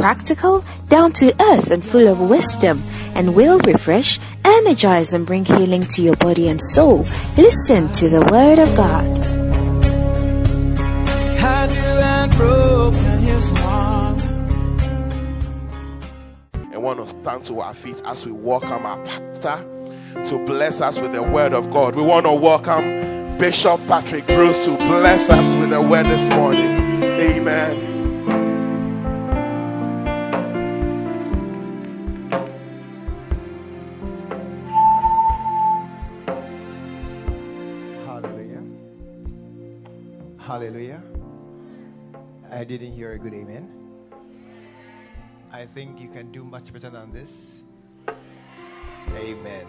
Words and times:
practical, 0.00 0.64
down 0.88 1.12
to 1.12 1.26
earth, 1.52 1.70
and 1.70 1.84
full 1.84 2.08
of 2.08 2.20
wisdom, 2.20 2.82
and 3.14 3.34
will 3.34 3.58
refresh, 3.60 4.18
energize, 4.44 5.12
and 5.12 5.26
bring 5.26 5.44
healing 5.44 5.82
to 5.82 6.02
your 6.02 6.16
body 6.16 6.48
and 6.48 6.60
soul. 6.60 7.04
Listen 7.36 7.92
to 7.92 8.08
the 8.08 8.24
Word 8.30 8.58
of 8.58 8.74
God. 8.74 9.06
And 11.42 12.32
broken 12.32 13.18
his 13.20 13.58
heart. 13.58 14.20
I 16.72 16.78
want 16.78 16.98
to 17.00 17.06
stand 17.06 17.44
to 17.46 17.60
our 17.60 17.74
feet 17.74 18.00
as 18.04 18.26
we 18.26 18.32
welcome 18.32 18.84
our 18.84 19.02
pastor 19.04 19.58
to 20.24 20.44
bless 20.44 20.80
us 20.80 20.98
with 20.98 21.12
the 21.12 21.22
word 21.22 21.52
of 21.52 21.70
God. 21.70 21.96
We 21.96 22.02
want 22.02 22.26
to 22.26 22.32
welcome 22.32 23.36
Bishop 23.38 23.80
Patrick 23.86 24.26
Bruce 24.26 24.64
to 24.64 24.76
bless 24.76 25.30
us 25.30 25.54
with 25.54 25.70
the 25.70 25.80
word 25.80 26.06
this 26.06 26.28
morning. 26.30 27.02
Amen. 27.02 27.99
Hallelujah. 40.60 41.02
I 42.50 42.64
didn't 42.64 42.92
hear 42.92 43.12
a 43.12 43.18
good 43.18 43.32
amen. 43.32 43.72
I 45.50 45.64
think 45.64 45.98
you 45.98 46.10
can 46.10 46.30
do 46.32 46.44
much 46.44 46.70
better 46.70 46.90
than 46.90 47.10
this. 47.14 47.62
Amen. 49.16 49.66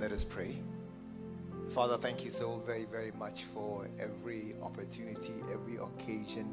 Let 0.00 0.10
us 0.10 0.24
pray. 0.24 0.56
Father, 1.68 1.98
thank 1.98 2.24
you 2.24 2.30
so 2.30 2.62
very, 2.64 2.86
very 2.86 3.12
much 3.12 3.44
for 3.44 3.90
every 4.00 4.54
opportunity, 4.62 5.34
every 5.52 5.76
occasion 5.76 6.46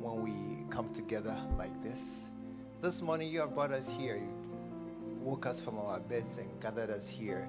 when 0.00 0.20
we 0.20 0.68
come 0.70 0.92
together 0.92 1.36
like 1.56 1.80
this. 1.84 2.32
This 2.80 3.00
morning, 3.00 3.28
you 3.28 3.42
have 3.42 3.54
brought 3.54 3.70
us 3.70 3.88
here. 3.96 4.16
You 4.16 5.20
woke 5.20 5.46
us 5.46 5.62
from 5.62 5.78
our 5.78 6.00
beds 6.00 6.38
and 6.38 6.48
gathered 6.60 6.90
us 6.90 7.08
here 7.08 7.48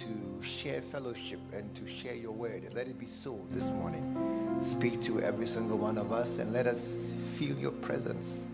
to 0.00 0.46
share 0.46 0.82
fellowship 0.82 1.38
and 1.52 1.72
to 1.76 1.86
share 1.86 2.14
your 2.14 2.32
word. 2.32 2.62
Let 2.74 2.88
it 2.88 2.98
be 2.98 3.06
so 3.06 3.40
this 3.50 3.70
morning. 3.70 4.58
Speak 4.60 5.00
to 5.02 5.20
every 5.20 5.46
single 5.46 5.78
one 5.78 5.98
of 5.98 6.12
us 6.12 6.38
and 6.38 6.52
let 6.52 6.66
us 6.66 7.12
feel 7.36 7.56
your 7.58 7.70
presence 7.70 8.48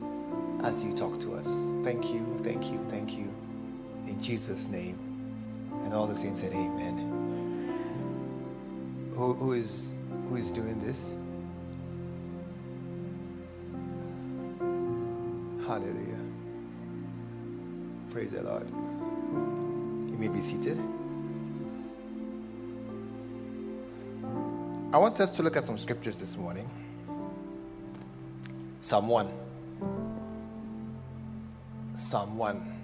as 0.63 0.85
you 0.85 0.93
talk 0.93 1.19
to 1.21 1.35
us. 1.35 1.47
Thank 1.83 2.13
you, 2.13 2.39
thank 2.43 2.71
you, 2.71 2.79
thank 2.85 3.17
you. 3.17 3.33
In 4.07 4.21
Jesus' 4.21 4.69
name. 4.69 4.99
And 5.85 5.95
all 5.95 6.07
the 6.07 6.15
saints 6.15 6.41
said, 6.41 6.53
Amen. 6.53 7.07
Who, 9.15 9.35
who 9.35 9.53
is 9.53 9.93
who 10.29 10.37
is 10.37 10.51
doing 10.51 10.79
this? 10.81 11.15
Hallelujah. 15.67 16.19
Praise 18.11 18.31
the 18.31 18.43
Lord. 18.43 18.69
You 18.69 20.17
may 20.19 20.29
be 20.29 20.41
seated. 20.41 20.79
I 24.93 24.99
want 24.99 25.21
us 25.21 25.31
to 25.37 25.45
look 25.45 25.57
at 25.57 25.67
some 25.67 25.79
scriptures 25.79 26.17
this 26.17 26.37
morning. 26.37 26.69
Psalm 28.81 29.07
1. 29.07 29.31
Psalm 31.95 32.37
1. 32.37 32.81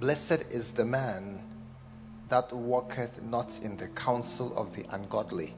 Blessed 0.00 0.44
is 0.50 0.72
the 0.72 0.84
man 0.84 1.40
that 2.28 2.52
walketh 2.52 3.22
not 3.22 3.58
in 3.62 3.78
the 3.78 3.88
counsel 3.88 4.54
of 4.54 4.76
the 4.76 4.84
ungodly, 4.94 5.54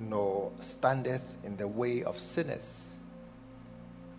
nor 0.00 0.50
standeth 0.58 1.36
in 1.44 1.56
the 1.56 1.68
way 1.68 2.02
of 2.02 2.18
sinners, 2.18 2.98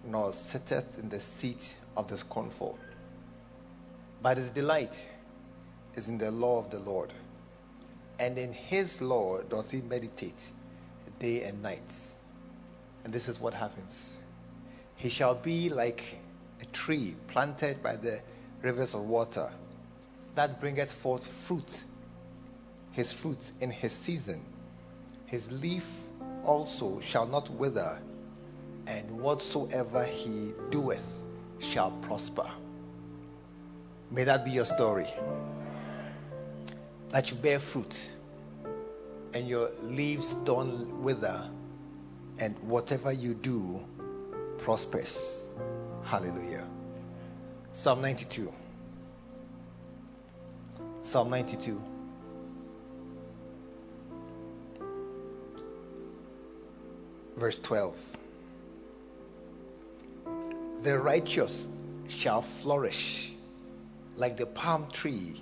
nor 0.06 0.32
sitteth 0.32 0.98
in 0.98 1.10
the 1.10 1.20
seat 1.20 1.76
of 1.98 2.08
the 2.08 2.18
scornful. 2.18 2.80
But 4.22 4.38
his 4.38 4.50
delight 4.50 5.10
is 5.96 6.08
in 6.08 6.18
the 6.18 6.32
law 6.32 6.58
of 6.58 6.70
the 6.72 6.80
Lord, 6.80 7.12
and 8.22 8.38
in 8.38 8.54
his 8.54 9.02
law 9.02 9.42
doth 9.42 9.72
he 9.72 9.82
meditate 9.82 10.52
day 11.20 11.44
and 11.44 11.62
night. 11.62 11.94
And 13.04 13.12
this 13.12 13.28
is 13.28 13.40
what 13.40 13.54
happens 13.54 14.20
he 14.96 15.10
shall 15.10 15.34
be 15.34 15.68
like 15.68 16.20
a 16.62 16.66
tree 16.66 17.16
planted 17.28 17.82
by 17.82 17.96
the 17.96 18.22
rivers 18.62 18.94
of 18.94 19.02
water 19.02 19.50
that 20.36 20.60
bringeth 20.60 20.94
forth 20.94 21.26
fruit, 21.26 21.86
his 22.92 23.12
fruit 23.12 23.52
in 23.62 23.72
his 23.72 23.92
season. 23.92 24.46
His 25.26 25.52
leaf 25.52 25.90
also 26.46 27.00
shall 27.00 27.26
not 27.26 27.50
wither, 27.50 28.00
and 28.86 29.10
whatsoever 29.20 30.06
he 30.06 30.54
doeth 30.70 31.24
shall 31.58 31.90
prosper. 32.04 32.48
May 34.12 34.24
that 34.24 34.46
be 34.46 34.52
your 34.52 34.66
story. 34.66 35.08
That 37.12 37.30
you 37.30 37.38
bear 37.38 37.60
fruit, 37.60 38.16
and 39.34 39.48
your 39.48 39.70
leaves 39.82 40.34
don't 40.46 41.02
wither, 41.02 41.50
and 42.40 42.58
whatever 42.60 43.12
you 43.12 43.34
do 43.34 43.86
prospers. 44.58 45.50
Hallelujah. 46.04 46.66
Psalm 47.74 48.02
92. 48.02 48.52
Psalm 51.02 51.30
92. 51.30 51.82
Verse 57.36 57.58
12. 57.58 57.96
The 60.84 61.00
righteous 61.00 61.70
shall 62.08 62.42
flourish 62.42 63.32
like 64.16 64.38
the 64.38 64.46
palm 64.46 64.88
tree, 64.92 65.42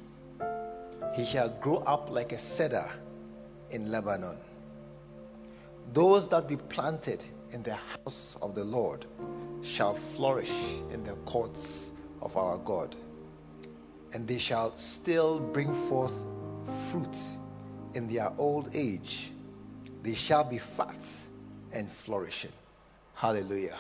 he 1.14 1.25
shall 1.25 1.50
grow 1.50 1.78
up 1.86 2.09
like 2.09 2.31
a 2.31 2.40
cedar 2.40 2.90
in 3.72 3.92
Lebanon. 3.92 4.38
Those 5.94 6.28
that 6.30 6.47
be 6.47 6.58
planted 6.58 7.24
in 7.52 7.64
the 7.64 7.75
house 7.75 8.38
of 8.42 8.56
the 8.56 8.64
Lord 8.64 9.06
shall 9.62 9.94
flourish 9.94 10.52
in 10.92 11.03
the 11.03 11.14
courts 11.25 11.92
of 12.22 12.38
our 12.38 12.58
God, 12.59 12.96
and 14.14 14.28
they 14.28 14.38
shall 14.38 14.75
still 14.78 15.40
bring 15.40 15.74
forth 15.88 16.25
fruit 16.90 17.18
in 17.94 18.08
their 18.08 18.31
old 18.38 18.69
age. 18.74 19.31
They 20.03 20.14
shall 20.14 20.44
be 20.44 20.59
fat 20.59 21.00
and 21.72 21.92
flourishing. 21.92 22.52
Hallelujah. 23.16 23.78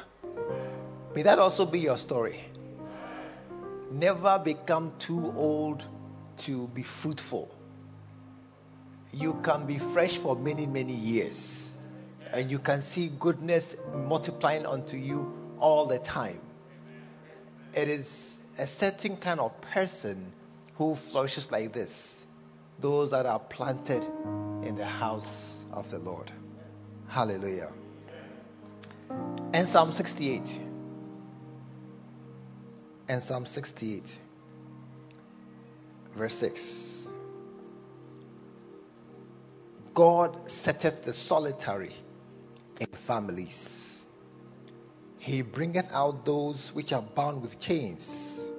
May 1.15 1.21
that 1.23 1.39
also 1.39 1.65
be 1.65 1.79
your 1.79 1.97
story. 1.97 2.43
Never 3.91 4.37
become 4.39 4.93
too 4.99 5.33
old 5.35 5.85
to 6.39 6.67
be 6.69 6.83
fruitful. 6.83 7.49
You 9.13 9.39
can 9.43 9.65
be 9.65 9.79
fresh 9.79 10.17
for 10.17 10.35
many, 10.35 10.65
many 10.65 10.93
years, 10.93 11.73
and 12.31 12.49
you 12.49 12.59
can 12.59 12.81
see 12.81 13.11
goodness 13.19 13.75
multiplying 14.07 14.65
unto 14.65 14.97
you 14.97 15.33
all 15.59 15.85
the 15.85 15.99
time. 15.99 16.39
It 17.73 17.87
is 17.87 18.39
a 18.57 18.67
certain 18.67 19.17
kind 19.17 19.39
of 19.39 19.59
person 19.61 20.31
who 20.75 20.95
flourishes 20.95 21.51
like 21.51 21.73
this 21.73 22.25
those 22.79 23.11
that 23.11 23.25
are 23.25 23.39
planted 23.39 24.03
in 24.63 24.75
the 24.75 24.85
house 24.85 25.65
of 25.73 25.89
the 25.91 25.99
Lord. 25.99 26.31
Hallelujah. 27.07 27.73
And 29.53 29.67
Psalm 29.67 29.91
68. 29.91 30.59
And 33.09 33.21
Psalm 33.21 33.45
68, 33.45 34.19
verse 36.19 36.33
6. 36.33 37.07
God 39.93 40.51
setteth 40.51 41.05
the 41.05 41.13
solitary 41.13 41.93
in 42.81 42.87
families. 42.87 44.07
He 45.17 45.41
bringeth 45.41 45.89
out 45.93 46.25
those 46.25 46.73
which 46.75 46.91
are 46.91 47.01
bound 47.01 47.41
with 47.41 47.61
chains, 47.61 48.51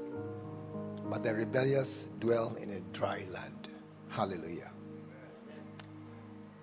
but 1.10 1.22
the 1.22 1.34
rebellious 1.34 2.08
dwell 2.18 2.56
in 2.62 2.70
a 2.70 2.80
dry 2.94 3.26
land. 3.30 3.68
Hallelujah. 4.08 4.70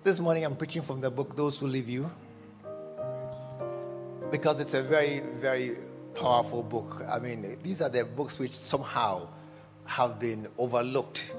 This 0.02 0.18
morning 0.18 0.44
I'm 0.44 0.56
preaching 0.56 0.82
from 0.82 1.00
the 1.00 1.12
book 1.12 1.36
Those 1.36 1.60
Who 1.60 1.68
Leave 1.68 1.88
You 1.88 2.10
because 4.32 4.58
it's 4.58 4.74
a 4.74 4.82
very, 4.82 5.20
very 5.38 5.76
powerful 6.16 6.64
book. 6.64 7.04
I 7.08 7.20
mean, 7.20 7.56
these 7.62 7.80
are 7.82 7.88
the 7.88 8.04
books 8.04 8.40
which 8.40 8.56
somehow 8.56 9.28
have 9.88 10.20
been 10.20 10.46
overlooked. 10.58 11.32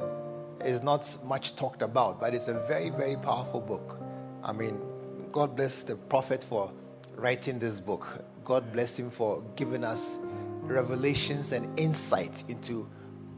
It's 0.61 0.83
not 0.83 1.17
much 1.23 1.55
talked 1.55 1.81
about, 1.81 2.19
but 2.19 2.33
it's 2.33 2.47
a 2.47 2.59
very, 2.67 2.89
very 2.89 3.15
powerful 3.15 3.61
book. 3.61 4.01
I 4.43 4.51
mean, 4.51 4.81
God 5.31 5.55
bless 5.55 5.83
the 5.83 5.95
prophet 5.95 6.43
for 6.43 6.71
writing 7.15 7.59
this 7.59 7.79
book. 7.79 8.25
God 8.43 8.73
bless 8.73 8.97
him 8.97 9.11
for 9.11 9.43
giving 9.55 9.83
us 9.83 10.17
revelations 10.63 11.51
and 11.51 11.79
insight 11.79 12.43
into 12.47 12.89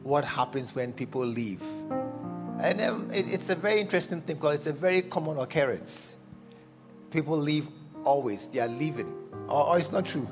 what 0.03 0.23
happens 0.23 0.73
when 0.73 0.93
people 0.93 1.25
leave. 1.25 1.61
And 2.61 2.79
um, 2.81 3.11
it, 3.11 3.31
it's 3.31 3.49
a 3.49 3.55
very 3.55 3.81
interesting 3.81 4.21
thing 4.21 4.37
because 4.37 4.55
it's 4.55 4.67
a 4.67 4.73
very 4.73 5.01
common 5.01 5.37
occurrence. 5.37 6.15
People 7.11 7.37
leave 7.37 7.67
always, 8.05 8.47
they 8.47 8.61
are 8.61 8.67
leaving. 8.69 9.13
Or, 9.49 9.67
or 9.67 9.77
it's 9.77 9.91
not 9.91 10.05
true. 10.05 10.27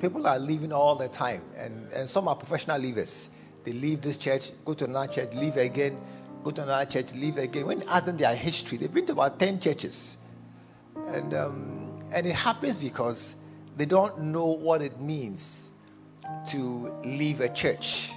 People 0.00 0.26
are 0.26 0.38
leaving 0.38 0.72
all 0.72 0.94
the 0.94 1.08
time, 1.08 1.42
and, 1.56 1.92
and 1.92 2.08
some 2.08 2.26
are 2.28 2.36
professional 2.36 2.80
leavers. 2.80 3.28
They 3.64 3.72
leave 3.72 4.00
this 4.00 4.16
church, 4.16 4.50
go 4.64 4.74
to 4.74 4.84
another 4.84 5.12
church, 5.12 5.30
leave 5.34 5.56
again, 5.56 6.00
go 6.44 6.50
to 6.50 6.62
another 6.62 6.90
church, 6.90 7.12
leave 7.14 7.38
again. 7.38 7.66
When 7.66 7.80
you 7.80 7.88
ask 7.88 8.04
them 8.04 8.16
their 8.16 8.34
history, 8.34 8.78
they've 8.78 8.92
been 8.92 9.06
to 9.06 9.12
about 9.12 9.38
10 9.38 9.60
churches. 9.60 10.16
And, 11.08 11.34
um, 11.34 12.02
and 12.12 12.26
it 12.26 12.34
happens 12.34 12.76
because 12.76 13.34
they 13.76 13.86
don't 13.86 14.18
know 14.20 14.46
what 14.46 14.82
it 14.82 15.00
means 15.00 15.70
to 16.48 16.94
leave 17.04 17.40
a 17.40 17.48
church. 17.48 18.10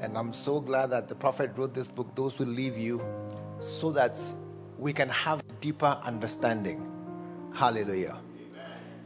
And 0.00 0.18
I'm 0.18 0.32
so 0.32 0.60
glad 0.60 0.90
that 0.90 1.08
the 1.08 1.14
prophet 1.14 1.52
wrote 1.56 1.74
this 1.74 1.88
book, 1.88 2.14
Those 2.14 2.36
Who 2.36 2.44
Leave 2.44 2.76
You, 2.76 3.04
so 3.58 3.90
that 3.92 4.18
we 4.78 4.92
can 4.92 5.08
have 5.08 5.42
deeper 5.60 5.98
understanding. 6.04 6.90
Hallelujah. 7.54 8.18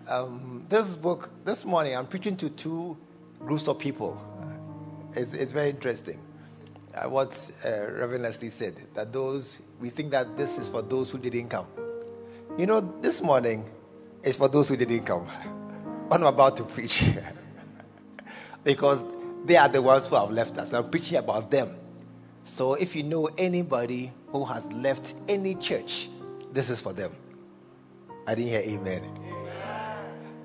Um, 0.09 0.65
this 0.69 0.97
book, 0.97 1.31
this 1.45 1.65
morning, 1.65 1.95
I'm 1.97 2.07
preaching 2.07 2.35
to 2.37 2.49
two 2.51 2.97
groups 3.41 3.69
of 3.69 3.79
people. 3.79 4.21
It's, 5.15 5.35
it's 5.35 5.53
very 5.53 5.71
interesting. 5.71 6.21
Uh, 6.95 7.09
what 7.09 7.51
uh, 7.65 7.69
Reverend 7.93 8.23
Leslie 8.25 8.51
said, 8.51 8.75
that 8.95 9.13
those, 9.13 9.61
we 9.81 9.89
think 9.91 10.11
that 10.11 10.37
this 10.37 10.59
is 10.59 10.69
for 10.69 10.83
those 10.83 11.11
who 11.11 11.19
didn't 11.19 11.49
come. 11.49 11.67
You 12.57 12.67
know, 12.67 12.81
this 12.81 13.21
morning 13.21 13.69
is 14.23 14.37
for 14.37 14.49
those 14.49 14.69
who 14.69 14.77
didn't 14.77 15.05
come. 15.05 15.27
What 16.09 16.21
I'm 16.21 16.27
about 16.27 16.57
to 16.57 16.65
preach. 16.65 17.05
because 18.65 19.05
they 19.45 19.57
are 19.57 19.69
the 19.69 19.83
ones 19.83 20.07
who 20.07 20.17
have 20.17 20.31
left 20.31 20.57
us. 20.57 20.73
I'm 20.73 20.89
preaching 20.89 21.19
about 21.19 21.51
them. 21.51 21.77
So 22.45 22.75
if 22.75 22.97
you 22.97 23.03
know 23.03 23.27
anybody 23.37 24.11
who 24.29 24.45
has 24.47 24.65
left 24.73 25.15
any 25.29 25.55
church, 25.55 26.09
this 26.53 26.71
is 26.71 26.81
for 26.81 26.95
them. 26.95 27.13
I 28.27 28.35
didn't 28.35 28.51
hear 28.51 28.61
amen. 28.61 29.03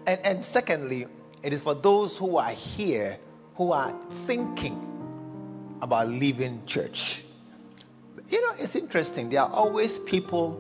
And, 0.06 0.20
and 0.26 0.44
secondly, 0.44 1.08
it 1.42 1.54
is 1.54 1.62
for 1.62 1.74
those 1.74 2.18
who 2.18 2.38
are 2.38 2.52
here 2.52 3.18
who 3.56 3.72
are 3.72 3.94
thinking 4.26 4.90
about 5.82 6.08
leaving 6.08 6.66
church. 6.66 7.24
You 8.30 8.42
know, 8.42 8.54
it's 8.58 8.76
interesting. 8.76 9.30
There 9.30 9.42
are 9.42 9.52
always 9.52 10.00
people 10.00 10.60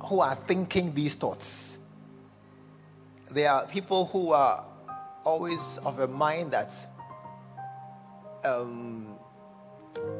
who 0.00 0.20
are 0.20 0.34
thinking 0.34 0.94
these 0.94 1.14
thoughts. 1.14 1.78
There 3.30 3.50
are 3.50 3.66
people 3.66 4.06
who 4.06 4.32
are 4.32 4.64
always 5.24 5.78
of 5.84 6.00
a 6.00 6.08
mind 6.08 6.50
that 6.52 6.74
um, 8.44 9.16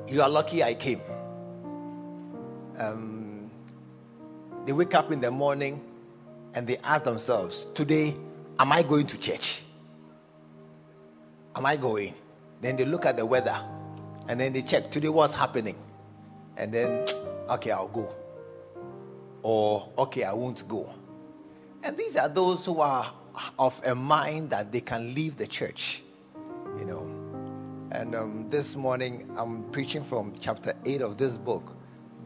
you 0.06 0.23
are 0.23 0.28
lucky 0.28 0.62
I 0.62 0.75
came. 0.75 1.00
Um, 2.78 3.50
they 4.67 4.73
wake 4.73 4.94
up 4.94 5.11
in 5.11 5.20
the 5.20 5.31
morning 5.31 5.82
and 6.55 6.67
they 6.67 6.78
ask 6.78 7.05
themselves, 7.05 7.67
Today, 7.75 8.14
am 8.58 8.73
I 8.73 8.82
going 8.82 9.06
to 9.08 9.19
church? 9.19 9.62
Am 11.54 11.66
I 11.66 11.76
going? 11.76 12.14
Then 12.60 12.76
they 12.76 12.84
look 12.84 13.04
at 13.06 13.16
the 13.16 13.26
weather 13.26 13.58
and 14.28 14.40
then 14.40 14.52
they 14.52 14.62
check, 14.62 14.90
Today, 14.90 15.08
what's 15.08 15.34
happening? 15.34 15.76
And 16.56 16.72
then, 16.72 17.06
okay, 17.50 17.70
I'll 17.70 17.88
go. 17.88 18.14
Or, 19.43 19.88
okay, 19.99 20.25
I 20.25 20.32
won't 20.32 20.66
go. 20.69 20.93
And 21.82 21.96
these 21.96 22.16
are 22.16 22.28
those 22.28 22.64
who 22.64 22.81
are 22.81 23.12
of 23.58 23.81
a 23.84 23.94
mind 23.94 24.50
that 24.50 24.70
they 24.70 24.81
can 24.81 25.14
leave 25.14 25.37
the 25.37 25.46
church, 25.46 26.02
you 26.78 26.84
know. 26.84 27.10
And 27.90 28.14
um, 28.14 28.49
this 28.49 28.76
morning, 28.76 29.28
I'm 29.37 29.64
preaching 29.70 30.02
from 30.02 30.32
chapter 30.40 30.75
8 30.87 31.02
of 31.02 31.19
this 31.19 31.37
book 31.37 31.76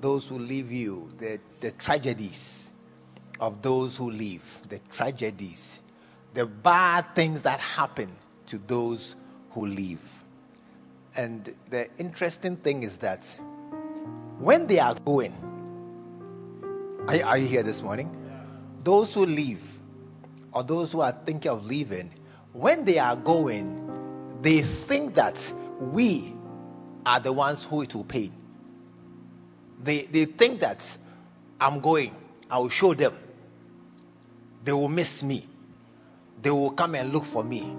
Those 0.00 0.28
Who 0.28 0.38
Leave 0.38 0.70
You, 0.70 1.10
the, 1.18 1.40
the 1.60 1.72
tragedies 1.72 2.72
of 3.40 3.62
those 3.62 3.96
who 3.96 4.10
leave, 4.10 4.42
the 4.68 4.78
tragedies, 4.90 5.80
the 6.34 6.46
bad 6.46 7.14
things 7.14 7.42
that 7.42 7.60
happen 7.60 8.08
to 8.46 8.58
those 8.58 9.14
who 9.50 9.66
leave. 9.66 10.00
And 11.16 11.54
the 11.70 11.88
interesting 11.98 12.56
thing 12.56 12.82
is 12.82 12.98
that 12.98 13.24
when 14.38 14.66
they 14.66 14.78
are 14.78 14.94
going, 14.94 15.32
are, 17.08 17.22
are 17.24 17.38
you 17.38 17.46
here 17.46 17.62
this 17.62 17.82
morning? 17.82 18.14
Those 18.84 19.14
who 19.14 19.24
leave, 19.24 19.62
or 20.52 20.62
those 20.62 20.92
who 20.92 21.00
are 21.00 21.12
thinking 21.12 21.50
of 21.50 21.66
leaving, 21.66 22.12
when 22.52 22.84
they 22.84 22.98
are 22.98 23.16
going, 23.16 24.38
they 24.42 24.62
think 24.62 25.14
that 25.14 25.52
we 25.80 26.34
are 27.04 27.20
the 27.20 27.32
ones 27.32 27.64
who 27.64 27.82
it 27.82 27.94
will 27.94 28.04
pay. 28.04 28.30
They, 29.82 30.02
they 30.02 30.24
think 30.24 30.60
that 30.60 30.96
I'm 31.60 31.80
going, 31.80 32.14
I 32.50 32.58
will 32.58 32.68
show 32.68 32.94
them. 32.94 33.14
They 34.64 34.72
will 34.72 34.88
miss 34.88 35.22
me. 35.22 35.46
They 36.42 36.50
will 36.50 36.70
come 36.70 36.94
and 36.94 37.12
look 37.12 37.24
for 37.24 37.44
me. 37.44 37.74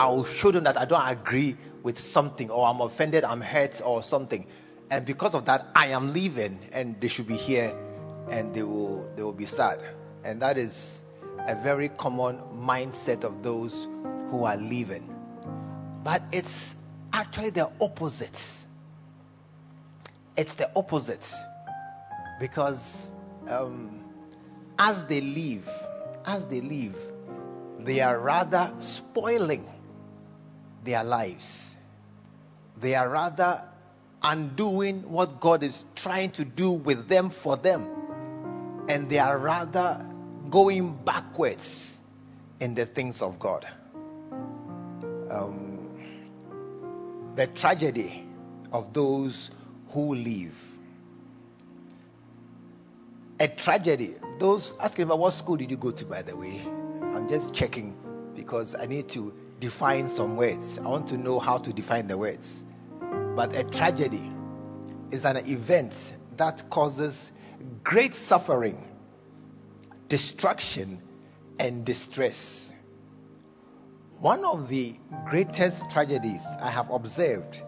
I 0.00 0.06
will 0.08 0.24
show 0.24 0.50
them 0.50 0.64
that 0.64 0.78
I 0.78 0.86
don't 0.86 1.06
agree 1.06 1.58
with 1.82 1.98
something, 1.98 2.50
or 2.50 2.66
I'm 2.66 2.80
offended, 2.80 3.22
I'm 3.22 3.42
hurt, 3.42 3.82
or 3.84 4.02
something. 4.02 4.46
And 4.90 5.04
because 5.04 5.34
of 5.34 5.44
that, 5.44 5.66
I 5.76 5.88
am 5.88 6.14
leaving, 6.14 6.58
and 6.72 6.98
they 7.02 7.08
should 7.08 7.26
be 7.26 7.36
here, 7.36 7.70
and 8.30 8.54
they 8.54 8.62
will 8.62 9.06
they 9.14 9.22
will 9.22 9.34
be 9.34 9.44
sad. 9.44 9.82
And 10.24 10.40
that 10.40 10.56
is 10.56 11.04
a 11.46 11.54
very 11.54 11.90
common 11.90 12.38
mindset 12.56 13.24
of 13.24 13.42
those 13.42 13.88
who 14.30 14.44
are 14.44 14.56
leaving. 14.56 15.14
But 16.02 16.22
it's 16.32 16.76
actually 17.12 17.50
the 17.50 17.70
opposite. 17.78 18.66
It's 20.34 20.54
the 20.54 20.70
opposite. 20.76 21.30
Because 22.40 23.12
um, 23.50 24.02
as 24.78 25.04
they 25.04 25.20
leave, 25.20 25.68
as 26.24 26.46
they 26.46 26.62
leave, 26.62 26.96
they 27.80 28.00
are 28.00 28.18
rather 28.18 28.72
spoiling 28.80 29.66
their 30.84 31.04
lives. 31.04 31.78
They 32.80 32.94
are 32.94 33.08
rather 33.08 33.62
undoing 34.22 35.08
what 35.10 35.40
God 35.40 35.62
is 35.62 35.84
trying 35.94 36.30
to 36.32 36.44
do 36.44 36.72
with 36.72 37.08
them 37.08 37.30
for 37.30 37.56
them. 37.56 37.88
And 38.88 39.08
they 39.08 39.18
are 39.18 39.38
rather 39.38 40.04
going 40.50 40.94
backwards 41.04 42.00
in 42.60 42.74
the 42.74 42.86
things 42.86 43.22
of 43.22 43.38
God. 43.38 43.66
Um, 45.30 45.78
the 47.36 47.46
tragedy 47.48 48.26
of 48.72 48.92
those 48.92 49.50
who 49.90 50.14
leave. 50.14 50.54
A 53.38 53.48
tragedy. 53.48 54.14
Those 54.38 54.74
asking 54.80 55.04
about 55.04 55.18
what 55.18 55.32
school 55.32 55.56
did 55.56 55.70
you 55.70 55.76
go 55.76 55.90
to, 55.90 56.04
by 56.04 56.22
the 56.22 56.36
way? 56.36 56.60
I'm 57.14 57.28
just 57.28 57.54
checking 57.54 57.94
because 58.34 58.74
I 58.74 58.86
need 58.86 59.08
to 59.10 59.34
define 59.60 60.08
some 60.08 60.36
words. 60.36 60.78
I 60.78 60.88
want 60.88 61.06
to 61.08 61.18
know 61.18 61.38
how 61.38 61.58
to 61.58 61.72
define 61.72 62.06
the 62.06 62.16
words. 62.16 62.64
But 63.36 63.54
a 63.54 63.64
tragedy 63.64 64.32
is 65.10 65.24
an 65.24 65.36
event 65.36 66.16
that 66.36 66.68
causes 66.70 67.32
great 67.84 68.14
suffering, 68.14 68.82
destruction, 70.08 71.00
and 71.58 71.84
distress. 71.84 72.72
One 74.18 74.44
of 74.44 74.68
the 74.68 74.94
greatest 75.28 75.90
tragedies 75.90 76.44
I 76.60 76.70
have 76.70 76.90
observed 76.90 77.62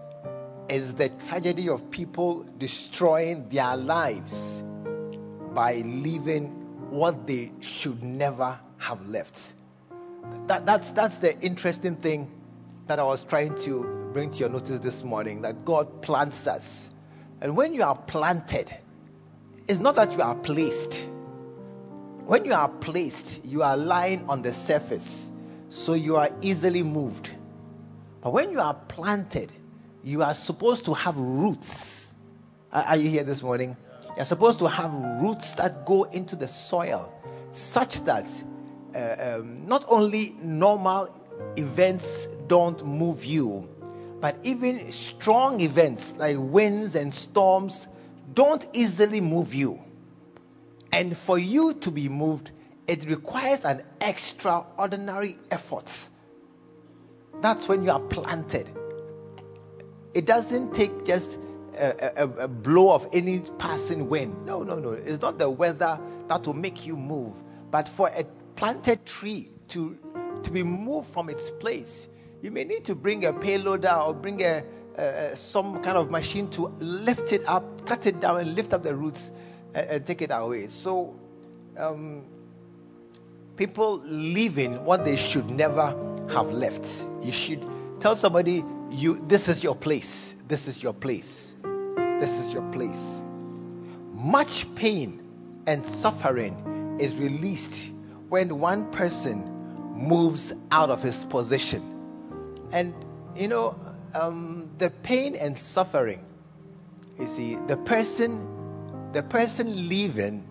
is 0.68 0.94
the 0.94 1.10
tragedy 1.28 1.68
of 1.68 1.90
people 1.90 2.44
destroying 2.58 3.48
their 3.50 3.76
lives 3.76 4.62
by 5.54 5.76
leaving 5.84 6.46
what 6.90 7.26
they 7.26 7.52
should 7.60 8.02
never 8.02 8.58
have 8.78 9.06
left. 9.06 9.54
That, 10.46 10.66
that's, 10.66 10.90
that's 10.92 11.18
the 11.18 11.38
interesting 11.40 11.96
thing 11.96 12.30
that 12.86 12.98
I 12.98 13.04
was 13.04 13.24
trying 13.24 13.58
to 13.62 14.10
bring 14.12 14.30
to 14.30 14.38
your 14.38 14.48
notice 14.48 14.78
this 14.78 15.02
morning 15.02 15.42
that 15.42 15.64
God 15.64 16.02
plants 16.02 16.46
us. 16.46 16.90
And 17.40 17.56
when 17.56 17.74
you 17.74 17.82
are 17.82 17.96
planted, 17.96 18.74
it's 19.68 19.80
not 19.80 19.94
that 19.94 20.12
you 20.12 20.20
are 20.22 20.34
placed. 20.34 21.08
When 22.26 22.44
you 22.44 22.52
are 22.52 22.68
placed, 22.68 23.44
you 23.44 23.62
are 23.62 23.76
lying 23.76 24.28
on 24.28 24.42
the 24.42 24.52
surface 24.52 25.30
so 25.68 25.94
you 25.94 26.16
are 26.16 26.28
easily 26.42 26.82
moved. 26.82 27.30
But 28.20 28.32
when 28.32 28.50
you 28.50 28.60
are 28.60 28.74
planted, 28.74 29.52
you 30.04 30.22
are 30.22 30.34
supposed 30.34 30.84
to 30.84 30.94
have 30.94 31.16
roots. 31.16 32.14
Are 32.72 32.96
you 32.96 33.08
here 33.08 33.24
this 33.24 33.42
morning? 33.42 33.76
You're 34.16 34.24
supposed 34.24 34.58
to 34.58 34.66
have 34.66 34.92
roots 34.92 35.54
that 35.54 35.86
go 35.86 36.04
into 36.04 36.36
the 36.36 36.46
soil 36.46 37.14
such 37.50 38.04
that 38.04 38.28
uh, 38.94 39.38
um, 39.38 39.66
not 39.66 39.84
only 39.88 40.34
normal 40.40 41.14
events 41.56 42.26
don't 42.46 42.84
move 42.86 43.24
you, 43.24 43.68
but 44.20 44.36
even 44.42 44.92
strong 44.92 45.60
events 45.60 46.16
like 46.16 46.36
winds 46.38 46.94
and 46.94 47.12
storms 47.12 47.88
don't 48.34 48.66
easily 48.72 49.20
move 49.20 49.52
you. 49.54 49.82
And 50.92 51.16
for 51.16 51.38
you 51.38 51.74
to 51.74 51.90
be 51.90 52.08
moved, 52.08 52.52
it 52.86 53.08
requires 53.08 53.64
an 53.64 53.82
extraordinary 54.00 55.38
effort. 55.50 56.08
That's 57.40 57.66
when 57.66 57.82
you 57.82 57.90
are 57.90 58.00
planted. 58.00 58.70
It 60.14 60.26
doesn't 60.26 60.74
take 60.74 61.04
just 61.06 61.38
a, 61.76 62.22
a, 62.22 62.44
a, 62.44 62.48
blow 62.48 62.94
of 62.94 63.08
any 63.12 63.40
passing 63.58 64.08
wind. 64.08 64.44
No, 64.44 64.62
no, 64.62 64.78
no. 64.78 64.90
It's 64.90 65.22
not 65.22 65.38
the 65.38 65.48
weather 65.48 65.98
that 66.28 66.46
will 66.46 66.54
make 66.54 66.86
you 66.86 66.96
move. 66.96 67.34
But 67.70 67.88
for 67.88 68.08
a 68.08 68.24
planted 68.56 69.04
tree 69.06 69.50
to, 69.68 69.96
to 70.42 70.50
be 70.50 70.62
moved 70.62 71.08
from 71.08 71.28
its 71.28 71.50
place, 71.50 72.08
you 72.42 72.50
may 72.50 72.64
need 72.64 72.84
to 72.84 72.94
bring 72.94 73.24
a 73.26 73.32
payloader 73.32 74.06
or 74.06 74.14
bring 74.14 74.42
a, 74.42 74.62
a 74.96 75.36
some 75.36 75.82
kind 75.82 75.96
of 75.96 76.10
machine 76.10 76.50
to 76.50 76.68
lift 76.80 77.32
it 77.32 77.46
up, 77.46 77.86
cut 77.86 78.06
it 78.06 78.20
down, 78.20 78.40
and 78.40 78.54
lift 78.54 78.72
up 78.72 78.82
the 78.82 78.94
roots 78.94 79.30
and, 79.74 79.88
and 79.88 80.06
take 80.06 80.22
it 80.22 80.30
away. 80.32 80.66
So, 80.66 81.14
um, 81.78 82.24
people 83.56 84.00
leaving 84.04 84.84
what 84.84 85.04
they 85.04 85.16
should 85.16 85.48
never 85.48 85.86
have 86.30 86.50
left. 86.50 87.06
You 87.22 87.32
should 87.32 87.64
tell 88.00 88.16
somebody, 88.16 88.64
"You, 88.90 89.18
this 89.28 89.48
is 89.48 89.62
your 89.62 89.76
place. 89.76 90.34
This 90.48 90.66
is 90.66 90.82
your 90.82 90.92
place. 90.92 91.54
This 92.18 92.38
is 92.38 92.52
your 92.52 92.68
place." 92.72 93.22
Much 94.12 94.72
pain 94.74 95.20
and 95.68 95.84
suffering 95.84 96.96
is 96.98 97.16
released 97.16 97.91
when 98.32 98.58
one 98.58 98.90
person 98.92 99.44
moves 99.94 100.54
out 100.70 100.88
of 100.88 101.02
his 101.02 101.22
position. 101.26 101.82
And 102.72 102.94
you 103.36 103.46
know, 103.46 103.78
um, 104.14 104.70
the 104.78 104.88
pain 104.88 105.34
and 105.34 105.56
suffering. 105.56 106.24
You 107.18 107.26
see, 107.26 107.58
the 107.66 107.76
person, 107.76 109.12
the 109.12 109.22
person 109.22 109.86
leaving, 109.86 110.46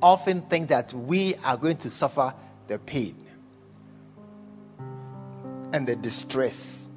often 0.00 0.40
think 0.40 0.70
that 0.70 0.94
we 0.94 1.34
are 1.44 1.58
going 1.58 1.76
to 1.84 1.90
suffer 1.90 2.32
the 2.66 2.78
pain 2.78 3.14
and 5.74 5.86
the 5.86 5.96
distress. 5.96 6.88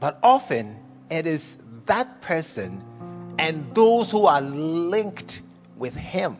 But 0.00 0.18
often 0.20 0.76
it 1.12 1.28
is 1.28 1.58
that 1.86 2.20
person 2.22 2.82
and 3.38 3.72
those 3.72 4.10
who 4.10 4.26
are 4.26 4.40
linked 4.40 5.42
with 5.76 5.94
him. 5.94 6.38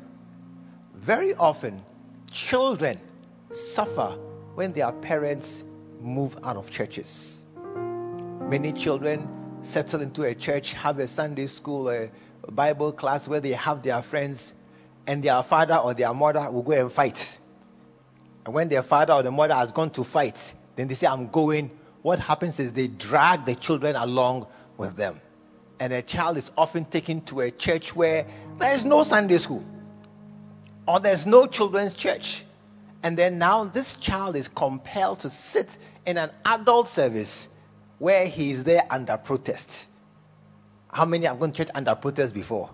Very 0.96 1.32
often, 1.36 1.84
children 2.34 3.00
suffer 3.52 4.18
when 4.56 4.72
their 4.72 4.90
parents 4.90 5.62
move 6.00 6.36
out 6.42 6.56
of 6.56 6.68
churches. 6.68 7.42
Many 7.64 8.72
children 8.72 9.28
settle 9.62 10.02
into 10.02 10.24
a 10.24 10.34
church, 10.34 10.72
have 10.74 10.98
a 10.98 11.06
Sunday 11.06 11.46
school, 11.46 11.88
a 11.88 12.10
Bible 12.50 12.90
class 12.92 13.28
where 13.28 13.40
they 13.40 13.52
have 13.52 13.82
their 13.82 14.02
friends, 14.02 14.54
and 15.06 15.22
their 15.22 15.42
father 15.44 15.76
or 15.76 15.94
their 15.94 16.12
mother 16.12 16.50
will 16.50 16.62
go 16.62 16.72
and 16.72 16.90
fight. 16.92 17.38
And 18.44 18.52
when 18.52 18.68
their 18.68 18.82
father 18.82 19.12
or 19.12 19.22
the 19.22 19.30
mother 19.30 19.54
has 19.54 19.70
gone 19.70 19.90
to 19.90 20.02
fight, 20.02 20.54
then 20.76 20.88
they 20.88 20.94
say, 20.94 21.06
I'm 21.06 21.28
going. 21.28 21.70
What 22.02 22.18
happens 22.18 22.58
is 22.58 22.72
they 22.72 22.88
drag 22.88 23.46
the 23.46 23.54
children 23.54 23.96
along 23.96 24.46
with 24.76 24.96
them. 24.96 25.20
And 25.78 25.92
a 25.92 26.02
child 26.02 26.36
is 26.36 26.50
often 26.58 26.84
taken 26.84 27.20
to 27.22 27.42
a 27.42 27.50
church 27.50 27.94
where 27.94 28.26
there 28.58 28.74
is 28.74 28.84
no 28.84 29.04
Sunday 29.04 29.38
school 29.38 29.64
or 30.86 31.00
there's 31.00 31.26
no 31.26 31.46
children's 31.46 31.94
church. 31.94 32.44
And 33.02 33.16
then 33.16 33.38
now 33.38 33.64
this 33.64 33.96
child 33.96 34.36
is 34.36 34.48
compelled 34.48 35.20
to 35.20 35.30
sit 35.30 35.76
in 36.06 36.16
an 36.16 36.30
adult 36.44 36.88
service 36.88 37.48
where 37.98 38.26
he 38.26 38.50
is 38.50 38.64
there 38.64 38.82
under 38.90 39.16
protest. 39.16 39.88
How 40.92 41.04
many 41.04 41.26
have 41.26 41.40
gone 41.40 41.52
to 41.52 41.64
church 41.64 41.70
under 41.74 41.94
protest 41.94 42.34
before? 42.34 42.70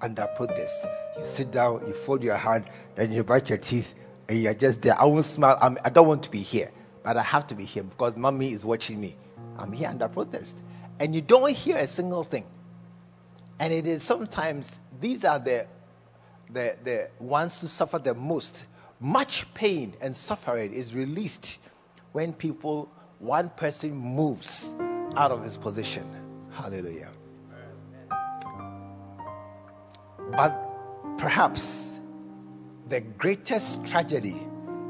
Under 0.00 0.26
protest. 0.36 0.86
You 1.18 1.24
sit 1.24 1.50
down, 1.50 1.84
you 1.86 1.92
fold 1.92 2.22
your 2.22 2.36
hand, 2.36 2.64
then 2.94 3.12
you 3.12 3.24
bite 3.24 3.48
your 3.48 3.58
teeth, 3.58 3.94
and 4.28 4.40
you're 4.40 4.54
just 4.54 4.82
there. 4.82 4.98
I 5.00 5.04
won't 5.04 5.24
smile. 5.24 5.58
I'm, 5.60 5.76
I 5.84 5.88
do 5.88 6.00
not 6.00 6.06
want 6.06 6.22
to 6.24 6.30
be 6.30 6.38
here, 6.38 6.70
but 7.02 7.16
I 7.16 7.22
have 7.22 7.46
to 7.48 7.54
be 7.54 7.64
here 7.64 7.82
because 7.82 8.16
mommy 8.16 8.52
is 8.52 8.64
watching 8.64 9.00
me. 9.00 9.16
I'm 9.58 9.72
here 9.72 9.88
under 9.88 10.08
protest. 10.08 10.56
And 11.00 11.14
you 11.14 11.20
don't 11.20 11.50
hear 11.50 11.76
a 11.76 11.86
single 11.86 12.24
thing. 12.24 12.44
And 13.58 13.72
it 13.72 13.86
is 13.86 14.02
sometimes, 14.02 14.80
these 15.00 15.24
are 15.24 15.38
the, 15.38 15.66
the, 16.52 16.76
the 16.84 17.10
ones 17.18 17.60
who 17.60 17.66
suffer 17.66 17.98
the 17.98 18.14
most. 18.14 18.66
Much 19.00 19.52
pain 19.54 19.94
and 20.00 20.14
suffering 20.14 20.72
is 20.72 20.94
released 20.94 21.58
when 22.12 22.34
people, 22.34 22.90
one 23.18 23.48
person 23.50 23.94
moves 23.94 24.74
out 25.16 25.30
of 25.30 25.42
his 25.42 25.56
position. 25.56 26.04
Hallelujah. 26.52 27.10
But 30.32 31.18
perhaps 31.18 31.98
the 32.88 33.00
greatest 33.00 33.84
tragedy 33.86 34.46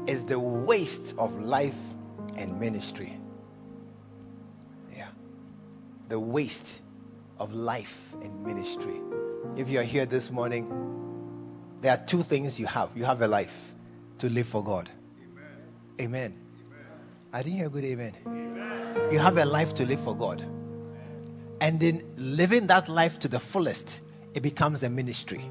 is 0.07 0.25
the 0.25 0.39
waste 0.39 1.15
of 1.17 1.39
life 1.41 1.77
and 2.37 2.59
ministry. 2.59 3.17
Yeah. 4.95 5.07
The 6.09 6.19
waste 6.19 6.81
of 7.39 7.53
life 7.53 8.13
and 8.21 8.43
ministry. 8.43 8.99
If 9.57 9.69
you 9.69 9.79
are 9.79 9.83
here 9.83 10.05
this 10.05 10.31
morning, 10.31 11.00
there 11.81 11.91
are 11.93 11.97
two 12.05 12.23
things 12.23 12.59
you 12.59 12.67
have. 12.67 12.89
You 12.95 13.05
have 13.05 13.21
a 13.21 13.27
life 13.27 13.73
to 14.19 14.29
live 14.29 14.47
for 14.47 14.63
God. 14.63 14.89
Amen. 15.99 16.33
amen. 16.33 16.33
I 17.33 17.41
didn't 17.41 17.57
hear 17.57 17.67
a 17.67 17.69
good 17.69 17.83
amen. 17.83 18.13
amen. 18.27 19.11
You 19.11 19.19
have 19.19 19.37
a 19.37 19.45
life 19.45 19.73
to 19.75 19.85
live 19.85 19.99
for 20.01 20.15
God. 20.15 20.45
And 21.59 21.81
in 21.81 22.03
living 22.17 22.67
that 22.67 22.87
life 22.87 23.19
to 23.19 23.27
the 23.27 23.39
fullest, 23.39 24.01
it 24.33 24.41
becomes 24.41 24.83
a 24.83 24.89
ministry. 24.89 25.43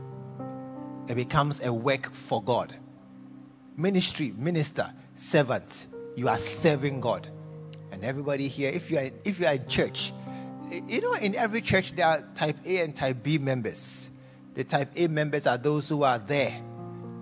It 1.08 1.14
becomes 1.14 1.60
a 1.62 1.72
work 1.72 2.12
for 2.12 2.42
God. 2.42 2.74
Ministry, 3.76 4.32
minister, 4.36 4.92
servant. 5.14 5.86
You 6.16 6.28
are 6.28 6.38
serving 6.38 7.00
God. 7.00 7.28
And 7.92 8.04
everybody 8.04 8.46
here, 8.48 8.70
if 8.70 8.90
you 8.90 8.98
are 8.98 9.10
if 9.24 9.40
you 9.40 9.46
are 9.46 9.54
in 9.54 9.66
church, 9.66 10.12
you 10.86 11.00
know, 11.00 11.14
in 11.14 11.34
every 11.34 11.60
church 11.60 11.92
there 11.96 12.06
are 12.06 12.24
type 12.34 12.56
A 12.64 12.82
and 12.82 12.94
type 12.94 13.22
B 13.22 13.38
members. 13.38 14.09
The 14.54 14.64
type 14.64 14.90
A 14.96 15.06
members 15.06 15.46
are 15.46 15.56
those 15.56 15.88
who 15.88 16.02
are 16.02 16.18
there. 16.18 16.60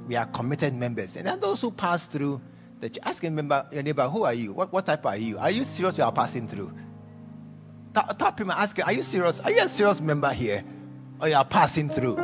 We 0.07 0.17
are 0.17 0.27
committed 0.27 0.75
members. 0.75 1.17
And 1.17 1.27
then 1.27 1.41
those 1.41 1.61
who 1.61 1.71
pass 1.71 2.07
through 2.07 2.41
the 2.81 2.89
church. 2.89 3.03
Ask 3.05 3.23
your, 3.23 3.33
member, 3.33 3.67
your 3.73 3.83
neighbor, 3.83 4.09
who 4.09 4.25
are 4.25 4.35
you? 4.35 4.53
What, 4.53 4.73
what 4.73 4.87
type 4.87 5.05
are 5.05 5.17
you? 5.17 5.39
Are 5.39 5.51
you 5.51 5.65
serious 5.65 5.99
you 5.99 6.05
are 6.05 6.13
passing 6.13 6.49
through? 6.49 6.73
Tap 7.95 8.39
him 8.39 8.51
and 8.51 8.59
ask 8.59 8.79
him, 8.79 8.85
are 8.87 8.93
you 8.93 9.03
serious? 9.03 9.41
Are 9.41 9.51
you 9.51 9.61
a 9.61 9.69
serious 9.69 10.01
member 10.01 10.33
here? 10.33 10.65
Or 11.21 11.29
you 11.29 11.35
are 11.35 11.45
passing 11.45 11.89
through? 11.89 12.17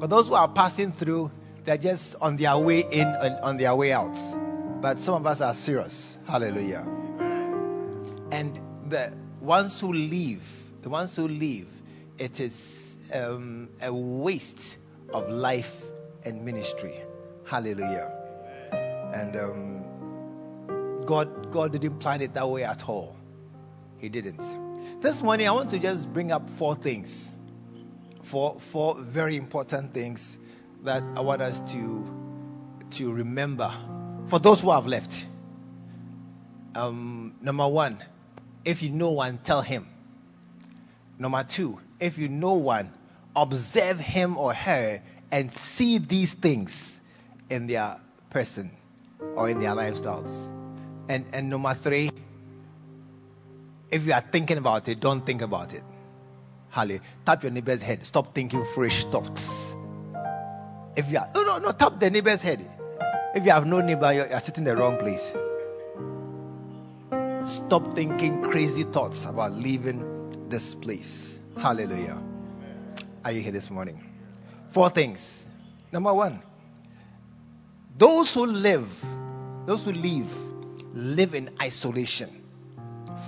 But 0.00 0.10
those 0.10 0.28
who 0.28 0.34
are 0.34 0.48
passing 0.48 0.92
through, 0.92 1.30
they're 1.64 1.78
just 1.78 2.16
on 2.20 2.36
their 2.36 2.58
way 2.58 2.80
in 2.90 3.06
and 3.06 3.36
on 3.40 3.56
their 3.56 3.74
way 3.74 3.92
out. 3.92 4.18
But 4.80 5.00
some 5.00 5.14
of 5.14 5.26
us 5.26 5.40
are 5.40 5.54
serious. 5.54 6.18
Hallelujah. 6.26 6.86
And 8.30 8.60
the 8.88 9.12
ones 9.40 9.80
who 9.80 9.92
leave, 9.92 10.42
the 10.82 10.90
ones 10.90 11.14
who 11.16 11.28
leave, 11.28 11.68
it 12.18 12.40
is 12.40 12.85
um, 13.14 13.68
a 13.82 13.92
waste 13.92 14.78
of 15.12 15.28
life 15.30 15.82
and 16.24 16.44
ministry. 16.44 17.00
Hallelujah. 17.44 18.12
And 19.14 19.36
um, 19.36 21.04
God, 21.04 21.52
God 21.52 21.72
didn't 21.72 21.98
plan 21.98 22.20
it 22.20 22.34
that 22.34 22.48
way 22.48 22.64
at 22.64 22.88
all. 22.88 23.16
He 23.98 24.08
didn't. 24.08 24.42
This 25.00 25.22
morning, 25.22 25.48
I 25.48 25.52
want 25.52 25.70
to 25.70 25.78
just 25.78 26.12
bring 26.12 26.32
up 26.32 26.48
four 26.50 26.74
things, 26.74 27.32
four, 28.22 28.58
four 28.58 28.96
very 28.96 29.36
important 29.36 29.92
things 29.92 30.38
that 30.82 31.02
I 31.14 31.20
want 31.20 31.42
us 31.42 31.60
to, 31.72 32.04
to 32.92 33.12
remember 33.12 33.72
for 34.26 34.38
those 34.38 34.62
who 34.62 34.70
have 34.70 34.86
left. 34.86 35.26
Um, 36.74 37.34
number 37.40 37.66
one, 37.66 38.02
if 38.64 38.82
you 38.82 38.90
know 38.90 39.12
one, 39.12 39.38
tell 39.38 39.62
him. 39.62 39.86
Number 41.18 41.44
two, 41.44 41.80
if 42.00 42.18
you 42.18 42.28
know 42.28 42.54
one, 42.54 42.92
observe 43.34 43.98
him 43.98 44.36
or 44.36 44.54
her 44.54 45.02
and 45.30 45.50
see 45.50 45.98
these 45.98 46.34
things 46.34 47.00
in 47.50 47.66
their 47.66 48.00
person 48.30 48.70
or 49.34 49.48
in 49.48 49.60
their 49.60 49.72
lifestyles. 49.72 50.48
And, 51.08 51.24
and 51.32 51.48
number 51.50 51.74
three, 51.74 52.10
if 53.90 54.06
you 54.06 54.12
are 54.12 54.20
thinking 54.20 54.58
about 54.58 54.88
it, 54.88 55.00
don't 55.00 55.24
think 55.24 55.42
about 55.42 55.72
it. 55.72 55.82
Hallelujah. 56.70 57.00
Tap 57.24 57.42
your 57.42 57.52
neighbor's 57.52 57.82
head. 57.82 58.04
Stop 58.04 58.34
thinking 58.34 58.64
fresh 58.74 59.04
thoughts. 59.06 59.74
If 60.96 61.10
you 61.10 61.18
are, 61.18 61.30
no, 61.34 61.44
no, 61.44 61.58
no, 61.58 61.72
tap 61.72 62.00
the 62.00 62.10
neighbor's 62.10 62.42
head. 62.42 62.68
If 63.34 63.44
you 63.44 63.50
have 63.50 63.66
no 63.66 63.80
neighbor, 63.80 64.12
you're, 64.12 64.28
you're 64.28 64.40
sitting 64.40 64.66
in 64.66 64.74
the 64.74 64.76
wrong 64.76 64.98
place. 64.98 65.36
Stop 67.48 67.94
thinking 67.94 68.42
crazy 68.42 68.82
thoughts 68.82 69.24
about 69.24 69.52
leaving 69.52 70.48
this 70.48 70.74
place. 70.74 71.35
Hallelujah. 71.58 72.22
Are 73.24 73.32
you 73.32 73.40
here 73.40 73.52
this 73.52 73.70
morning? 73.70 74.02
Four 74.68 74.90
things. 74.90 75.48
Number 75.90 76.12
one, 76.12 76.42
those 77.96 78.34
who 78.34 78.44
live, 78.44 78.86
those 79.64 79.84
who 79.84 79.92
live, 79.92 80.30
live 80.94 81.34
in 81.34 81.48
isolation, 81.62 82.42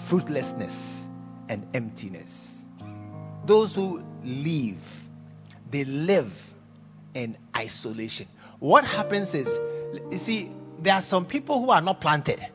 fruitlessness, 0.06 1.06
and 1.48 1.66
emptiness. 1.74 2.66
Those 3.46 3.74
who 3.74 4.04
live, 4.22 5.04
they 5.70 5.84
live 5.84 6.54
in 7.14 7.36
isolation. 7.56 8.28
What 8.58 8.84
happens 8.84 9.34
is, 9.34 9.48
you 10.10 10.18
see, 10.18 10.50
there 10.80 10.94
are 10.94 11.02
some 11.02 11.24
people 11.24 11.60
who 11.60 11.70
are 11.70 11.80
not 11.80 12.00
planted. 12.00 12.46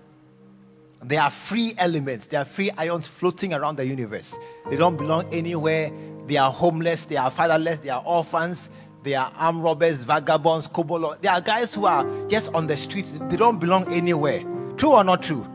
They 1.06 1.18
are 1.18 1.30
free 1.30 1.74
elements, 1.78 2.28
they 2.28 2.38
are 2.38 2.46
free 2.46 2.72
ions 2.78 3.08
floating 3.08 3.54
around 3.54 3.76
the 3.76 3.86
universe. 3.86 4.36
They 4.70 4.78
don't 4.78 4.96
belong 4.98 5.34
anywhere. 5.34 5.92
They 6.28 6.38
are 6.38 6.52
homeless, 6.52 7.06
they 7.06 7.18
are 7.18 7.30
fatherless, 7.30 7.80
they 7.80 7.90
are 7.90 8.02
orphans, 8.06 8.70
they 9.04 9.14
are 9.14 9.32
armed 9.36 9.62
robbers, 9.62 10.04
vagabonds, 10.04 10.70
kobolo. 10.70 11.20
There 11.20 11.32
are 11.32 11.42
guys 11.42 11.74
who 11.74 11.86
are 11.86 12.06
just 12.28 12.54
on 12.54 12.68
the 12.68 12.78
street, 12.78 13.06
they 13.30 13.36
don't 13.36 13.60
belong 13.60 13.92
anywhere. 13.92 14.42
True 14.78 14.92
or 14.92 15.04
not 15.04 15.22
true? 15.22 15.46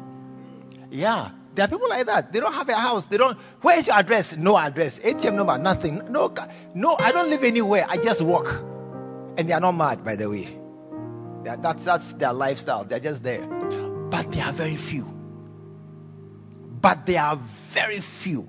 Yeah. 0.90 1.30
There 1.54 1.64
are 1.64 1.68
people 1.68 1.88
like 1.88 2.06
that. 2.06 2.32
They 2.32 2.38
don't 2.38 2.52
have 2.52 2.68
a 2.68 2.74
house. 2.74 3.06
They 3.08 3.16
don't. 3.16 3.36
Where's 3.62 3.88
your 3.88 3.96
address? 3.96 4.36
No 4.36 4.56
address. 4.56 5.00
ATM 5.00 5.34
number, 5.34 5.58
nothing. 5.58 6.00
No, 6.12 6.32
no. 6.74 6.96
I 6.98 7.10
don't 7.10 7.30
live 7.30 7.42
anywhere. 7.42 7.84
I 7.88 7.96
just 7.96 8.22
walk, 8.22 8.62
and 9.36 9.48
they 9.48 9.52
are 9.52 9.58
not 9.58 9.72
mad, 9.72 10.04
by 10.04 10.14
the 10.14 10.30
way. 10.30 10.56
That's 11.42 11.82
that's 11.82 12.12
their 12.12 12.32
lifestyle. 12.32 12.84
They're 12.84 13.00
just 13.00 13.24
there, 13.24 13.44
but 13.44 14.30
they 14.30 14.40
are 14.40 14.52
very 14.52 14.76
few. 14.76 15.17
But 16.88 17.04
they 17.04 17.18
are 17.18 17.36
very 17.68 18.00
few. 18.00 18.48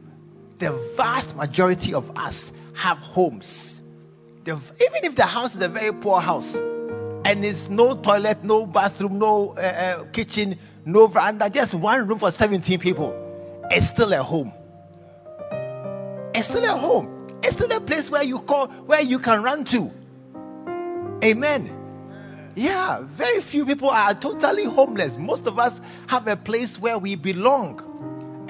The 0.60 0.72
vast 0.96 1.36
majority 1.36 1.94
of 1.94 2.10
us 2.18 2.54
have 2.74 2.98
homes. 3.00 3.82
Even 4.48 5.04
if 5.04 5.18
the 5.18 5.26
house 5.26 5.56
is 5.56 5.62
a 5.62 5.68
very 5.68 5.92
poor 5.92 6.22
house, 6.22 6.56
and 6.56 7.44
it's 7.44 7.68
no 7.68 7.96
toilet, 7.96 8.42
no 8.46 8.66
bathroom, 8.66 9.20
no 9.20 9.56
uh, 9.58 9.60
uh, 9.60 10.04
kitchen, 10.14 10.58
no 10.86 11.08
veranda, 11.08 11.50
just 11.50 11.74
one 11.74 12.08
room 12.08 12.18
for 12.18 12.32
17 12.32 12.80
people. 12.80 13.14
It's 13.72 13.88
still 13.88 14.14
a 14.14 14.24
home. 14.24 14.54
It's 16.34 16.48
still 16.48 16.64
a 16.64 16.78
home. 16.78 17.28
It's 17.44 17.58
still 17.58 17.74
a 17.74 17.82
place 17.82 18.10
where 18.10 18.24
you 18.24 18.40
call, 18.40 18.68
where 18.68 19.02
you 19.02 19.20
can 19.20 19.44
run 19.44 19.66
to. 19.66 19.92
Amen. 21.26 21.76
Yeah, 22.56 23.02
very 23.02 23.42
few 23.42 23.66
people 23.66 23.90
are 23.90 24.14
totally 24.14 24.64
homeless. 24.64 25.18
Most 25.18 25.46
of 25.46 25.60
us 25.60 25.82
have 26.08 26.26
a 26.30 26.38
place 26.38 26.80
where 26.80 26.98
we 26.98 27.16
belong. 27.16 27.89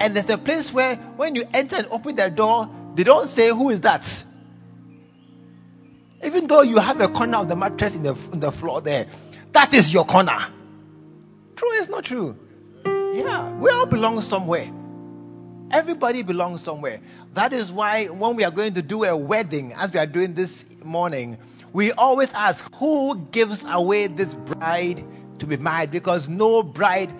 And 0.00 0.16
there's 0.16 0.30
a 0.30 0.38
place 0.38 0.72
where 0.72 0.96
when 1.16 1.34
you 1.34 1.46
enter 1.52 1.76
and 1.76 1.86
open 1.90 2.16
the 2.16 2.30
door, 2.30 2.68
they 2.94 3.04
don't 3.04 3.28
say, 3.28 3.50
Who 3.50 3.68
is 3.68 3.82
that? 3.82 4.24
Even 6.24 6.46
though 6.46 6.62
you 6.62 6.78
have 6.78 7.00
a 7.00 7.08
corner 7.08 7.38
of 7.38 7.48
the 7.48 7.56
mattress 7.56 7.94
in 7.94 8.02
the, 8.02 8.14
in 8.32 8.40
the 8.40 8.50
floor 8.50 8.80
there, 8.80 9.06
that 9.52 9.72
is 9.72 9.92
your 9.92 10.04
corner. 10.04 10.38
True 11.56 11.70
is 11.72 11.88
not 11.88 12.04
true. 12.04 12.36
Yeah, 12.84 13.52
we 13.54 13.70
all 13.70 13.86
belong 13.86 14.20
somewhere. 14.20 14.70
Everybody 15.70 16.22
belongs 16.22 16.62
somewhere. 16.62 17.00
That 17.34 17.52
is 17.52 17.70
why 17.70 18.06
when 18.06 18.36
we 18.36 18.44
are 18.44 18.50
going 18.50 18.74
to 18.74 18.82
do 18.82 19.04
a 19.04 19.16
wedding, 19.16 19.72
as 19.74 19.92
we 19.92 19.98
are 19.98 20.06
doing 20.06 20.34
this 20.34 20.64
morning, 20.84 21.38
we 21.72 21.92
always 21.92 22.32
ask 22.32 22.74
who 22.74 23.16
gives 23.30 23.64
away 23.68 24.06
this 24.08 24.34
bride 24.34 25.04
to 25.38 25.46
be 25.46 25.56
married 25.56 25.90
because 25.90 26.28
no 26.28 26.62
bride 26.62 27.12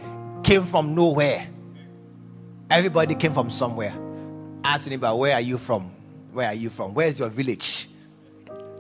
came 0.42 0.64
from 0.64 0.94
nowhere. 0.94 1.46
Everybody 2.70 3.16
came 3.16 3.32
from 3.32 3.50
somewhere. 3.50 3.94
Ask 4.62 4.86
anybody, 4.86 5.18
where 5.18 5.34
are 5.34 5.40
you 5.40 5.58
from? 5.58 5.90
Where 6.32 6.46
are 6.46 6.54
you 6.54 6.70
from? 6.70 6.94
Where's 6.94 7.18
your 7.18 7.28
village? 7.28 7.88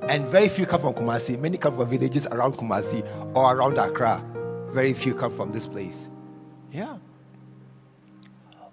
And 0.02 0.26
very 0.26 0.48
few 0.48 0.64
come 0.64 0.80
from 0.80 0.94
Kumasi. 0.94 1.38
Many 1.38 1.58
come 1.58 1.74
from 1.74 1.88
villages 1.88 2.26
around 2.28 2.54
Kumasi 2.54 3.04
or 3.34 3.56
around 3.56 3.78
Accra. 3.78 4.24
Very 4.70 4.92
few 4.92 5.14
come 5.14 5.32
from 5.32 5.50
this 5.50 5.66
place. 5.66 6.08
Yeah. 6.72 6.98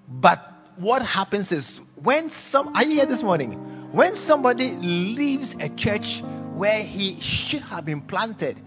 But 0.08 0.54
what 0.76 1.02
happens 1.02 1.52
is 1.52 1.82
when 1.96 2.30
some, 2.30 2.76
are 2.76 2.86
you 2.86 2.94
here 2.94 3.06
this 3.08 3.24
morning? 3.24 3.54
When 3.92 4.16
somebody 4.16 4.76
leaves 4.76 5.56
a 5.56 5.70
church 5.70 6.22
where 6.54 6.84
he 6.84 7.20
should 7.20 7.64
have 7.64 7.86
been 7.86 8.02
planted, 8.02 8.60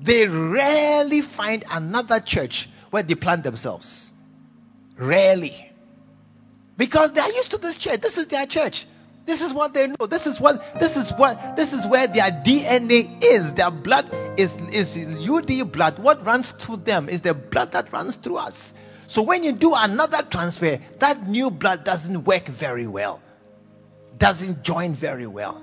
they 0.00 0.26
rarely 0.26 1.20
find 1.20 1.64
another 1.70 2.20
church 2.20 2.70
where 2.88 3.02
they 3.02 3.14
plant 3.14 3.44
themselves. 3.44 4.12
Rarely. 4.96 5.69
Because 6.80 7.12
they 7.12 7.20
are 7.20 7.30
used 7.32 7.50
to 7.50 7.58
this 7.58 7.76
church. 7.76 8.00
This 8.00 8.16
is 8.16 8.28
their 8.28 8.46
church. 8.46 8.86
This 9.26 9.42
is 9.42 9.52
what 9.52 9.74
they 9.74 9.88
know. 9.88 10.06
This 10.06 10.26
is 10.26 10.40
what 10.40 10.80
this 10.80 10.96
is 10.96 11.10
what 11.10 11.54
this 11.54 11.74
is 11.74 11.86
where 11.86 12.06
their 12.06 12.30
DNA 12.30 13.22
is. 13.22 13.52
Their 13.52 13.70
blood 13.70 14.10
is 14.38 14.56
is 14.72 14.96
UD 14.96 15.70
blood. 15.72 15.98
What 15.98 16.24
runs 16.24 16.52
through 16.52 16.78
them 16.78 17.10
is 17.10 17.20
the 17.20 17.34
blood 17.34 17.72
that 17.72 17.92
runs 17.92 18.16
through 18.16 18.38
us. 18.38 18.72
So 19.08 19.20
when 19.20 19.44
you 19.44 19.52
do 19.52 19.74
another 19.76 20.22
transfer, 20.22 20.78
that 21.00 21.26
new 21.26 21.50
blood 21.50 21.84
doesn't 21.84 22.24
work 22.24 22.46
very 22.46 22.86
well. 22.86 23.20
Doesn't 24.16 24.62
join 24.62 24.94
very 24.94 25.26
well. 25.26 25.60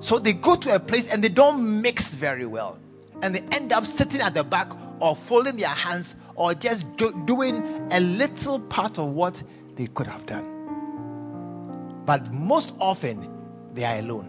So 0.00 0.18
they 0.18 0.32
go 0.32 0.56
to 0.56 0.74
a 0.74 0.80
place 0.80 1.06
and 1.06 1.22
they 1.22 1.28
don't 1.28 1.80
mix 1.80 2.14
very 2.14 2.46
well. 2.46 2.80
And 3.22 3.36
they 3.36 3.56
end 3.56 3.72
up 3.72 3.86
sitting 3.86 4.20
at 4.20 4.34
the 4.34 4.42
back 4.42 4.72
or 4.98 5.14
folding 5.14 5.58
their 5.58 5.68
hands 5.68 6.16
or 6.34 6.54
just 6.54 6.96
do, 6.96 7.12
doing 7.24 7.62
a 7.92 8.00
little 8.00 8.58
part 8.58 8.98
of 8.98 9.12
what 9.12 9.40
they 9.76 9.86
could 9.86 10.06
have 10.06 10.26
done. 10.26 12.02
But 12.06 12.32
most 12.32 12.74
often, 12.80 13.28
they 13.74 13.84
are 13.84 13.98
alone. 13.98 14.28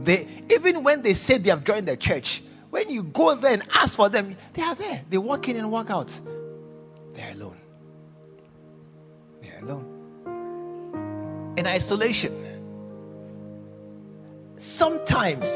They 0.00 0.26
even 0.50 0.82
when 0.82 1.02
they 1.02 1.14
say 1.14 1.38
they 1.38 1.50
have 1.50 1.64
joined 1.64 1.86
the 1.86 1.96
church, 1.96 2.42
when 2.70 2.90
you 2.90 3.04
go 3.04 3.34
there 3.34 3.52
and 3.52 3.62
ask 3.74 3.94
for 3.94 4.08
them, 4.08 4.36
they 4.54 4.62
are 4.62 4.74
there. 4.74 5.02
They 5.08 5.18
walk 5.18 5.48
in 5.48 5.56
and 5.56 5.70
walk 5.70 5.90
out. 5.90 6.18
They're 7.12 7.32
alone. 7.32 7.60
They're 9.40 9.60
alone. 9.60 11.54
In 11.56 11.66
isolation. 11.66 12.40
Sometimes 14.56 15.46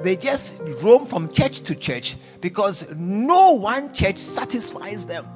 they 0.00 0.16
just 0.16 0.56
roam 0.82 1.06
from 1.06 1.32
church 1.32 1.60
to 1.62 1.74
church 1.74 2.16
because 2.40 2.86
no 2.96 3.52
one 3.52 3.94
church 3.94 4.18
satisfies 4.18 5.06
them. 5.06 5.26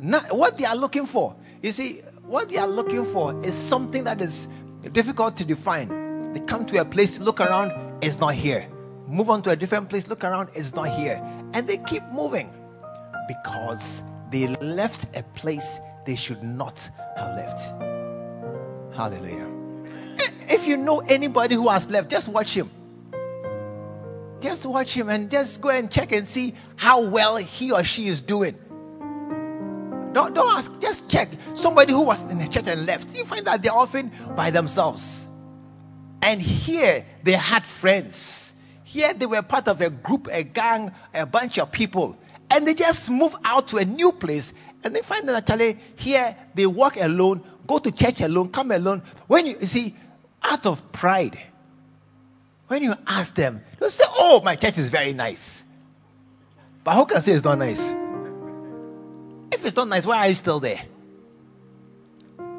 Not 0.00 0.36
what 0.36 0.58
they 0.58 0.64
are 0.64 0.76
looking 0.76 1.06
for. 1.06 1.36
You 1.62 1.72
see, 1.72 2.00
what 2.22 2.48
they 2.48 2.56
are 2.58 2.68
looking 2.68 3.04
for 3.04 3.38
is 3.44 3.54
something 3.54 4.04
that 4.04 4.20
is 4.20 4.48
difficult 4.92 5.36
to 5.38 5.44
define. 5.44 6.32
They 6.32 6.40
come 6.40 6.64
to 6.66 6.80
a 6.80 6.84
place, 6.84 7.18
look 7.18 7.40
around, 7.40 7.72
it's 8.00 8.18
not 8.18 8.34
here. 8.34 8.68
Move 9.08 9.28
on 9.30 9.42
to 9.42 9.50
a 9.50 9.56
different 9.56 9.90
place, 9.90 10.06
look 10.06 10.22
around, 10.22 10.50
it's 10.54 10.74
not 10.74 10.88
here. 10.88 11.20
And 11.54 11.66
they 11.66 11.78
keep 11.78 12.04
moving 12.12 12.52
because 13.26 14.02
they 14.30 14.48
left 14.56 15.16
a 15.16 15.22
place 15.34 15.78
they 16.06 16.14
should 16.14 16.42
not 16.42 16.88
have 17.16 17.34
left. 17.34 17.60
Hallelujah. 18.94 19.46
If 20.48 20.66
you 20.66 20.76
know 20.76 21.00
anybody 21.00 21.54
who 21.54 21.68
has 21.68 21.90
left, 21.90 22.10
just 22.10 22.28
watch 22.28 22.54
him. 22.54 22.70
Just 24.40 24.64
watch 24.64 24.94
him 24.94 25.08
and 25.08 25.30
just 25.30 25.60
go 25.60 25.70
and 25.70 25.90
check 25.90 26.12
and 26.12 26.26
see 26.26 26.54
how 26.76 27.04
well 27.08 27.36
he 27.36 27.72
or 27.72 27.82
she 27.82 28.06
is 28.06 28.20
doing. 28.20 28.56
Don't, 30.12 30.34
don't 30.34 30.56
ask, 30.56 30.77
just 30.88 31.10
check. 31.10 31.28
Somebody 31.54 31.92
who 31.92 32.02
was 32.02 32.22
in 32.30 32.38
the 32.38 32.48
church 32.48 32.66
and 32.66 32.86
left, 32.86 33.16
you 33.16 33.24
find 33.24 33.44
that 33.46 33.62
they're 33.62 33.72
often 33.72 34.10
by 34.34 34.50
themselves. 34.50 35.26
And 36.22 36.40
here 36.40 37.04
they 37.22 37.32
had 37.32 37.64
friends. 37.64 38.54
Here 38.84 39.12
they 39.12 39.26
were 39.26 39.42
part 39.42 39.68
of 39.68 39.80
a 39.80 39.90
group, 39.90 40.28
a 40.32 40.42
gang, 40.42 40.92
a 41.14 41.26
bunch 41.26 41.58
of 41.58 41.70
people. 41.70 42.18
And 42.50 42.66
they 42.66 42.74
just 42.74 43.10
move 43.10 43.36
out 43.44 43.68
to 43.68 43.76
a 43.76 43.84
new 43.84 44.12
place 44.12 44.54
and 44.82 44.94
they 44.94 45.02
find 45.02 45.28
that 45.28 45.50
actually 45.50 45.76
here 45.96 46.34
they 46.54 46.66
walk 46.66 46.96
alone, 46.96 47.42
go 47.66 47.78
to 47.78 47.90
church 47.92 48.20
alone, 48.20 48.48
come 48.48 48.70
alone. 48.70 49.02
When 49.26 49.44
you, 49.44 49.56
you 49.60 49.66
see, 49.66 49.94
out 50.42 50.64
of 50.66 50.92
pride, 50.92 51.38
when 52.68 52.82
you 52.82 52.94
ask 53.06 53.34
them, 53.34 53.62
they'll 53.78 53.90
say, 53.90 54.04
Oh, 54.16 54.40
my 54.44 54.56
church 54.56 54.78
is 54.78 54.88
very 54.88 55.12
nice. 55.12 55.64
But 56.84 56.94
who 56.94 57.06
can 57.06 57.20
say 57.20 57.32
it's 57.32 57.44
not 57.44 57.58
nice? 57.58 58.07
If 59.58 59.66
it's 59.66 59.76
not 59.76 59.88
nice, 59.88 60.06
why 60.06 60.18
are 60.18 60.28
you 60.28 60.36
still 60.36 60.60
there? 60.60 60.80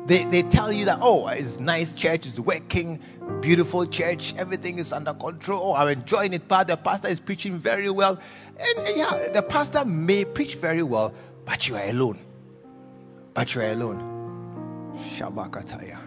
They, 0.05 0.25
they 0.25 0.41
tell 0.41 0.69
you 0.69 0.83
that, 0.83 0.99
oh, 1.01 1.29
it's 1.29 1.57
nice 1.57 1.93
church, 1.93 2.27
it's 2.27 2.37
working, 2.37 2.99
beautiful 3.39 3.85
church, 3.85 4.33
everything 4.37 4.79
is 4.79 4.91
under 4.91 5.13
control. 5.13 5.71
Oh, 5.71 5.75
I'm 5.75 5.87
enjoying 5.87 6.33
it, 6.33 6.45
but 6.49 6.67
the 6.67 6.75
pastor 6.75 7.07
is 7.07 7.21
preaching 7.21 7.57
very 7.57 7.89
well. 7.89 8.19
And 8.59 8.97
yeah, 8.97 9.29
the 9.31 9.41
pastor 9.41 9.85
may 9.85 10.25
preach 10.25 10.55
very 10.55 10.83
well, 10.83 11.13
but 11.45 11.69
you 11.69 11.77
are 11.77 11.87
alone. 11.87 12.19
But 13.33 13.55
you 13.55 13.61
are 13.61 13.71
alone. 13.71 14.97
Shabakataya. 15.15 15.99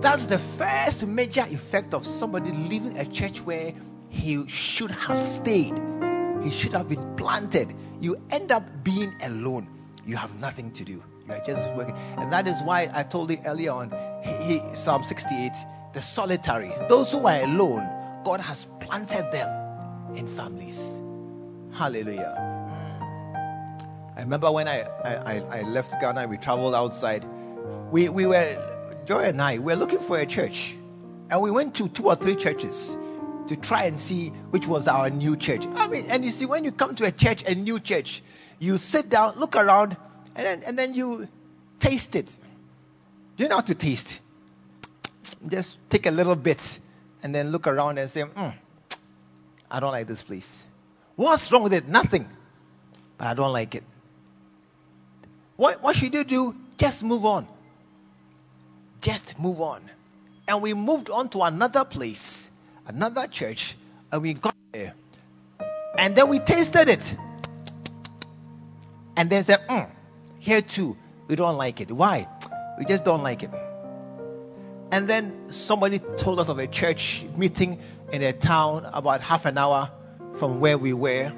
That's 0.00 0.24
the 0.24 0.38
first 0.38 1.06
major 1.06 1.42
effect 1.50 1.92
of 1.92 2.06
somebody 2.06 2.50
leaving 2.50 2.96
a 2.96 3.04
church 3.04 3.42
where 3.42 3.74
he 4.08 4.48
should 4.48 4.90
have 4.90 5.20
stayed. 5.20 5.78
He 6.42 6.50
should 6.50 6.72
have 6.72 6.88
been 6.88 7.14
planted 7.16 7.74
you 8.00 8.20
end 8.30 8.52
up 8.52 8.64
being 8.84 9.14
alone. 9.22 9.68
You 10.04 10.16
have 10.16 10.34
nothing 10.36 10.70
to 10.72 10.84
do. 10.84 11.02
You 11.26 11.34
are 11.34 11.40
just 11.44 11.68
working. 11.72 11.96
And 12.16 12.32
that 12.32 12.46
is 12.46 12.62
why 12.62 12.88
I 12.94 13.02
told 13.02 13.30
you 13.30 13.38
earlier 13.44 13.72
on, 13.72 13.92
he, 14.22 14.58
he, 14.58 14.74
Psalm 14.74 15.02
68, 15.02 15.50
the 15.92 16.02
solitary, 16.02 16.72
those 16.88 17.10
who 17.10 17.26
are 17.26 17.42
alone, 17.42 17.88
God 18.24 18.40
has 18.40 18.66
planted 18.80 19.30
them 19.32 20.16
in 20.16 20.28
families. 20.28 21.00
Hallelujah. 21.72 22.42
I 24.16 24.20
remember 24.20 24.50
when 24.50 24.66
I, 24.66 24.82
I, 25.04 25.42
I 25.50 25.62
left 25.62 25.92
Ghana, 26.00 26.26
we 26.28 26.38
traveled 26.38 26.74
outside. 26.74 27.24
We, 27.90 28.08
we 28.08 28.26
were, 28.26 28.56
Joy 29.04 29.24
and 29.24 29.42
I, 29.42 29.58
we 29.58 29.64
were 29.64 29.76
looking 29.76 29.98
for 29.98 30.18
a 30.18 30.26
church. 30.26 30.76
And 31.30 31.42
we 31.42 31.50
went 31.50 31.74
to 31.76 31.88
two 31.88 32.06
or 32.06 32.14
three 32.14 32.36
churches 32.36 32.96
to 33.48 33.56
try 33.56 33.84
and 33.84 33.98
see 33.98 34.28
which 34.50 34.66
was 34.66 34.88
our 34.88 35.10
new 35.10 35.36
church. 35.36 35.66
I 35.76 35.88
mean, 35.88 36.06
and 36.08 36.24
you 36.24 36.30
see, 36.30 36.46
when 36.46 36.64
you 36.64 36.72
come 36.72 36.94
to 36.96 37.04
a 37.04 37.12
church, 37.12 37.42
a 37.44 37.54
new 37.54 37.80
church, 37.80 38.22
you 38.58 38.78
sit 38.78 39.08
down, 39.08 39.34
look 39.36 39.56
around, 39.56 39.96
and 40.34 40.46
then, 40.46 40.62
and 40.66 40.78
then 40.78 40.94
you 40.94 41.28
taste 41.78 42.16
it. 42.16 42.36
Do 43.36 43.44
you 43.44 43.48
know 43.48 43.56
how 43.56 43.62
to 43.62 43.74
taste? 43.74 44.20
Just 45.48 45.78
take 45.90 46.06
a 46.06 46.10
little 46.10 46.36
bit 46.36 46.78
and 47.22 47.34
then 47.34 47.50
look 47.50 47.66
around 47.66 47.98
and 47.98 48.10
say, 48.10 48.22
mm, 48.22 48.54
I 49.70 49.80
don't 49.80 49.92
like 49.92 50.06
this 50.06 50.22
place. 50.22 50.66
What's 51.16 51.50
wrong 51.50 51.62
with 51.62 51.72
it? 51.72 51.88
Nothing. 51.88 52.28
But 53.18 53.28
I 53.28 53.34
don't 53.34 53.52
like 53.52 53.74
it. 53.74 53.84
What, 55.56 55.82
what 55.82 55.96
should 55.96 56.12
you 56.12 56.24
do? 56.24 56.54
Just 56.76 57.02
move 57.02 57.24
on. 57.24 57.48
Just 59.00 59.38
move 59.38 59.60
on. 59.60 59.82
And 60.46 60.62
we 60.62 60.74
moved 60.74 61.10
on 61.10 61.28
to 61.30 61.42
another 61.42 61.84
place, 61.84 62.50
another 62.86 63.26
church, 63.26 63.76
and 64.12 64.22
we 64.22 64.34
got 64.34 64.54
there. 64.72 64.94
And 65.98 66.14
then 66.14 66.28
we 66.28 66.38
tasted 66.38 66.88
it. 66.88 67.16
And 69.16 69.30
then 69.30 69.42
said, 69.42 69.60
mm, 69.68 69.90
here 70.38 70.60
too, 70.60 70.96
we 71.28 71.36
don't 71.36 71.56
like 71.56 71.80
it. 71.80 71.90
Why? 71.90 72.28
We 72.78 72.84
just 72.84 73.04
don't 73.04 73.22
like 73.22 73.42
it. 73.42 73.50
And 74.92 75.08
then 75.08 75.50
somebody 75.50 75.98
told 76.16 76.38
us 76.38 76.48
of 76.48 76.58
a 76.58 76.66
church 76.66 77.24
meeting 77.36 77.80
in 78.12 78.22
a 78.22 78.32
town 78.32 78.88
about 78.92 79.20
half 79.20 79.46
an 79.46 79.58
hour 79.58 79.90
from 80.36 80.60
where 80.60 80.78
we 80.78 80.92
were. 80.92 81.32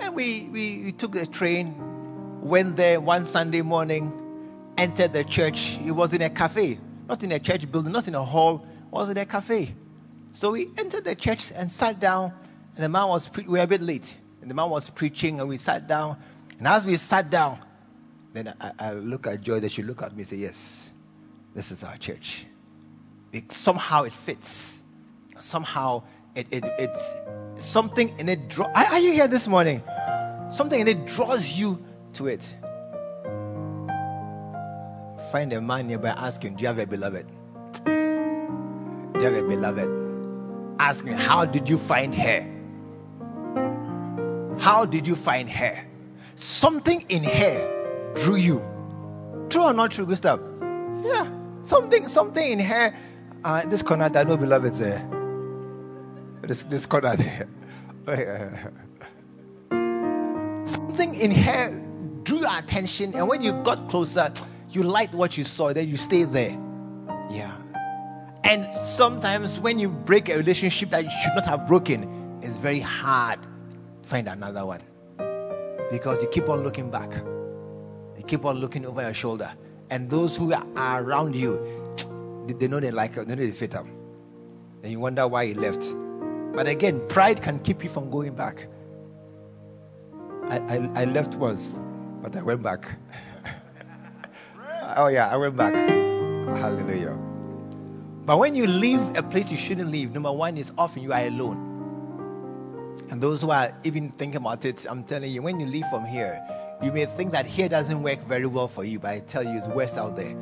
And 0.00 0.14
we, 0.14 0.48
we, 0.52 0.82
we 0.84 0.92
took 0.92 1.12
the 1.12 1.26
train, 1.26 1.74
went 2.40 2.76
there 2.76 3.00
one 3.00 3.26
Sunday 3.26 3.62
morning, 3.62 4.12
entered 4.78 5.12
the 5.12 5.24
church. 5.24 5.78
It 5.84 5.92
was 5.92 6.12
in 6.12 6.22
a 6.22 6.30
cafe, 6.30 6.78
not 7.08 7.22
in 7.22 7.32
a 7.32 7.38
church 7.38 7.70
building, 7.70 7.92
not 7.92 8.08
in 8.08 8.14
a 8.14 8.24
hall, 8.24 8.66
it 8.86 8.92
was 8.92 9.10
in 9.10 9.18
a 9.18 9.26
cafe. 9.26 9.74
So 10.36 10.52
we 10.52 10.68
entered 10.76 11.04
the 11.04 11.14
church 11.14 11.50
and 11.56 11.72
sat 11.72 11.98
down, 11.98 12.30
and 12.74 12.84
the 12.84 12.90
man 12.90 13.08
was, 13.08 13.26
pre- 13.26 13.44
we 13.44 13.58
were 13.58 13.64
a 13.64 13.66
bit 13.66 13.80
late, 13.80 14.18
and 14.42 14.50
the 14.50 14.54
man 14.54 14.68
was 14.68 14.90
preaching, 14.90 15.40
and 15.40 15.48
we 15.48 15.56
sat 15.56 15.88
down. 15.88 16.18
And 16.58 16.68
as 16.68 16.84
we 16.84 16.98
sat 16.98 17.30
down, 17.30 17.58
then 18.34 18.52
I, 18.60 18.72
I 18.78 18.92
look 18.92 19.26
at 19.26 19.40
Joy, 19.40 19.60
that 19.60 19.72
she 19.72 19.82
look 19.82 20.02
at 20.02 20.12
me 20.12 20.18
and 20.18 20.28
say, 20.28 20.36
Yes, 20.36 20.90
this 21.54 21.72
is 21.72 21.82
our 21.82 21.96
church. 21.96 22.44
It, 23.32 23.50
somehow 23.50 24.02
it 24.02 24.12
fits. 24.12 24.82
Somehow 25.38 26.02
it, 26.34 26.46
it, 26.50 26.64
it's 26.78 27.14
something 27.58 28.14
in 28.18 28.28
it. 28.28 28.46
Draw, 28.50 28.66
are, 28.66 28.86
are 28.92 28.98
you 28.98 29.12
here 29.12 29.28
this 29.28 29.48
morning? 29.48 29.82
Something 30.52 30.80
in 30.80 30.88
it 30.88 31.06
draws 31.06 31.58
you 31.58 31.82
to 32.12 32.26
it. 32.26 32.54
Find 35.32 35.50
a 35.54 35.62
man 35.62 35.86
nearby, 35.86 36.10
ask 36.10 36.42
him, 36.42 36.56
Do 36.56 36.60
you 36.60 36.68
have 36.68 36.78
a 36.78 36.86
beloved? 36.86 37.26
Do 37.86 37.90
you 39.14 39.24
have 39.24 39.34
a 39.34 39.42
beloved? 39.48 40.05
Ask 40.78 41.04
me, 41.04 41.12
How 41.12 41.44
did 41.44 41.68
you 41.68 41.78
find 41.78 42.14
her? 42.14 42.46
How 44.58 44.84
did 44.84 45.06
you 45.06 45.14
find 45.14 45.48
her? 45.50 45.84
Something 46.34 47.04
in 47.08 47.24
her 47.24 48.12
drew 48.14 48.36
you. 48.36 48.64
True 49.48 49.62
or 49.62 49.72
not 49.72 49.92
true, 49.92 50.06
Gustav? 50.06 50.40
Yeah. 51.04 51.30
Something, 51.62 52.08
something 52.08 52.52
in 52.52 52.58
her. 52.60 52.94
Uh, 53.44 53.64
this 53.66 53.82
corner, 53.82 54.10
are 54.12 54.24
no 54.24 54.36
beloveds 54.36 54.78
there. 54.78 55.06
This, 56.42 56.62
this 56.64 56.86
corner 56.86 57.16
there. 57.16 57.48
something 60.66 61.14
in 61.14 61.30
her 61.30 61.82
drew 62.22 62.40
your 62.40 62.58
attention, 62.58 63.14
and 63.14 63.28
when 63.28 63.42
you 63.42 63.52
got 63.62 63.88
closer, 63.88 64.32
you 64.70 64.82
liked 64.82 65.14
what 65.14 65.38
you 65.38 65.44
saw, 65.44 65.72
then 65.72 65.88
you 65.88 65.96
stayed 65.96 66.32
there. 66.32 66.58
Yeah. 67.30 67.56
And 68.46 68.72
sometimes 68.74 69.58
when 69.58 69.80
you 69.80 69.88
break 69.88 70.28
a 70.28 70.36
relationship 70.36 70.90
that 70.90 71.02
you 71.02 71.10
should 71.22 71.34
not 71.34 71.46
have 71.46 71.66
broken, 71.66 72.38
it's 72.42 72.58
very 72.58 72.78
hard 72.78 73.42
to 73.42 74.08
find 74.08 74.28
another 74.28 74.64
one. 74.64 74.80
Because 75.90 76.22
you 76.22 76.28
keep 76.28 76.48
on 76.48 76.62
looking 76.62 76.88
back. 76.88 77.12
You 78.16 78.22
keep 78.24 78.44
on 78.44 78.58
looking 78.58 78.86
over 78.86 79.02
your 79.02 79.14
shoulder. 79.14 79.50
And 79.90 80.08
those 80.08 80.36
who 80.36 80.52
are 80.52 81.02
around 81.02 81.34
you, 81.34 81.58
they 82.46 82.68
know 82.68 82.78
they 82.78 82.92
like 82.92 83.14
they 83.14 83.24
know 83.24 83.34
they 83.34 83.50
fit 83.50 83.72
them. 83.72 83.90
And 84.84 84.92
you 84.92 85.00
wonder 85.00 85.26
why 85.26 85.42
you 85.42 85.54
left. 85.54 85.84
But 86.54 86.68
again, 86.68 87.04
pride 87.08 87.42
can 87.42 87.58
keep 87.58 87.82
you 87.82 87.90
from 87.90 88.10
going 88.10 88.36
back. 88.36 88.68
I, 90.44 90.58
I, 90.58 90.90
I 91.02 91.04
left 91.06 91.34
once, 91.34 91.74
but 92.22 92.36
I 92.36 92.42
went 92.42 92.62
back. 92.62 92.96
oh, 94.96 95.08
yeah, 95.08 95.28
I 95.28 95.36
went 95.36 95.56
back. 95.56 95.74
Hallelujah. 95.74 97.18
But 98.26 98.38
when 98.40 98.56
you 98.56 98.66
leave 98.66 99.00
a 99.16 99.22
place 99.22 99.52
you 99.52 99.56
shouldn't 99.56 99.92
leave, 99.92 100.12
number 100.12 100.32
one 100.32 100.56
is 100.56 100.72
often 100.76 101.00
you 101.00 101.12
are 101.12 101.24
alone. 101.24 101.74
And 103.08 103.20
those 103.20 103.40
who 103.40 103.52
are 103.52 103.72
even 103.84 104.10
thinking 104.10 104.38
about 104.38 104.64
it, 104.64 104.84
I'm 104.90 105.04
telling 105.04 105.30
you, 105.30 105.42
when 105.42 105.60
you 105.60 105.66
leave 105.66 105.86
from 105.90 106.04
here, 106.04 106.42
you 106.82 106.90
may 106.90 107.04
think 107.04 107.30
that 107.32 107.46
here 107.46 107.68
doesn't 107.68 108.02
work 108.02 108.18
very 108.24 108.46
well 108.46 108.66
for 108.66 108.82
you, 108.82 108.98
but 108.98 109.10
I 109.12 109.20
tell 109.20 109.44
you, 109.44 109.56
it's 109.56 109.68
worse 109.68 109.96
out 109.96 110.16
there. 110.16 110.36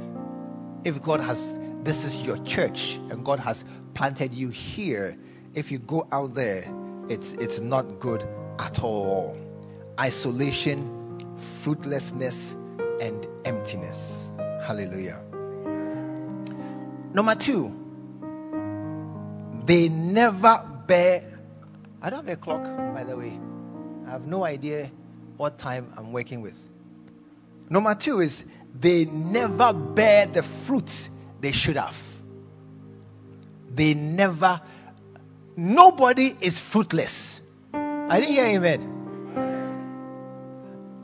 If 0.84 1.02
God 1.02 1.20
has, 1.20 1.54
this 1.82 2.06
is 2.06 2.22
your 2.22 2.38
church, 2.38 2.94
and 3.10 3.22
God 3.22 3.38
has 3.40 3.66
planted 3.92 4.32
you 4.32 4.48
here, 4.48 5.18
if 5.54 5.70
you 5.70 5.78
go 5.80 6.08
out 6.10 6.34
there, 6.34 6.64
it's, 7.10 7.34
it's 7.34 7.60
not 7.60 8.00
good 8.00 8.24
at 8.58 8.82
all. 8.82 9.36
Isolation, 10.00 11.20
fruitlessness, 11.62 12.54
and 13.00 13.26
emptiness. 13.44 14.32
Hallelujah. 14.38 15.23
Number 17.14 17.36
two, 17.36 17.72
they 19.64 19.88
never 19.88 20.60
bear. 20.86 21.22
I 22.02 22.10
don't 22.10 22.26
have 22.26 22.36
a 22.36 22.40
clock, 22.40 22.64
by 22.94 23.04
the 23.04 23.16
way. 23.16 23.38
I 24.06 24.10
have 24.10 24.26
no 24.26 24.44
idea 24.44 24.90
what 25.36 25.56
time 25.56 25.92
I'm 25.96 26.12
working 26.12 26.40
with. 26.40 26.58
Number 27.70 27.94
two 27.94 28.20
is 28.20 28.44
they 28.78 29.04
never 29.06 29.72
bear 29.72 30.26
the 30.26 30.42
fruits 30.42 31.08
they 31.40 31.52
should 31.52 31.76
have. 31.76 31.96
They 33.72 33.94
never, 33.94 34.60
nobody 35.56 36.36
is 36.40 36.58
fruitless. 36.58 37.42
I 37.72 38.20
didn't 38.20 38.34
hear 38.34 38.44
amen. 38.46 38.90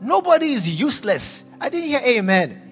Nobody 0.01 0.53
is 0.53 0.81
useless. 0.81 1.45
I 1.61 1.69
didn't 1.69 1.89
hear 1.89 2.01
amen. 2.01 2.70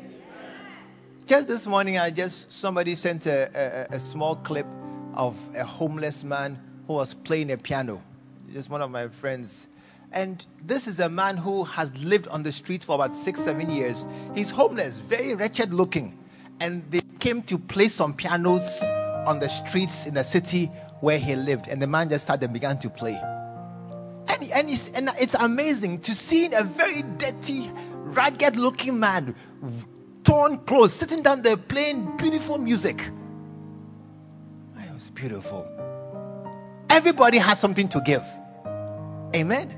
Just 1.29 1.47
this 1.47 1.67
morning, 1.67 1.99
I 1.99 2.09
just 2.09 2.51
somebody 2.51 2.95
sent 2.95 3.27
a, 3.27 3.87
a, 3.93 3.97
a 3.97 4.01
small 4.01 4.37
clip 4.37 4.65
of 5.13 5.37
a 5.55 5.63
homeless 5.63 6.25
man 6.25 6.59
who 6.87 6.95
was 6.95 7.13
playing 7.13 7.53
a 7.53 7.59
piano. 7.59 8.03
Just 8.51 8.71
one 8.71 8.81
of 8.81 8.91
my 8.91 9.09
friends. 9.09 9.69
And 10.11 10.43
this 10.65 10.89
is 10.89 11.01
a 11.01 11.09
man 11.11 11.37
who 11.37 11.65
has 11.65 11.95
lived 11.99 12.29
on 12.29 12.45
the 12.45 12.51
streets 12.51 12.87
for 12.87 12.95
about 12.95 13.15
six, 13.15 13.43
seven 13.43 13.69
years. 13.69 14.09
He's 14.35 14.51
homeless, 14.51 14.97
very 15.01 15.35
wretched 15.35 15.75
looking. 15.75 16.19
And 16.61 16.91
they 16.91 17.03
came 17.19 17.43
to 17.43 17.59
play 17.59 17.89
some 17.89 18.15
pianos 18.15 18.81
on 19.27 19.39
the 19.39 19.51
streets 19.51 20.07
in 20.07 20.15
the 20.15 20.25
city 20.25 20.71
where 21.01 21.19
he 21.19 21.37
lived. 21.37 21.69
And 21.69 21.83
the 21.83 21.87
man 21.87 22.09
just 22.09 22.25
started 22.25 22.45
and 22.45 22.55
began 22.55 22.79
to 22.79 22.89
play. 22.89 23.21
And, 24.29 24.51
and, 24.51 24.71
it's, 24.71 24.89
and 24.95 25.11
it's 25.21 25.35
amazing 25.35 26.01
to 26.01 26.15
see 26.15 26.51
a 26.55 26.65
very 26.65 27.03
dirty, 27.19 27.71
ragged 28.15 28.57
looking 28.57 28.99
man, 28.99 29.35
torn 30.29 30.59
clothes, 30.59 30.93
sitting 30.93 31.23
down 31.23 31.41
there 31.41 31.57
playing 31.57 32.15
beautiful 32.19 32.59
music. 32.59 33.03
Ah, 34.77 34.85
it 34.85 34.93
was 34.93 35.09
beautiful. 35.09 35.67
Everybody 36.91 37.39
has 37.39 37.59
something 37.59 37.89
to 37.89 38.01
give. 38.03 38.23
Amen. 39.35 39.75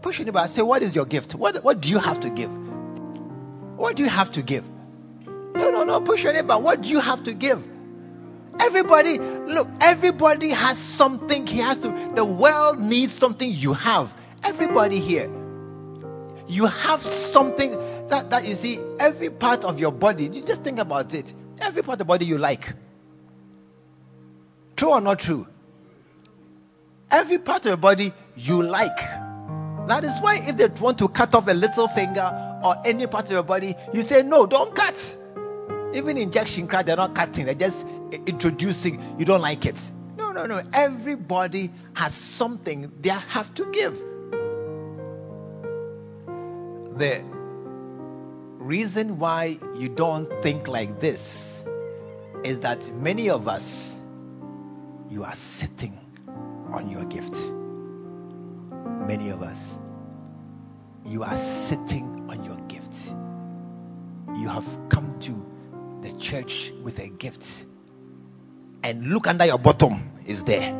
Push 0.00 0.20
about. 0.20 0.48
Say, 0.48 0.62
what 0.62 0.82
is 0.82 0.96
your 0.96 1.04
gift? 1.04 1.34
What, 1.34 1.62
what 1.62 1.82
do 1.82 1.90
you 1.90 1.98
have 1.98 2.20
to 2.20 2.30
give? 2.30 2.50
What 3.76 3.96
do 3.96 4.02
you 4.02 4.08
have 4.08 4.32
to 4.32 4.40
give? 4.40 4.64
No, 5.26 5.70
no, 5.70 5.84
no. 5.84 6.00
Push 6.00 6.24
neighbor. 6.24 6.58
What 6.58 6.80
do 6.80 6.88
you 6.88 7.00
have 7.00 7.22
to 7.24 7.34
give? 7.34 7.62
Everybody, 8.60 9.18
look, 9.18 9.68
everybody 9.82 10.48
has 10.50 10.78
something 10.78 11.46
he 11.46 11.58
has 11.58 11.76
to. 11.78 11.88
The 12.14 12.24
world 12.24 12.78
needs 12.78 13.12
something 13.12 13.50
you 13.52 13.74
have. 13.74 14.14
Everybody 14.42 15.00
here. 15.00 15.30
You 16.48 16.64
have 16.64 17.02
something 17.02 17.76
that, 18.10 18.30
that 18.30 18.46
you 18.46 18.54
see, 18.54 18.78
every 18.98 19.30
part 19.30 19.64
of 19.64 19.78
your 19.80 19.92
body, 19.92 20.24
you 20.24 20.42
just 20.42 20.62
think 20.62 20.78
about 20.78 21.14
it. 21.14 21.32
Every 21.60 21.82
part 21.82 21.94
of 21.94 21.98
the 21.98 22.04
body 22.04 22.26
you 22.26 22.38
like. 22.38 22.72
True 24.76 24.90
or 24.90 25.00
not 25.00 25.18
true? 25.18 25.46
Every 27.10 27.38
part 27.38 27.60
of 27.60 27.70
your 27.70 27.76
body 27.76 28.12
you 28.36 28.62
like. 28.62 28.96
That 29.88 30.04
is 30.04 30.18
why 30.20 30.40
if 30.42 30.56
they 30.56 30.66
want 30.66 30.98
to 30.98 31.08
cut 31.08 31.34
off 31.34 31.48
a 31.48 31.54
little 31.54 31.88
finger 31.88 32.60
or 32.64 32.76
any 32.84 33.06
part 33.06 33.26
of 33.26 33.32
your 33.32 33.42
body, 33.42 33.74
you 33.92 34.02
say, 34.02 34.22
no, 34.22 34.46
don't 34.46 34.74
cut. 34.74 35.16
Even 35.94 36.16
injection 36.16 36.68
card, 36.68 36.86
they're 36.86 36.96
not 36.96 37.14
cutting, 37.14 37.46
they're 37.46 37.54
just 37.54 37.84
introducing. 38.26 39.02
You 39.18 39.24
don't 39.24 39.42
like 39.42 39.66
it. 39.66 39.80
No, 40.16 40.30
no, 40.30 40.46
no. 40.46 40.62
Everybody 40.72 41.70
has 41.94 42.14
something 42.14 42.90
they 43.00 43.10
have 43.10 43.52
to 43.54 43.70
give. 43.72 44.00
the 47.00 47.39
reason 48.70 49.18
why 49.18 49.58
you 49.74 49.88
don't 49.88 50.30
think 50.44 50.68
like 50.68 51.00
this 51.00 51.64
is 52.44 52.60
that 52.60 52.88
many 52.94 53.28
of 53.28 53.48
us, 53.48 53.98
you 55.10 55.24
are 55.24 55.34
sitting 55.34 55.98
on 56.72 56.88
your 56.88 57.04
gift. 57.06 57.34
Many 59.08 59.30
of 59.30 59.42
us, 59.42 59.80
you 61.04 61.24
are 61.24 61.36
sitting 61.36 62.28
on 62.30 62.44
your 62.44 62.58
gift. 62.68 63.12
You 64.36 64.48
have 64.48 64.68
come 64.88 65.18
to 65.22 65.34
the 66.00 66.16
church 66.20 66.72
with 66.84 67.00
a 67.00 67.08
gift, 67.08 67.64
and 68.84 69.08
look 69.08 69.26
under 69.26 69.46
your 69.46 69.58
bottom, 69.58 70.12
is 70.24 70.44
there. 70.44 70.72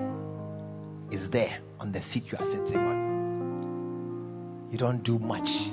Is 1.11 1.29
there 1.29 1.59
on 1.81 1.91
the 1.91 2.01
seat 2.01 2.31
you 2.31 2.39
are 2.39 2.45
sitting 2.45 2.77
on. 2.77 4.69
You 4.71 4.79
don't 4.79 5.03
do 5.03 5.19
much. 5.19 5.73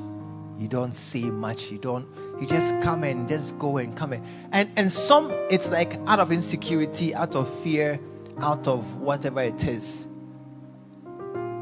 You 0.57 0.67
don't 0.67 0.93
say 0.93 1.29
much. 1.29 1.71
You 1.71 1.77
don't. 1.77 2.07
You 2.39 2.47
just 2.47 2.79
come 2.81 3.03
and 3.03 3.27
just 3.27 3.57
go 3.57 3.77
and 3.77 3.95
come 3.95 4.13
and 4.13 4.23
and 4.51 4.69
and 4.77 4.91
some 4.91 5.31
it's 5.49 5.69
like 5.69 5.95
out 6.07 6.19
of 6.19 6.31
insecurity, 6.31 7.13
out 7.15 7.35
of 7.35 7.47
fear, 7.61 7.99
out 8.39 8.67
of 8.67 8.97
whatever 8.97 9.41
it 9.41 9.63
is. 9.63 10.07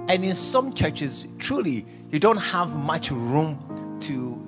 And 0.08 0.24
in 0.24 0.36
some 0.36 0.72
churches, 0.74 1.28
truly, 1.40 1.86
you 2.12 2.20
don't 2.20 2.38
have 2.38 2.76
much 2.76 3.10
room 3.10 4.00
to 4.02 4.46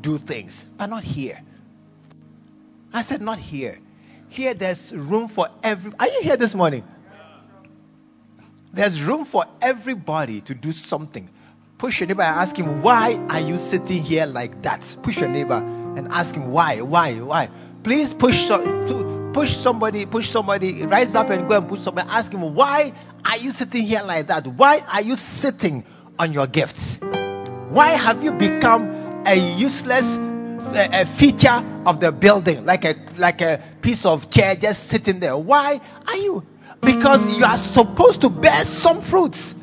do 0.00 0.18
things, 0.18 0.64
but 0.76 0.86
not 0.86 1.02
here. 1.02 1.40
I 2.92 3.02
said, 3.02 3.20
not 3.20 3.38
here. 3.38 3.78
Here, 4.28 4.54
there's 4.54 4.92
room 4.94 5.28
for 5.28 5.48
every. 5.62 5.92
Are 5.98 6.06
you 6.06 6.20
here 6.22 6.36
this 6.36 6.54
morning? 6.54 6.84
There's 8.72 9.02
room 9.02 9.24
for 9.24 9.44
everybody 9.60 10.40
to 10.42 10.54
do 10.54 10.70
something. 10.70 11.28
Push 11.80 12.00
your 12.00 12.08
neighbor 12.08 12.20
and 12.20 12.38
ask 12.38 12.58
him, 12.58 12.82
Why 12.82 13.14
are 13.30 13.40
you 13.40 13.56
sitting 13.56 14.02
here 14.02 14.26
like 14.26 14.60
that? 14.60 14.82
Push 15.02 15.16
your 15.16 15.30
neighbor 15.30 15.64
and 15.96 16.08
ask 16.08 16.34
him, 16.34 16.52
Why? 16.52 16.82
Why? 16.82 17.14
Why? 17.14 17.48
Please 17.82 18.12
push, 18.12 18.50
push 19.32 19.56
somebody, 19.56 20.04
push 20.04 20.28
somebody, 20.28 20.84
rise 20.84 21.14
up 21.14 21.30
and 21.30 21.48
go 21.48 21.56
and 21.56 21.66
push 21.66 21.80
somebody. 21.80 22.06
Ask 22.10 22.32
him, 22.32 22.54
Why 22.54 22.92
are 23.24 23.38
you 23.38 23.50
sitting 23.50 23.80
here 23.80 24.02
like 24.02 24.26
that? 24.26 24.46
Why 24.46 24.84
are 24.92 25.00
you 25.00 25.16
sitting 25.16 25.82
on 26.18 26.34
your 26.34 26.46
gifts? 26.46 26.98
Why 27.70 27.92
have 27.92 28.22
you 28.22 28.32
become 28.32 28.84
a 29.26 29.36
useless 29.56 30.18
a 30.74 31.06
feature 31.06 31.64
of 31.86 31.98
the 31.98 32.12
building, 32.12 32.66
like 32.66 32.84
a 32.84 32.94
like 33.16 33.40
a 33.40 33.58
piece 33.80 34.04
of 34.04 34.30
chair 34.30 34.54
just 34.54 34.88
sitting 34.88 35.18
there? 35.18 35.34
Why 35.34 35.80
are 36.06 36.16
you? 36.18 36.44
Because 36.82 37.38
you 37.38 37.46
are 37.46 37.56
supposed 37.56 38.20
to 38.20 38.28
bear 38.28 38.66
some 38.66 39.00
fruits. 39.00 39.54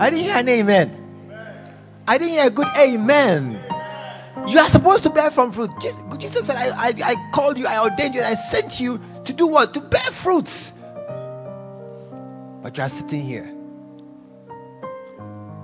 I 0.00 0.08
didn't 0.08 0.24
hear 0.24 0.36
an 0.36 0.48
amen. 0.48 0.96
I 2.08 2.16
didn't 2.16 2.32
hear 2.32 2.46
a 2.46 2.50
good 2.50 2.68
amen. 2.78 3.60
You 4.48 4.58
are 4.58 4.68
supposed 4.70 5.02
to 5.02 5.10
bear 5.10 5.30
from 5.30 5.52
fruit. 5.52 5.70
Jesus, 5.78 6.00
Jesus 6.16 6.46
said, 6.46 6.56
I, 6.56 6.88
I, 6.88 6.94
I 7.04 7.30
called 7.32 7.58
you, 7.58 7.66
I 7.66 7.78
ordained 7.82 8.14
you, 8.14 8.22
and 8.22 8.28
I 8.28 8.34
sent 8.34 8.80
you 8.80 8.98
to 9.26 9.32
do 9.34 9.46
what? 9.46 9.74
To 9.74 9.80
bear 9.80 10.00
fruits. 10.00 10.72
But 12.62 12.78
you 12.78 12.82
are 12.82 12.88
sitting 12.88 13.20
here. 13.20 13.54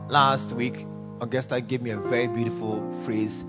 Last 0.09 0.53
week, 0.53 0.87
Augusta 1.22 1.59
gave 1.62 1.81
me 1.81 1.90
a 1.90 1.99
very 1.99 2.29
beautiful 2.29 2.85
phrase. 3.05 3.42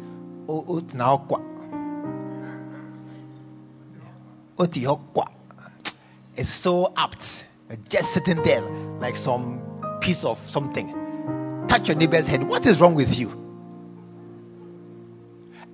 It's 6.37 6.49
so 6.49 6.93
apt. 6.95 7.45
Just 7.89 8.13
sitting 8.13 8.41
there 8.43 8.61
like 9.01 9.17
some 9.17 9.66
piece 10.01 10.23
of 10.23 10.37
something. 10.49 11.65
Touch 11.67 11.87
your 11.87 11.97
neighbor's 11.97 12.27
head. 12.27 12.43
What 12.43 12.65
is 12.65 12.79
wrong 12.79 12.95
with 12.95 13.17
you? 13.17 13.29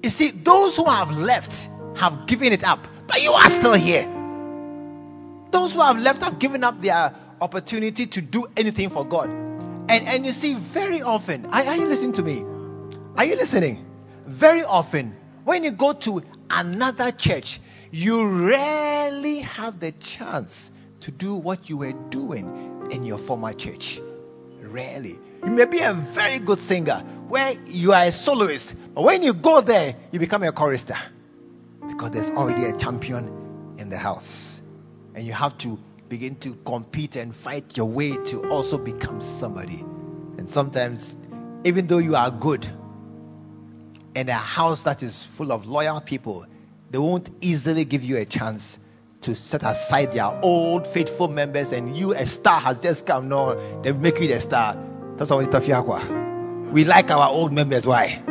You 0.02 0.10
see, 0.10 0.32
those 0.32 0.76
who 0.76 0.86
have 0.86 1.12
left 1.18 1.70
have 1.98 2.28
given 2.28 2.52
it 2.52 2.64
up, 2.64 2.88
but 3.08 3.22
you 3.22 3.32
are 3.32 3.50
still 3.50 3.74
here. 3.74 4.04
Those 5.52 5.74
who 5.74 5.82
have 5.82 6.00
left 6.00 6.22
have 6.24 6.40
given 6.40 6.64
up 6.64 6.82
their 6.82 7.14
opportunity 7.40 8.06
to 8.08 8.22
do 8.22 8.48
anything 8.58 8.90
for 8.90 9.06
God. 9.06 9.30
And, 9.30 10.08
and 10.08 10.26
you 10.26 10.32
see, 10.32 10.56
very 10.56 11.02
often, 11.02 11.46
are, 11.48 11.64
are 11.64 11.76
you 11.76 11.86
listening 11.86 12.14
to 12.14 12.24
me? 12.24 12.44
Are 13.16 13.26
you 13.26 13.36
listening? 13.36 13.86
Very 14.26 14.64
often, 14.64 15.16
when 15.44 15.64
you 15.64 15.72
go 15.72 15.94
to 15.94 16.24
another 16.50 17.12
church, 17.12 17.60
you 17.92 18.28
rarely 18.28 19.40
have 19.40 19.80
the 19.80 19.92
chance 19.94 20.72
to 21.02 21.12
do 21.12 21.36
what 21.36 21.70
you 21.70 21.78
were 21.78 21.94
doing 22.10 22.88
in 22.92 23.06
your 23.06 23.18
former 23.18 23.54
church. 23.54 24.02
Rarely. 24.74 25.20
You 25.46 25.52
may 25.52 25.66
be 25.66 25.82
a 25.82 25.94
very 25.94 26.40
good 26.40 26.60
singer 26.60 26.96
where 27.28 27.54
you 27.68 27.94
are 27.94 28.06
a 28.06 28.12
soloist, 28.12 28.74
but 28.96 29.04
when 29.04 29.22
you 29.22 29.32
go 29.32 29.62
there, 29.62 29.96
you 30.12 30.18
become 30.18 30.42
a 30.42 30.52
chorister 30.52 30.98
because 31.88 32.10
there's 32.10 32.32
already 32.32 32.66
a 32.66 32.76
champion 32.76 33.28
in 33.78 33.92
the 33.92 33.98
house. 33.98 34.62
And 35.14 35.28
you 35.28 35.34
have 35.34 35.56
to 35.60 35.78
begin 36.10 36.36
to 36.38 36.56
compete 36.66 37.18
and 37.18 37.36
fight 37.36 37.78
your 37.78 37.86
way 37.86 38.18
to 38.26 38.50
also 38.50 38.80
become 38.80 39.22
somebody. 39.22 39.86
And 40.40 40.50
sometimes, 40.50 41.18
even 41.66 41.86
though 41.86 42.00
you 42.00 42.16
are 42.16 42.32
good 42.32 42.68
in 44.16 44.28
a 44.28 44.34
house 44.34 44.82
that 44.84 45.04
is 45.04 45.22
full 45.22 45.52
of 45.54 45.68
loyal 45.68 46.02
people, 46.02 46.48
they 46.90 46.98
won't 46.98 47.30
easily 47.42 47.86
give 47.86 48.04
you 48.04 48.18
a 48.18 48.26
chance 48.26 48.80
to 49.24 49.34
set 49.36 49.64
aside 49.64 50.12
their 50.12 50.32
old 50.44 50.86
faithful 50.88 51.28
members 51.28 51.72
and 51.72 51.98
you 51.98 52.14
a 52.14 52.26
star 52.26 52.60
has 52.60 52.80
just 52.80 53.06
come 53.06 53.28
no 53.30 53.56
they 53.82 53.92
make 53.92 54.20
you 54.20 54.28
the 54.28 54.40
star 54.40 54.78
that's 55.18 55.30
how 55.30 55.40
we 56.72 56.84
like 56.86 57.10
our 57.12 57.30
old 57.30 57.52
members 57.52 57.86
why 57.86 58.22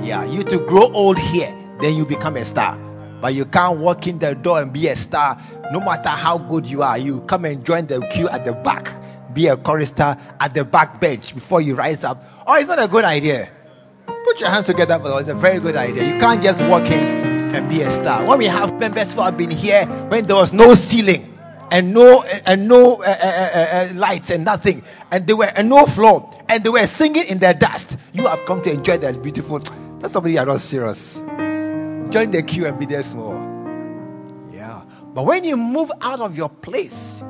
yeah 0.00 0.24
you 0.24 0.42
to 0.42 0.58
grow 0.66 0.90
old 0.92 1.18
here 1.18 1.54
then 1.80 1.94
you 1.96 2.04
become 2.04 2.36
a 2.36 2.44
star 2.44 2.78
but 3.20 3.34
you 3.34 3.44
can't 3.44 3.78
walk 3.78 4.06
in 4.06 4.18
the 4.18 4.34
door 4.34 4.60
and 4.60 4.72
be 4.72 4.88
a 4.88 4.96
star 4.96 5.40
no 5.72 5.80
matter 5.80 6.08
how 6.08 6.38
good 6.38 6.66
you 6.66 6.82
are, 6.82 6.98
you 6.98 7.20
come 7.22 7.44
and 7.44 7.64
join 7.64 7.86
the 7.86 8.00
queue 8.08 8.28
at 8.28 8.44
the 8.44 8.52
back, 8.52 8.92
be 9.34 9.48
a 9.48 9.56
chorister 9.56 10.16
at 10.40 10.54
the 10.54 10.64
back 10.64 11.00
bench 11.00 11.34
before 11.34 11.60
you 11.60 11.74
rise 11.74 12.04
up. 12.04 12.22
Oh, 12.46 12.54
it's 12.54 12.68
not 12.68 12.82
a 12.82 12.88
good 12.88 13.04
idea. 13.04 13.48
Put 14.24 14.40
your 14.40 14.50
hands 14.50 14.66
together 14.66 14.98
for 14.98 15.08
that. 15.08 15.20
It's 15.20 15.28
a 15.28 15.34
very 15.34 15.60
good 15.60 15.76
idea. 15.76 16.14
You 16.14 16.20
can't 16.20 16.42
just 16.42 16.60
walk 16.62 16.88
in 16.90 17.35
be 17.64 17.82
a 17.82 17.90
star. 17.90 18.24
When 18.24 18.38
we 18.38 18.46
have 18.46 18.78
members 18.78 19.14
who 19.14 19.22
have 19.22 19.36
been 19.36 19.50
here 19.50 19.86
when 20.08 20.26
there 20.26 20.36
was 20.36 20.52
no 20.52 20.74
ceiling 20.74 21.32
and 21.70 21.92
no 21.92 22.22
and 22.22 22.68
no 22.68 23.02
uh, 23.02 23.06
uh, 23.06 23.26
uh, 23.26 23.66
uh 23.72 23.94
lights 23.94 24.30
and 24.30 24.44
nothing, 24.44 24.82
and 25.10 25.26
they 25.26 25.34
were 25.34 25.50
and 25.56 25.68
no 25.68 25.86
floor, 25.86 26.30
and 26.48 26.62
they 26.62 26.70
were 26.70 26.86
singing 26.86 27.26
in 27.26 27.38
their 27.38 27.54
dust. 27.54 27.96
You 28.12 28.26
have 28.26 28.44
come 28.44 28.62
to 28.62 28.72
enjoy 28.72 28.98
that 28.98 29.22
beautiful. 29.22 29.58
That's 29.98 30.12
somebody 30.12 30.34
you 30.34 30.40
are 30.40 30.46
not 30.46 30.60
serious. 30.60 31.16
Join 31.16 32.30
the 32.30 32.42
queue 32.46 32.66
and 32.66 32.78
be 32.78 32.86
there 32.86 33.02
small. 33.02 33.34
Yeah, 34.52 34.82
but 35.14 35.24
when 35.24 35.44
you 35.44 35.56
move 35.56 35.90
out 36.02 36.20
of 36.20 36.36
your 36.36 36.48
place, 36.48 37.22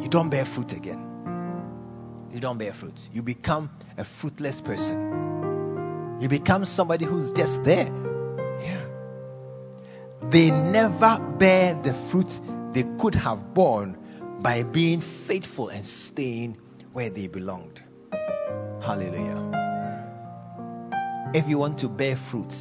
you 0.00 0.08
don't 0.08 0.30
bear 0.30 0.44
fruit 0.44 0.72
again. 0.72 1.06
You 2.32 2.40
don't 2.40 2.58
bear 2.58 2.72
fruit. 2.72 3.08
You 3.12 3.22
become 3.22 3.70
a 3.98 4.04
fruitless 4.04 4.60
person. 4.60 6.18
You 6.20 6.28
become 6.28 6.64
somebody 6.64 7.04
who's 7.04 7.32
just 7.32 7.64
there. 7.64 7.86
Yeah. 8.62 8.89
They 10.22 10.50
never 10.50 11.18
bear 11.38 11.74
the 11.74 11.94
fruit 11.94 12.38
they 12.72 12.84
could 12.98 13.14
have 13.14 13.54
borne 13.54 13.96
by 14.40 14.62
being 14.62 15.00
faithful 15.00 15.68
and 15.68 15.84
staying 15.84 16.56
where 16.92 17.10
they 17.10 17.26
belonged. 17.26 17.80
Hallelujah. 18.80 19.46
If 21.34 21.48
you 21.48 21.58
want 21.58 21.78
to 21.78 21.88
bear 21.88 22.16
fruit, 22.16 22.54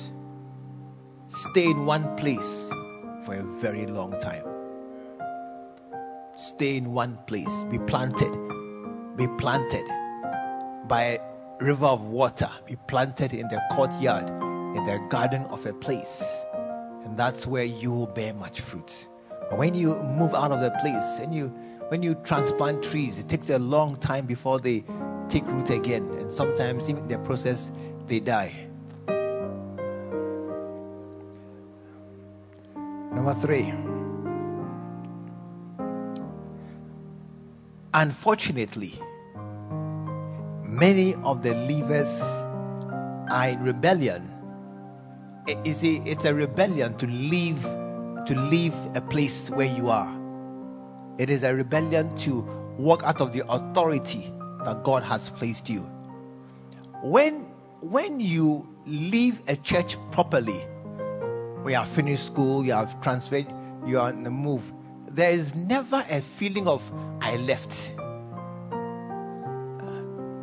stay 1.28 1.66
in 1.72 1.86
one 1.86 2.16
place 2.16 2.72
for 3.24 3.36
a 3.36 3.44
very 3.44 3.86
long 3.86 4.20
time. 4.20 4.46
Stay 6.36 6.78
in 6.78 6.94
one 6.94 7.18
place, 7.28 7.64
be 7.66 7.80
planted, 7.80 8.32
be 9.18 9.28
planted 9.38 9.86
by 10.88 11.02
a 11.02 11.20
river 11.60 11.88
of 11.88 12.04
water, 12.04 12.50
be 12.66 12.76
planted 12.88 13.34
in 13.34 13.48
the 13.50 13.62
courtyard, 13.72 14.30
in 14.30 14.84
the 14.86 15.06
garden 15.10 15.44
of 15.46 15.66
a 15.66 15.74
place. 15.74 16.46
And 17.04 17.18
that's 17.18 17.48
where 17.48 17.64
you 17.64 17.92
will 17.92 18.08
bear 18.08 18.34
much 18.34 18.62
fruit. 18.62 19.08
But 19.30 19.58
when 19.58 19.74
you 19.74 19.96
move 20.02 20.34
out 20.34 20.52
of 20.52 20.62
the 20.62 20.72
place 20.82 21.20
and 21.20 21.34
you 21.34 21.48
when 21.90 22.04
you 22.04 22.14
transplant 22.24 22.84
trees, 22.84 23.18
it 23.18 23.28
takes 23.28 23.50
a 23.50 23.58
long 23.58 23.96
time 23.96 24.28
before 24.28 24.60
they 24.60 24.84
take 25.28 25.46
root 25.48 25.72
again. 25.72 26.04
And 26.20 26.32
sometimes 26.32 26.88
in 26.88 27.08
the 27.08 27.18
process 27.20 27.72
they 28.06 28.20
die. 28.20 28.68
Number 33.12 33.34
three. 33.34 33.74
Unfortunately, 37.92 38.94
many 40.64 41.16
of 41.16 41.42
the 41.42 41.50
leavers 41.50 42.22
are 43.32 43.50
in 43.50 43.64
rebellion. 43.64 44.39
You 45.66 45.74
see, 45.74 45.98
it's 46.06 46.26
a 46.26 46.34
rebellion 46.34 46.96
to 46.98 47.08
leave 47.08 47.62
to 48.26 48.36
leave 48.36 48.76
a 48.96 49.02
place 49.02 49.50
where 49.50 49.66
you 49.66 49.90
are. 49.90 50.16
It 51.18 51.30
is 51.30 51.44
a 51.44 51.56
rebellion 51.56 52.16
to 52.18 52.42
walk 52.78 53.04
out 53.04 53.22
of 53.22 53.34
the 53.34 53.44
authority 53.50 54.32
that 54.64 54.84
God 54.84 55.04
has 55.04 55.30
placed 55.30 55.70
you. 55.70 55.90
when 57.02 57.46
when 57.82 58.20
you 58.20 58.68
leave 58.86 59.42
a 59.48 59.56
church 59.56 59.96
properly, 60.12 60.60
we 61.64 61.74
have 61.74 61.88
finished 61.88 62.26
school, 62.26 62.66
you 62.66 62.74
have 62.74 63.00
transferred, 63.02 63.48
you 63.86 64.00
are 64.00 64.10
on 64.10 64.24
the 64.24 64.30
move. 64.30 64.74
There 65.08 65.32
is 65.32 65.56
never 65.56 66.04
a 66.10 66.22
feeling 66.22 66.68
of 66.68 66.84
I 67.22 67.38
left. 67.38 67.94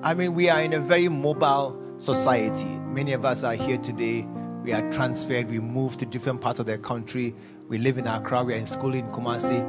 I 0.03 0.15
mean, 0.15 0.35
we 0.35 0.49
are 0.49 0.61
in 0.61 0.73
a 0.73 0.81
very 0.81 1.09
mobile 1.09 1.77
society. 1.99 2.79
Many 2.87 3.13
of 3.13 3.25
us 3.25 3.45
are 3.45 3.55
here 3.55 3.79
today. 3.79 4.27
We 4.67 4.73
are 4.73 4.91
transferred. 4.91 5.49
We 5.49 5.61
move 5.61 5.97
to 5.99 6.07
different 6.07 6.41
parts 6.41 6.59
of 6.59 6.67
the 6.67 6.77
country. 6.77 7.33
We 7.69 7.79
live 7.79 7.99
in 7.99 8.09
Accra. 8.09 8.43
We 8.43 8.53
are 8.53 8.57
in 8.57 8.67
school 8.67 8.95
in 8.95 9.07
Kumasi. 9.07 9.63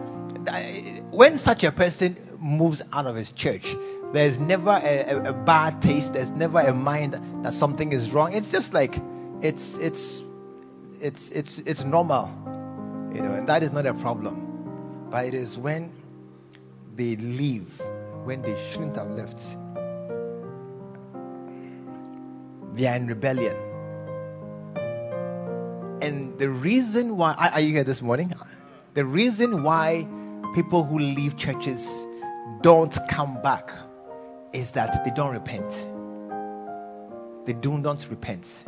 When 1.11 1.37
such 1.37 1.63
a 1.63 1.71
person 1.71 2.17
moves 2.39 2.81
out 2.91 3.05
of 3.05 3.15
his 3.15 3.31
church, 3.31 3.75
there's 4.11 4.39
never 4.39 4.71
a, 4.71 5.03
a, 5.03 5.29
a, 5.29 5.33
bad 5.33 5.83
taste. 5.83 6.13
There's 6.13 6.31
never 6.31 6.61
a 6.61 6.73
mind 6.73 7.13
that 7.43 7.53
something 7.53 7.93
is 7.93 8.11
wrong. 8.11 8.33
It's 8.33 8.51
just 8.51 8.73
like 8.73 8.99
it's 9.43 9.77
it's 9.77 10.23
it's 10.99 11.29
it's 11.29 11.59
it's 11.59 11.83
normal, 11.83 12.31
you 13.13 13.21
know, 13.21 13.33
and 13.33 13.47
that 13.47 13.61
is 13.61 13.71
not 13.71 13.85
a 13.85 13.93
problem. 13.93 15.07
But 15.11 15.25
it 15.25 15.35
is 15.35 15.59
when 15.59 15.91
they 16.95 17.17
leave, 17.17 17.69
when 18.23 18.41
they 18.41 18.55
shouldn't 18.71 18.95
have 18.95 19.11
left. 19.11 19.43
They 22.73 22.87
are 22.87 22.95
in 22.95 23.05
rebellion. 23.05 23.66
The 26.37 26.49
reason 26.49 27.17
why 27.17 27.33
are 27.51 27.59
you 27.59 27.73
here 27.73 27.83
this 27.83 27.99
morning? 27.99 28.31
The 28.93 29.03
reason 29.03 29.63
why 29.63 30.07
people 30.53 30.83
who 30.83 30.99
leave 30.99 31.35
churches 31.35 32.05
don't 32.61 32.95
come 33.09 33.41
back 33.41 33.71
is 34.53 34.71
that 34.73 35.03
they 35.03 35.09
don't 35.11 35.33
repent. 35.33 35.89
They 37.45 37.53
do 37.53 37.79
not 37.79 38.07
repent. 38.11 38.65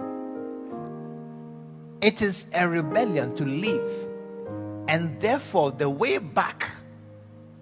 It 2.02 2.24
is 2.24 2.48
a 2.56 2.68
rebellion 2.68 3.36
to 3.36 3.46
leave. 3.46 4.08
And 4.88 5.22
therefore, 5.22 5.70
the 5.70 5.92
way 5.92 6.18
back 6.18 6.72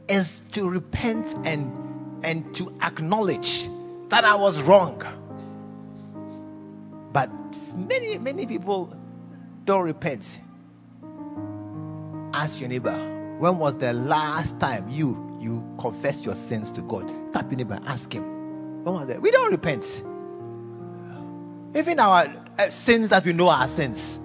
is 0.08 0.41
to 0.54 0.70
repent 0.70 1.36
and, 1.43 1.70
and 2.24 2.56
to 2.56 2.74
acknowledge 2.82 3.67
that 4.08 4.24
I 4.24 4.36
was 4.36 4.62
wrong. 4.62 5.04
But 7.12 7.30
many, 7.76 8.17
many 8.20 8.46
people 8.46 8.96
don't 9.67 9.84
repent. 9.84 10.39
Ask 12.34 12.60
your 12.60 12.69
neighbor, 12.69 12.95
when 13.38 13.60
was 13.60 13.77
the 13.77 13.93
last 13.93 14.60
time 14.60 14.89
you 14.89 15.23
you 15.39 15.63
confessed 15.77 16.25
your 16.25 16.34
sins 16.34 16.71
to 16.71 16.82
God? 16.82 17.08
Tap 17.34 17.51
your 17.51 17.58
neighbor, 17.58 17.80
ask 17.86 18.12
him. 18.12 18.23
When 18.84 18.95
was 18.95 19.08
that? 19.08 19.21
We 19.21 19.30
don't 19.30 19.51
repent. 19.51 20.03
Even 21.75 21.99
our 21.99 22.34
uh, 22.58 22.69
sins 22.69 23.10
that 23.10 23.25
we 23.25 23.34
know 23.34 23.49
are 23.49 23.67
sins. 23.67 24.19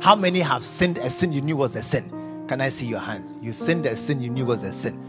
How 0.00 0.14
many 0.14 0.40
have 0.40 0.64
sinned 0.64 0.98
a 0.98 1.10
sin 1.10 1.32
you 1.32 1.40
knew 1.40 1.56
was 1.56 1.74
a 1.74 1.82
sin? 1.82 2.44
Can 2.46 2.60
I 2.60 2.68
see 2.68 2.86
your 2.86 3.00
hand? 3.00 3.42
You 3.42 3.52
sinned 3.54 3.86
a 3.86 3.96
sin 3.96 4.20
you 4.20 4.28
knew 4.28 4.44
was 4.44 4.62
a 4.62 4.72
sin. 4.72 5.02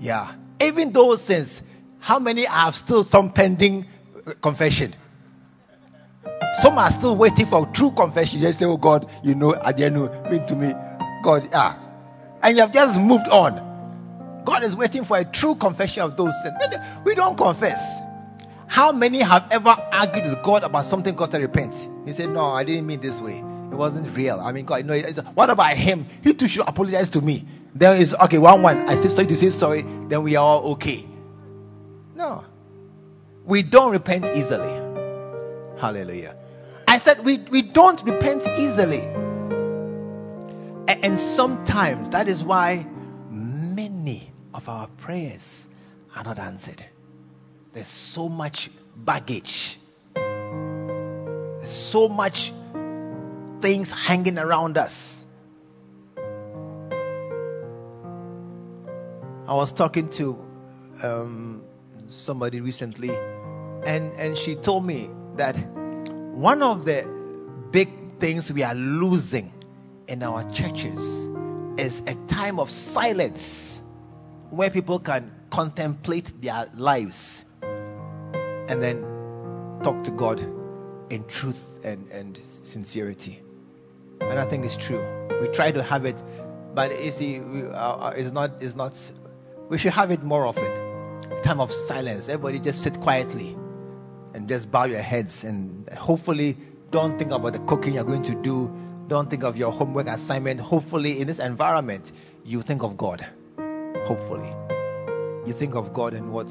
Yeah. 0.00 0.34
Even 0.58 0.90
those 0.90 1.22
sins, 1.22 1.62
how 2.00 2.18
many 2.18 2.44
have 2.44 2.74
still 2.74 3.04
some 3.04 3.30
pending 3.30 3.86
uh, 4.26 4.32
confession? 4.40 4.94
Some 6.60 6.78
are 6.78 6.90
still 6.90 7.16
waiting 7.16 7.46
for 7.46 7.66
true 7.66 7.90
confession. 7.92 8.40
They 8.40 8.52
say, 8.52 8.66
Oh 8.66 8.76
God, 8.76 9.08
you 9.22 9.34
know, 9.34 9.56
I 9.64 9.72
didn't 9.72 9.94
know, 9.94 10.30
mean 10.30 10.46
to 10.46 10.56
me. 10.56 10.72
God, 11.22 11.48
ah. 11.52 11.78
And 12.42 12.56
you 12.56 12.62
have 12.62 12.72
just 12.72 13.00
moved 13.00 13.28
on. 13.28 13.70
God 14.44 14.62
is 14.64 14.74
waiting 14.74 15.04
for 15.04 15.16
a 15.18 15.24
true 15.24 15.54
confession 15.54 16.02
of 16.02 16.16
those 16.16 16.34
sins. 16.42 16.56
We 17.04 17.14
don't 17.14 17.36
confess. 17.38 18.00
How 18.66 18.90
many 18.90 19.20
have 19.20 19.46
ever 19.50 19.74
argued 19.92 20.24
with 20.26 20.42
God 20.42 20.64
about 20.64 20.86
something 20.86 21.14
God 21.14 21.30
said 21.30 21.42
repent? 21.42 21.74
He 22.04 22.12
said, 22.12 22.30
No, 22.30 22.46
I 22.46 22.64
didn't 22.64 22.86
mean 22.86 23.00
this 23.00 23.20
way. 23.20 23.38
It 23.38 23.76
wasn't 23.76 24.14
real. 24.16 24.40
I 24.40 24.52
mean, 24.52 24.64
God, 24.64 24.84
no. 24.84 24.98
What 25.34 25.50
about 25.50 25.76
him? 25.76 26.06
He 26.22 26.34
too 26.34 26.48
should 26.48 26.68
apologize 26.68 27.08
to 27.10 27.20
me. 27.20 27.46
Then 27.74 28.00
it's 28.00 28.14
okay. 28.14 28.38
One 28.38 28.62
one. 28.62 28.88
I 28.88 28.96
say 28.96 29.08
sorry 29.08 29.26
to 29.28 29.36
say 29.36 29.50
sorry. 29.50 29.82
Then 30.08 30.22
we 30.22 30.36
are 30.36 30.44
all 30.44 30.72
okay. 30.72 31.06
No, 32.14 32.44
we 33.44 33.62
don't 33.62 33.92
repent 33.92 34.24
easily. 34.36 34.72
Hallelujah. 35.78 36.36
I 36.92 36.98
said 36.98 37.24
we 37.24 37.38
we 37.38 37.62
don't 37.62 38.02
repent 38.02 38.46
easily, 38.58 39.00
and, 40.86 41.18
sometimes 41.18 42.10
that 42.10 42.28
is 42.28 42.44
why 42.44 42.86
many 43.30 44.30
of 44.52 44.68
our 44.68 44.86
prayers 44.98 45.68
are 46.14 46.22
not 46.22 46.38
answered. 46.38 46.84
There's 47.72 47.86
so 47.86 48.28
much 48.28 48.68
baggage, 48.94 49.78
There's 50.14 51.70
so 51.70 52.10
much 52.10 52.52
things 53.60 53.90
hanging 53.90 54.36
around 54.36 54.76
us. 54.76 55.24
I 59.48 59.54
was 59.54 59.72
talking 59.72 60.10
to 60.10 60.36
um, 61.02 61.64
somebody 62.10 62.60
recently, 62.60 63.16
and, 63.86 64.12
and 64.18 64.36
she 64.36 64.56
told 64.56 64.84
me 64.84 65.08
that 65.36 65.56
one 66.32 66.62
of 66.62 66.86
the 66.86 67.06
big 67.70 67.90
things 68.18 68.50
we 68.50 68.62
are 68.62 68.74
losing 68.74 69.52
in 70.08 70.22
our 70.22 70.42
churches 70.50 71.28
is 71.76 72.00
a 72.06 72.14
time 72.26 72.58
of 72.58 72.70
silence 72.70 73.82
where 74.48 74.70
people 74.70 74.98
can 74.98 75.30
contemplate 75.50 76.40
their 76.40 76.66
lives 76.74 77.44
and 77.62 78.82
then 78.82 79.02
talk 79.82 80.02
to 80.04 80.10
God 80.10 80.40
in 81.10 81.22
truth 81.26 81.78
and, 81.84 82.08
and 82.10 82.38
sincerity. 82.46 83.42
And 84.22 84.38
I 84.38 84.46
think 84.46 84.64
it's 84.64 84.76
true. 84.76 85.06
We 85.42 85.48
try 85.48 85.70
to 85.70 85.82
have 85.82 86.06
it, 86.06 86.16
but 86.74 86.90
you 87.04 87.10
see, 87.10 87.40
we, 87.40 87.64
uh, 87.64 87.72
uh 87.72 88.14
it's 88.16 88.32
not. 88.32 88.52
It's 88.60 88.74
not. 88.74 88.98
We 89.68 89.76
should 89.76 89.92
have 89.92 90.10
it 90.10 90.22
more 90.22 90.46
often. 90.46 90.70
time 91.42 91.60
of 91.60 91.72
silence. 91.72 92.28
Everybody 92.28 92.58
just 92.58 92.82
sit 92.82 92.98
quietly 93.00 93.56
and 94.34 94.48
just 94.48 94.70
bow 94.70 94.84
your 94.84 95.02
heads 95.02 95.44
and 95.44 95.88
hopefully 95.90 96.56
don't 96.90 97.18
think 97.18 97.32
about 97.32 97.54
the 97.54 97.58
cooking 97.60 97.94
you're 97.94 98.04
going 98.04 98.22
to 98.22 98.34
do. 98.42 98.70
Don't 99.08 99.28
think 99.28 99.44
of 99.44 99.56
your 99.56 99.72
homework 99.72 100.06
assignment. 100.08 100.60
Hopefully, 100.60 101.20
in 101.20 101.26
this 101.26 101.38
environment, 101.38 102.12
you 102.44 102.62
think 102.62 102.82
of 102.82 102.96
God. 102.96 103.26
Hopefully, 104.04 104.54
you 105.46 105.52
think 105.52 105.74
of 105.74 105.92
God 105.92 106.14
and 106.14 106.32
what 106.32 106.48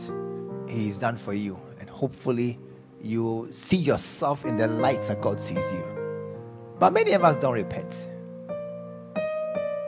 He's 0.67 0.97
done 0.97 1.15
for 1.15 1.33
you, 1.33 1.59
and 1.79 1.89
hopefully, 1.89 2.59
you 3.01 3.47
see 3.51 3.77
yourself 3.77 4.45
in 4.45 4.57
the 4.57 4.67
light 4.67 5.01
that 5.03 5.21
God 5.21 5.39
sees 5.39 5.71
you. 5.73 5.83
But 6.79 6.93
many 6.93 7.11
of 7.13 7.23
us 7.23 7.35
don't 7.37 7.53
repent. 7.53 8.09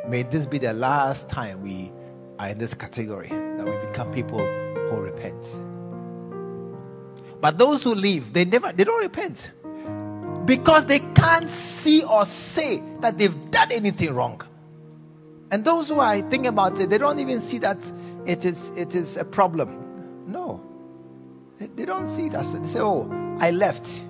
May 0.07 0.23
this 0.23 0.45
be 0.45 0.57
the 0.57 0.73
last 0.73 1.29
time 1.29 1.61
we 1.61 1.91
are 2.37 2.49
in 2.49 2.57
this 2.57 2.73
category 2.73 3.29
that 3.29 3.65
we 3.65 3.87
become 3.87 4.11
people 4.11 4.39
who 4.39 5.01
repent. 5.01 5.63
But 7.43 7.57
those 7.57 7.83
who 7.83 7.93
leave, 7.93 8.31
they 8.31 8.45
never 8.45 8.71
they 8.71 8.85
don't 8.85 9.01
repent. 9.01 9.51
Because 10.45 10.85
they 10.85 10.99
can't 10.99 11.49
see 11.49 12.01
or 12.01 12.23
say 12.25 12.81
that 13.01 13.17
they've 13.17 13.51
done 13.51 13.69
anything 13.69 14.13
wrong. 14.13 14.41
And 15.51 15.65
those 15.65 15.89
who 15.89 15.99
are 15.99 16.21
thinking 16.21 16.47
about 16.47 16.79
it, 16.79 16.89
they 16.89 16.97
don't 16.97 17.19
even 17.19 17.41
see 17.41 17.57
that 17.57 17.79
it 18.25 18.45
is 18.45 18.69
it 18.77 18.95
is 18.95 19.17
a 19.17 19.25
problem. 19.25 20.23
No. 20.25 20.63
They, 21.59 21.67
they 21.67 21.83
don't 21.83 22.07
see 22.07 22.29
that. 22.29 22.45
They 22.45 22.65
say, 22.65 22.79
Oh, 22.79 23.11
I 23.41 23.51
left. 23.51 24.01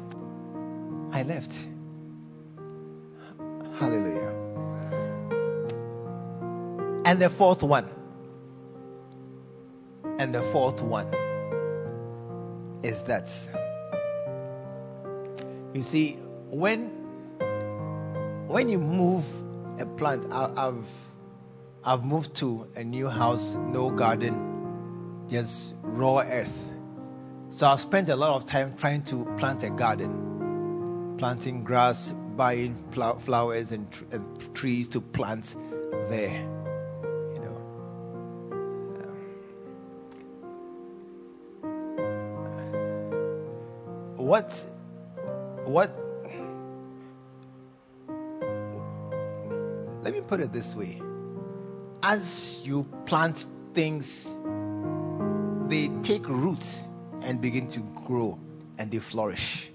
I 1.11 1.23
left. 1.23 1.69
Hallelujah. 3.79 4.29
And 7.03 7.19
the 7.19 7.31
fourth 7.31 7.63
one. 7.63 7.89
And 10.19 10.35
the 10.35 10.43
fourth 10.43 10.83
one 10.83 11.22
is 12.83 13.01
that 13.03 13.31
you 15.73 15.81
see 15.81 16.13
when 16.49 16.89
when 18.47 18.69
you 18.69 18.77
move 18.77 19.25
a 19.79 19.85
plant 19.85 20.31
I, 20.31 20.51
I've 20.55 20.87
I've 21.83 22.05
moved 22.05 22.35
to 22.35 22.67
a 22.75 22.83
new 22.83 23.09
house 23.09 23.55
no 23.55 23.89
garden 23.89 25.25
just 25.27 25.73
raw 25.81 26.19
earth 26.19 26.73
so 27.49 27.67
I've 27.67 27.81
spent 27.81 28.09
a 28.09 28.15
lot 28.15 28.35
of 28.35 28.45
time 28.45 28.75
trying 28.75 29.03
to 29.03 29.25
plant 29.37 29.63
a 29.63 29.69
garden 29.69 31.15
planting 31.17 31.63
grass 31.63 32.13
buying 32.35 32.75
flowers 32.91 33.71
and, 33.71 33.87
and 34.11 34.55
trees 34.55 34.87
to 34.89 35.01
plant 35.01 35.55
there. 36.09 36.62
What, 44.33 44.65
what, 45.65 45.95
let 50.01 50.11
me 50.11 50.21
put 50.21 50.39
it 50.39 50.51
this 50.51 50.73
way. 50.75 50.99
As 52.01 52.59
you 52.63 52.83
plant 53.05 53.45
things, 53.75 54.35
they 55.67 55.91
take 56.01 56.27
roots 56.27 56.81
and 57.21 57.39
begin 57.43 57.67
to 57.67 57.81
grow. 58.07 58.39
and 58.79 58.89
they 58.89 58.97
flourish. 58.97 59.69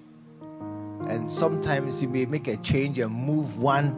And 1.06 1.30
sometimes 1.30 2.02
you 2.02 2.08
may 2.08 2.26
make 2.26 2.48
a 2.48 2.56
change 2.56 2.98
and 2.98 3.14
move 3.14 3.60
one. 3.62 3.94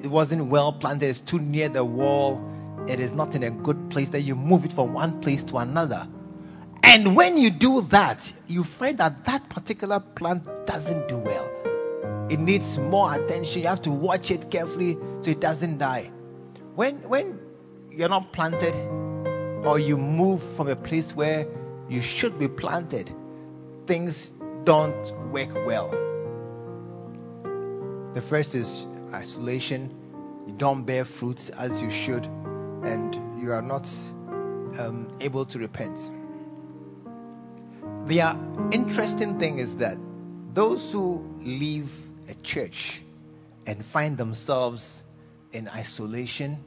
It 0.00 0.12
wasn't 0.12 0.46
well 0.46 0.72
planted, 0.72 1.06
it's 1.06 1.18
too 1.18 1.40
near 1.40 1.68
the 1.68 1.84
wall, 1.84 2.40
it 2.86 3.00
is 3.00 3.14
not 3.14 3.34
in 3.34 3.42
a 3.42 3.50
good 3.50 3.90
place. 3.90 4.10
That 4.10 4.20
you 4.20 4.36
move 4.36 4.64
it 4.64 4.72
from 4.72 4.92
one 4.92 5.20
place 5.20 5.42
to 5.42 5.56
another. 5.56 6.06
And 6.82 7.14
when 7.14 7.38
you 7.38 7.50
do 7.50 7.82
that, 7.82 8.32
you 8.48 8.64
find 8.64 8.98
that 8.98 9.24
that 9.24 9.48
particular 9.48 10.00
plant 10.00 10.46
doesn't 10.66 11.08
do 11.08 11.18
well. 11.18 11.50
It 12.30 12.40
needs 12.40 12.78
more 12.78 13.14
attention. 13.14 13.62
You 13.62 13.68
have 13.68 13.82
to 13.82 13.90
watch 13.90 14.30
it 14.30 14.50
carefully 14.50 14.96
so 15.20 15.30
it 15.30 15.40
doesn't 15.40 15.78
die. 15.78 16.10
When 16.74 16.96
when 17.08 17.40
you're 17.90 18.08
not 18.08 18.32
planted 18.32 18.74
or 19.64 19.78
you 19.78 19.96
move 19.96 20.42
from 20.42 20.68
a 20.68 20.76
place 20.76 21.14
where 21.14 21.46
you 21.88 22.00
should 22.00 22.38
be 22.38 22.48
planted, 22.48 23.12
things 23.86 24.32
don't 24.64 25.12
work 25.30 25.52
well. 25.66 25.90
The 28.14 28.22
first 28.22 28.54
is 28.54 28.88
isolation. 29.12 29.94
You 30.46 30.54
don't 30.54 30.84
bear 30.84 31.04
fruits 31.04 31.50
as 31.50 31.82
you 31.82 31.90
should, 31.90 32.26
and 32.84 33.14
you 33.40 33.52
are 33.52 33.62
not 33.62 33.88
um, 34.78 35.08
able 35.20 35.44
to 35.44 35.58
repent. 35.58 35.98
The 38.06 38.20
uh, 38.22 38.36
interesting 38.72 39.38
thing 39.38 39.58
is 39.58 39.76
that 39.76 39.96
those 40.54 40.92
who 40.92 41.24
leave 41.42 41.92
a 42.28 42.34
church 42.42 43.02
and 43.66 43.84
find 43.84 44.16
themselves 44.18 45.04
in 45.52 45.68
isolation, 45.68 46.58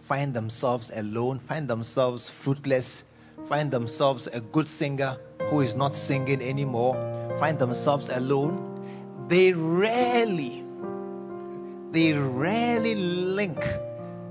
find 0.00 0.34
themselves 0.34 0.90
alone, 0.94 1.38
find 1.38 1.68
themselves 1.68 2.28
fruitless, 2.28 3.04
find 3.46 3.70
themselves 3.70 4.26
a 4.28 4.40
good 4.40 4.66
singer 4.66 5.16
who 5.48 5.60
is 5.60 5.74
not 5.74 5.94
singing 5.94 6.42
anymore, 6.42 6.94
find 7.38 7.58
themselves 7.58 8.10
alone, 8.10 8.66
they 9.28 9.52
rarely, 9.52 10.64
they 11.92 12.12
rarely 12.12 12.94
link 12.94 13.64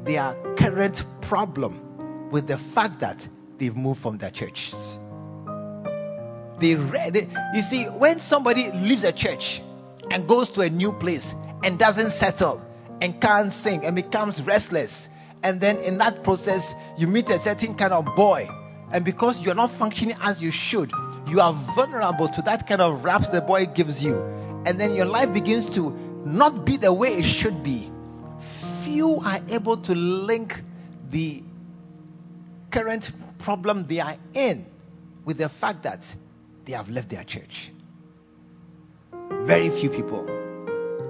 their 0.03 0.36
current 0.55 1.03
problem 1.22 2.30
with 2.30 2.47
the 2.47 2.57
fact 2.57 2.99
that 2.99 3.28
they've 3.57 3.76
moved 3.76 4.01
from 4.01 4.18
their 4.18 4.32
churches. 4.32 4.98
They, 6.60 6.74
they 7.10 7.28
you 7.53 7.62
see, 7.62 7.86
when 7.86 8.20
somebody 8.20 8.72
leaves 8.72 9.03
a 9.03 9.12
church 9.12 9.62
and 10.12 10.28
goes 10.28 10.49
to 10.51 10.62
a 10.62 10.70
new 10.70 10.91
place 10.91 11.34
and 11.64 11.78
doesn't 11.80 12.12
settle 12.12 12.66
and 13.01 13.20
can't 13.22 13.51
sing 13.51 13.86
and 13.86 13.95
becomes 13.95 14.41
restless, 14.41 15.10
and 15.43 15.62
then 15.62 15.78
in 15.78 15.97
that 15.99 16.24
process, 16.24 16.74
you 16.97 17.07
meet 17.07 17.30
a 17.30 17.39
certain 17.39 17.76
kind 17.76 17.93
of 17.93 18.05
boy, 18.16 18.47
and 18.91 19.05
because 19.05 19.41
you're 19.41 19.55
not 19.55 19.72
functioning 19.72 20.18
as 20.22 20.41
you 20.41 20.51
should, 20.51 20.91
you 21.28 21.39
are 21.39 21.53
vulnerable 21.76 22.28
to 22.28 22.41
that 22.41 22.68
kind 22.68 22.82
of 22.82 23.03
raps 23.03 23.30
the 23.30 23.39
boy 23.39 23.66
gives 23.68 24.03
you, 24.03 24.20
and 24.66 24.80
then 24.80 24.95
your 24.95 25.05
life 25.05 25.32
begins 25.32 25.66
to 25.70 25.91
not 26.26 26.66
be 26.66 26.76
the 26.76 26.91
way 26.91 27.10
it 27.10 27.24
should 27.24 27.64
be. 27.64 27.89
Few 28.84 29.20
are 29.22 29.39
able 29.49 29.78
to 29.78 29.95
link 29.95 30.62
the 31.10 31.41
current 32.72 33.12
problem 33.38 33.86
they 33.86 33.99
are 33.99 34.18
in 34.34 34.66
with 35.24 35.38
the 35.38 35.47
fact 35.47 35.84
that 35.84 36.14
they 36.70 36.76
have 36.76 36.89
left 36.91 37.09
their 37.09 37.24
church. 37.24 37.72
Very 39.41 39.72
few 39.72 39.89
people. 39.89 40.30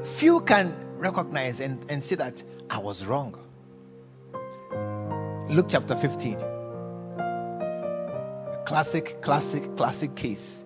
Few 0.05 0.39
can 0.41 0.73
recognize 0.97 1.59
and, 1.59 1.83
and 1.91 2.01
say 2.01 2.15
that 2.15 2.41
I 2.69 2.77
was 2.77 3.05
wrong. 3.05 3.35
Luke 5.49 5.65
chapter 5.67 5.97
15. 5.97 6.35
A 6.35 6.47
classic, 8.65 9.21
classic, 9.21 9.75
classic 9.75 10.15
case 10.15 10.63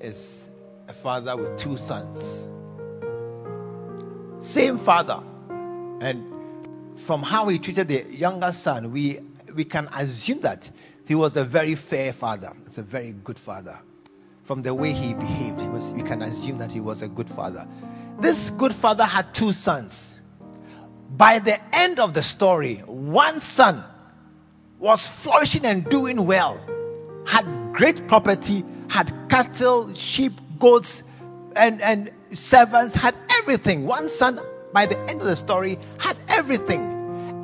is 0.00 0.50
a 0.86 0.92
father 0.92 1.36
with 1.36 1.56
two 1.56 1.76
sons. 1.76 2.48
Same 4.36 4.78
father. 4.78 5.20
And 6.00 6.24
from 6.94 7.24
how 7.24 7.48
he 7.48 7.58
treated 7.58 7.88
the 7.88 8.04
younger 8.08 8.52
son, 8.52 8.92
we, 8.92 9.18
we 9.56 9.64
can 9.64 9.88
assume 9.96 10.38
that 10.40 10.70
he 11.08 11.16
was 11.16 11.36
a 11.36 11.42
very 11.42 11.74
fair 11.74 12.12
father. 12.12 12.52
It's 12.66 12.78
a 12.78 12.84
very 12.84 13.14
good 13.24 13.38
father 13.38 13.80
from 14.48 14.62
the 14.62 14.72
way 14.72 14.94
he 14.94 15.12
behaved, 15.12 15.60
he 15.60 15.68
was, 15.68 15.92
we 15.92 16.00
can 16.00 16.22
assume 16.22 16.56
that 16.56 16.72
he 16.72 16.80
was 16.80 17.02
a 17.02 17.08
good 17.08 17.28
father. 17.28 17.68
This 18.18 18.48
good 18.48 18.74
father 18.74 19.04
had 19.04 19.34
two 19.34 19.52
sons. 19.52 20.18
By 21.18 21.38
the 21.38 21.60
end 21.76 22.00
of 22.00 22.14
the 22.14 22.22
story, 22.22 22.76
one 22.86 23.42
son 23.42 23.84
was 24.78 25.06
flourishing 25.06 25.66
and 25.66 25.84
doing 25.90 26.24
well, 26.24 26.58
had 27.26 27.44
great 27.74 28.08
property, 28.08 28.64
had 28.88 29.12
cattle, 29.28 29.92
sheep, 29.92 30.32
goats, 30.58 31.02
and, 31.54 31.82
and 31.82 32.10
servants, 32.32 32.94
had 32.94 33.14
everything. 33.42 33.84
One 33.84 34.08
son, 34.08 34.40
by 34.72 34.86
the 34.86 34.98
end 35.10 35.20
of 35.20 35.26
the 35.26 35.36
story, 35.36 35.78
had 35.98 36.16
everything. 36.28 36.80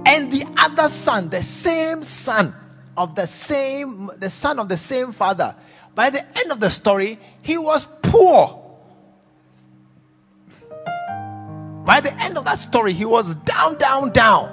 And 0.07 0.32
the 0.32 0.46
other 0.57 0.88
son, 0.88 1.28
the 1.28 1.42
same 1.42 2.02
son 2.02 2.55
of 2.96 3.14
the 3.14 3.26
same, 3.26 4.11
the 4.16 4.30
son 4.30 4.59
of 4.59 4.70
the 4.70 4.78
same 4.78 5.12
father, 5.12 5.55
by 5.95 6.11
the 6.11 6.24
end 6.38 6.51
of 6.51 6.61
the 6.61 6.70
story, 6.70 7.18
he 7.42 7.57
was 7.59 7.86
poor. 8.03 8.61
By 11.84 12.01
the 12.01 12.14
end 12.22 12.38
of 12.38 12.45
that 12.47 12.59
story, 12.59 12.92
he 12.92 13.05
was 13.05 13.34
down, 13.34 13.76
down, 13.76 14.11
down. 14.11 14.51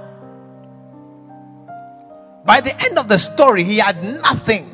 By 2.45 2.59
the 2.61 2.75
end 2.83 2.99
of 2.99 3.07
the 3.07 3.17
story, 3.17 3.63
he 3.63 3.77
had 3.77 4.03
nothing. 4.03 4.67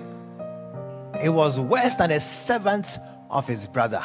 He 1.22 1.30
was 1.30 1.60
worse 1.60 1.96
than 1.96 2.12
a 2.12 2.20
servant 2.20 2.98
of 3.30 3.48
his 3.48 3.68
brother. 3.68 4.04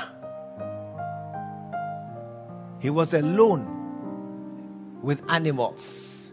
He 2.80 2.90
was 2.90 3.14
alone 3.14 5.00
with 5.02 5.22
animals. 5.30 6.32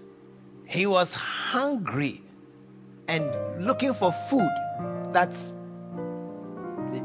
He 0.66 0.86
was 0.86 1.14
hungry 1.14 2.22
and 3.08 3.66
looking 3.66 3.94
for 3.94 4.12
food 4.12 4.50
that's 5.12 5.52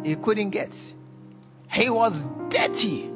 he 0.05 0.17
couldn't 0.17 0.51
get. 0.51 0.75
He 1.73 1.91
was 1.91 2.25
dirty. 2.49 3.11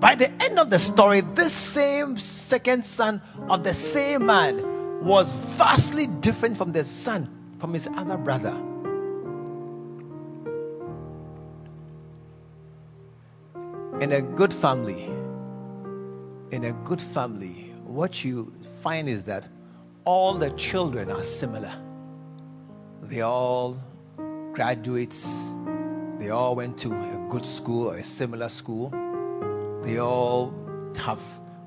By 0.00 0.14
the 0.14 0.30
end 0.42 0.58
of 0.58 0.70
the 0.70 0.78
story, 0.78 1.22
this 1.22 1.52
same 1.52 2.18
second 2.18 2.84
son 2.84 3.20
of 3.48 3.64
the 3.64 3.74
same 3.74 4.26
man 4.26 5.04
was 5.04 5.30
vastly 5.30 6.06
different 6.06 6.56
from 6.56 6.72
the 6.72 6.84
son 6.84 7.28
from 7.58 7.72
his 7.72 7.88
other 7.88 8.16
brother. 8.16 8.54
In 14.00 14.12
a 14.12 14.20
good 14.20 14.52
family, 14.52 15.04
in 16.50 16.64
a 16.64 16.72
good 16.84 17.00
family, 17.00 17.72
what 17.86 18.22
you 18.22 18.52
find 18.82 19.08
is 19.08 19.24
that 19.24 19.44
all 20.04 20.34
the 20.34 20.50
children 20.50 21.10
are 21.10 21.24
similar. 21.24 21.72
They 23.02 23.22
all 23.22 23.78
graduates. 24.56 25.52
They 26.18 26.30
all 26.30 26.56
went 26.56 26.78
to 26.78 26.88
a 26.90 27.26
good 27.30 27.44
school 27.44 27.90
or 27.90 27.98
a 27.98 28.02
similar 28.02 28.48
school. 28.48 28.88
They 29.82 29.98
all 29.98 30.52
have 30.96 31.20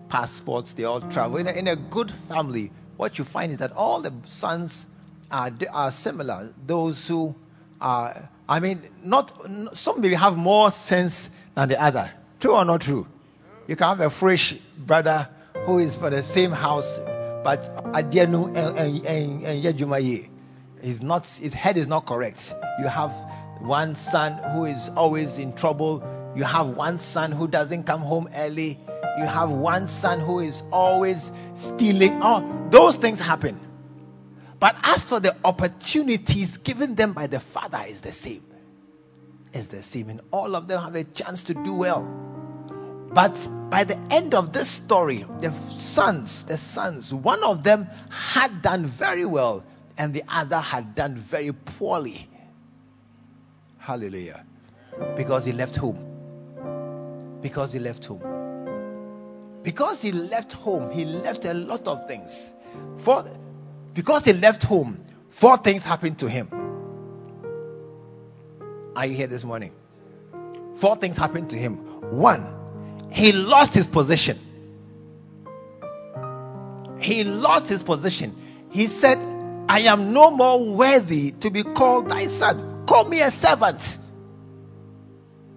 passports. 0.09 0.73
They 0.73 0.85
all 0.85 0.99
travel. 1.01 1.37
In 1.37 1.47
a, 1.47 1.51
in 1.51 1.67
a 1.67 1.75
good 1.75 2.11
family, 2.27 2.71
what 2.97 3.19
you 3.19 3.23
find 3.23 3.51
is 3.51 3.59
that 3.59 3.71
all 3.73 4.01
the 4.01 4.11
sons 4.25 4.87
are, 5.29 5.51
are 5.71 5.91
similar. 5.91 6.51
Those 6.65 7.07
who 7.07 7.35
are, 7.79 8.27
I 8.49 8.59
mean, 8.59 8.81
not 9.03 9.31
some 9.77 10.01
maybe 10.01 10.15
have 10.15 10.35
more 10.35 10.71
sense 10.71 11.29
than 11.53 11.69
the 11.69 11.79
other. 11.81 12.11
True 12.39 12.55
or 12.55 12.65
not 12.65 12.81
true? 12.81 13.07
You 13.67 13.75
can 13.75 13.87
have 13.87 13.99
a 13.99 14.09
fresh 14.09 14.55
brother 14.79 15.29
who 15.65 15.77
is 15.77 15.95
for 15.95 16.09
the 16.09 16.23
same 16.23 16.51
house, 16.51 16.97
but 17.43 17.61
Adianu 17.93 18.47
and 18.57 19.43
Yajumaye. 19.63 20.27
He's 20.81 21.01
not, 21.01 21.25
his 21.27 21.53
head 21.53 21.77
is 21.77 21.87
not 21.87 22.05
correct. 22.05 22.53
You 22.79 22.87
have 22.87 23.11
one 23.59 23.95
son 23.95 24.33
who 24.53 24.65
is 24.65 24.89
always 24.89 25.37
in 25.37 25.53
trouble. 25.53 26.03
You 26.35 26.43
have 26.43 26.69
one 26.69 26.97
son 26.97 27.31
who 27.31 27.47
doesn't 27.47 27.83
come 27.83 28.01
home 28.01 28.29
early. 28.35 28.79
You 29.17 29.25
have 29.25 29.51
one 29.51 29.87
son 29.87 30.19
who 30.19 30.39
is 30.39 30.63
always 30.71 31.31
stealing. 31.55 32.19
Oh, 32.21 32.67
those 32.69 32.95
things 32.95 33.19
happen. 33.19 33.59
But 34.59 34.75
as 34.83 35.01
for 35.03 35.19
the 35.19 35.35
opportunities 35.43 36.57
given 36.57 36.95
them 36.95 37.13
by 37.13 37.27
the 37.27 37.39
father, 37.39 37.81
is 37.87 38.01
the 38.01 38.11
same. 38.11 38.43
Is 39.53 39.69
the 39.69 39.83
same. 39.83 40.09
And 40.09 40.21
all 40.31 40.55
of 40.55 40.67
them 40.67 40.81
have 40.81 40.95
a 40.95 41.03
chance 41.03 41.43
to 41.43 41.53
do 41.53 41.73
well. 41.73 42.03
But 43.11 43.35
by 43.69 43.83
the 43.83 43.97
end 44.11 44.35
of 44.35 44.53
this 44.53 44.69
story, 44.69 45.25
the 45.39 45.51
sons, 45.75 46.45
the 46.45 46.57
sons, 46.57 47.13
one 47.13 47.43
of 47.43 47.63
them 47.63 47.87
had 48.09 48.61
done 48.61 48.85
very 48.85 49.25
well 49.25 49.63
and 49.99 50.13
the 50.13 50.23
other 50.29 50.59
had 50.59 50.95
done 50.95 51.15
very 51.15 51.51
poorly. 51.51 52.27
Hallelujah. 53.77 54.45
Because 55.15 55.45
he 55.45 55.51
left 55.51 55.75
home. 55.75 56.05
Because 57.41 57.73
he 57.73 57.79
left 57.79 58.05
home. 58.05 58.23
Because 59.61 60.01
he 60.01 60.13
left 60.13 60.53
home, 60.53 60.89
he 60.89 61.03
left 61.03 61.43
a 61.43 61.53
lot 61.53 61.85
of 61.85 62.07
things. 62.07 62.53
For 62.97 63.25
because 63.93 64.23
he 64.23 64.33
left 64.33 64.63
home, 64.63 65.03
four 65.29 65.57
things 65.57 65.83
happened 65.83 66.17
to 66.19 66.29
him. 66.29 66.47
Are 68.95 69.05
you 69.05 69.15
here 69.15 69.27
this 69.27 69.43
morning? 69.43 69.73
Four 70.75 70.95
things 70.95 71.17
happened 71.17 71.49
to 71.49 71.57
him. 71.57 71.75
One, 72.11 72.47
he 73.11 73.33
lost 73.33 73.73
his 73.73 73.87
position. 73.87 74.39
He 76.99 77.25
lost 77.25 77.67
his 77.67 77.83
position. 77.83 78.35
He 78.69 78.87
said, 78.87 79.17
I 79.69 79.81
am 79.81 80.13
no 80.13 80.31
more 80.31 80.65
worthy 80.65 81.29
to 81.29 81.51
be 81.51 81.61
called 81.61 82.09
thy 82.09 82.25
son. 82.25 82.85
Call 82.87 83.05
me 83.05 83.21
a 83.21 83.29
servant. 83.29 83.99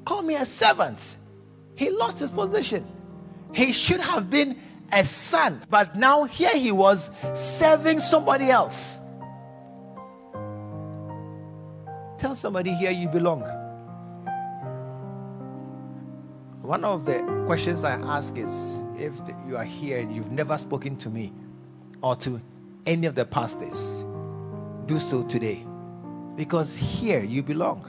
Call 0.04 0.20
me 0.20 0.34
a 0.34 0.44
servant. 0.44 1.16
He 1.76 1.88
lost 1.88 2.18
his 2.18 2.30
position. 2.30 2.86
He 3.54 3.72
should 3.72 4.00
have 4.00 4.28
been 4.28 4.60
a 4.92 5.02
son, 5.06 5.62
but 5.70 5.96
now 5.96 6.24
here 6.24 6.54
he 6.54 6.72
was 6.72 7.10
serving 7.32 8.00
somebody 8.00 8.50
else. 8.50 8.98
Tell 12.18 12.34
somebody 12.34 12.74
here 12.74 12.90
you 12.90 13.08
belong. 13.08 13.40
One 16.60 16.84
of 16.84 17.06
the 17.06 17.44
questions 17.46 17.82
I 17.82 17.92
ask 17.92 18.36
is 18.36 18.82
if 18.96 19.14
you 19.48 19.56
are 19.56 19.64
here 19.64 19.98
and 19.98 20.14
you've 20.14 20.30
never 20.30 20.58
spoken 20.58 20.96
to 20.98 21.08
me 21.08 21.32
or 22.02 22.14
to 22.16 22.40
any 22.86 23.06
of 23.06 23.14
the 23.14 23.24
pastors, 23.24 24.01
do 24.86 24.98
so 24.98 25.22
today. 25.22 25.64
Because 26.36 26.76
here 26.76 27.22
you 27.22 27.42
belong. 27.42 27.88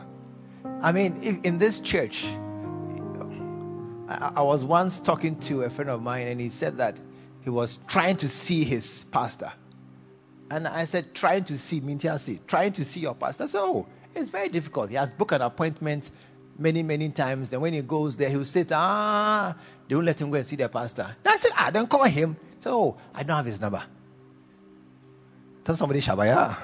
I 0.82 0.92
mean, 0.92 1.42
in 1.44 1.60
this 1.60 1.80
church, 1.80 2.26
I, 4.10 4.34
I 4.36 4.42
was 4.42 4.66
once 4.66 5.00
talking 5.00 5.38
to 5.42 5.64
a 5.64 5.70
friend 5.70 5.90
of 5.90 6.02
mine 6.02 6.28
and 6.28 6.40
he 6.40 6.50
said 6.50 6.78
that 6.78 6.98
he 7.42 7.50
was 7.50 7.80
trying 7.88 8.18
to 8.18 8.30
see 8.30 8.64
his 8.64 9.06
pastor. 9.12 9.52
And 10.52 10.68
I 10.68 10.86
said, 10.86 11.14
trying 11.14 11.46
to 11.46 11.58
see, 11.58 11.82
Mintiasi, 11.82 12.40
trying 12.48 12.74
to 12.74 12.86
see 12.86 13.00
your 13.00 13.16
pastor. 13.16 13.48
So, 13.48 13.60
oh, 13.62 13.88
it's 14.14 14.30
very 14.30 14.50
difficult. 14.50 14.90
He 14.90 14.96
has 14.96 15.12
booked 15.12 15.32
an 15.32 15.42
appointment 15.42 16.12
many, 16.60 16.84
many 16.84 17.10
times. 17.10 17.54
And 17.54 17.62
when 17.62 17.74
he 17.74 17.82
goes 17.82 18.16
there, 18.16 18.30
he'll 18.30 18.46
say, 18.46 18.66
ah, 18.72 19.56
they 19.88 19.96
won't 19.96 20.06
let 20.06 20.22
him 20.22 20.30
go 20.30 20.38
and 20.38 20.46
see 20.46 20.56
their 20.56 20.70
pastor. 20.70 21.16
And 21.24 21.34
I 21.34 21.38
said, 21.38 21.52
ah, 21.58 21.72
then 21.72 21.88
call 21.88 22.04
him. 22.04 22.38
So, 22.60 22.80
oh, 22.80 22.98
I 23.16 23.24
don't 23.24 23.36
have 23.36 23.46
his 23.46 23.60
number. 23.60 23.84
Tell 25.64 25.76
somebody, 25.76 26.02
Shabaya. 26.02 26.56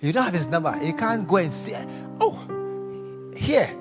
You 0.00 0.12
don't 0.12 0.24
have 0.24 0.34
his 0.34 0.46
number. 0.46 0.78
You 0.82 0.92
can't 0.94 1.26
go 1.26 1.36
and 1.36 1.52
see. 1.52 1.74
Oh, 2.20 3.32
here. 3.36 3.74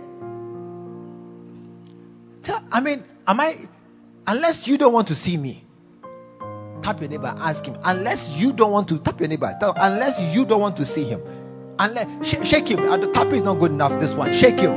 Tell, 2.43 2.63
I 2.71 2.81
mean, 2.81 3.03
am 3.27 3.39
I, 3.39 3.57
unless 4.25 4.67
you 4.67 4.77
don't 4.77 4.93
want 4.93 5.07
to 5.09 5.15
see 5.15 5.37
me, 5.37 5.63
tap 6.81 6.99
your 7.01 7.09
neighbor, 7.09 7.33
ask 7.37 7.65
him. 7.65 7.77
Unless 7.83 8.31
you 8.31 8.51
don't 8.51 8.71
want 8.71 8.87
to, 8.89 8.97
tap 8.99 9.19
your 9.19 9.29
neighbor, 9.29 9.55
tell, 9.59 9.73
unless 9.77 10.19
you 10.19 10.45
don't 10.45 10.61
want 10.61 10.75
to 10.77 10.85
see 10.85 11.03
him. 11.03 11.21
Unless, 11.79 12.27
sh- 12.27 12.47
shake 12.47 12.67
him. 12.67 12.79
Uh, 12.89 12.97
the 12.97 13.11
tap 13.11 13.27
is 13.27 13.43
not 13.43 13.55
good 13.55 13.71
enough, 13.71 13.99
this 13.99 14.15
one. 14.15 14.33
Shake 14.33 14.59
him. 14.59 14.71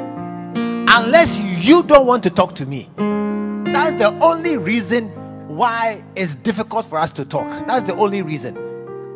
Unless 0.89 1.39
you 1.65 1.83
don't 1.85 2.07
want 2.07 2.23
to 2.25 2.31
talk 2.31 2.55
to 2.57 2.67
me. 2.67 2.89
That's 2.97 3.95
the 3.95 4.09
only 4.21 4.59
reason 4.59 5.09
why 5.49 6.03
it's 6.17 6.35
difficult 6.35 6.85
for 6.85 6.99
us 6.99 7.13
to 7.13 7.25
talk. 7.25 7.49
That's 7.67 7.85
the 7.85 7.95
only 7.97 8.21
reason. 8.21 8.57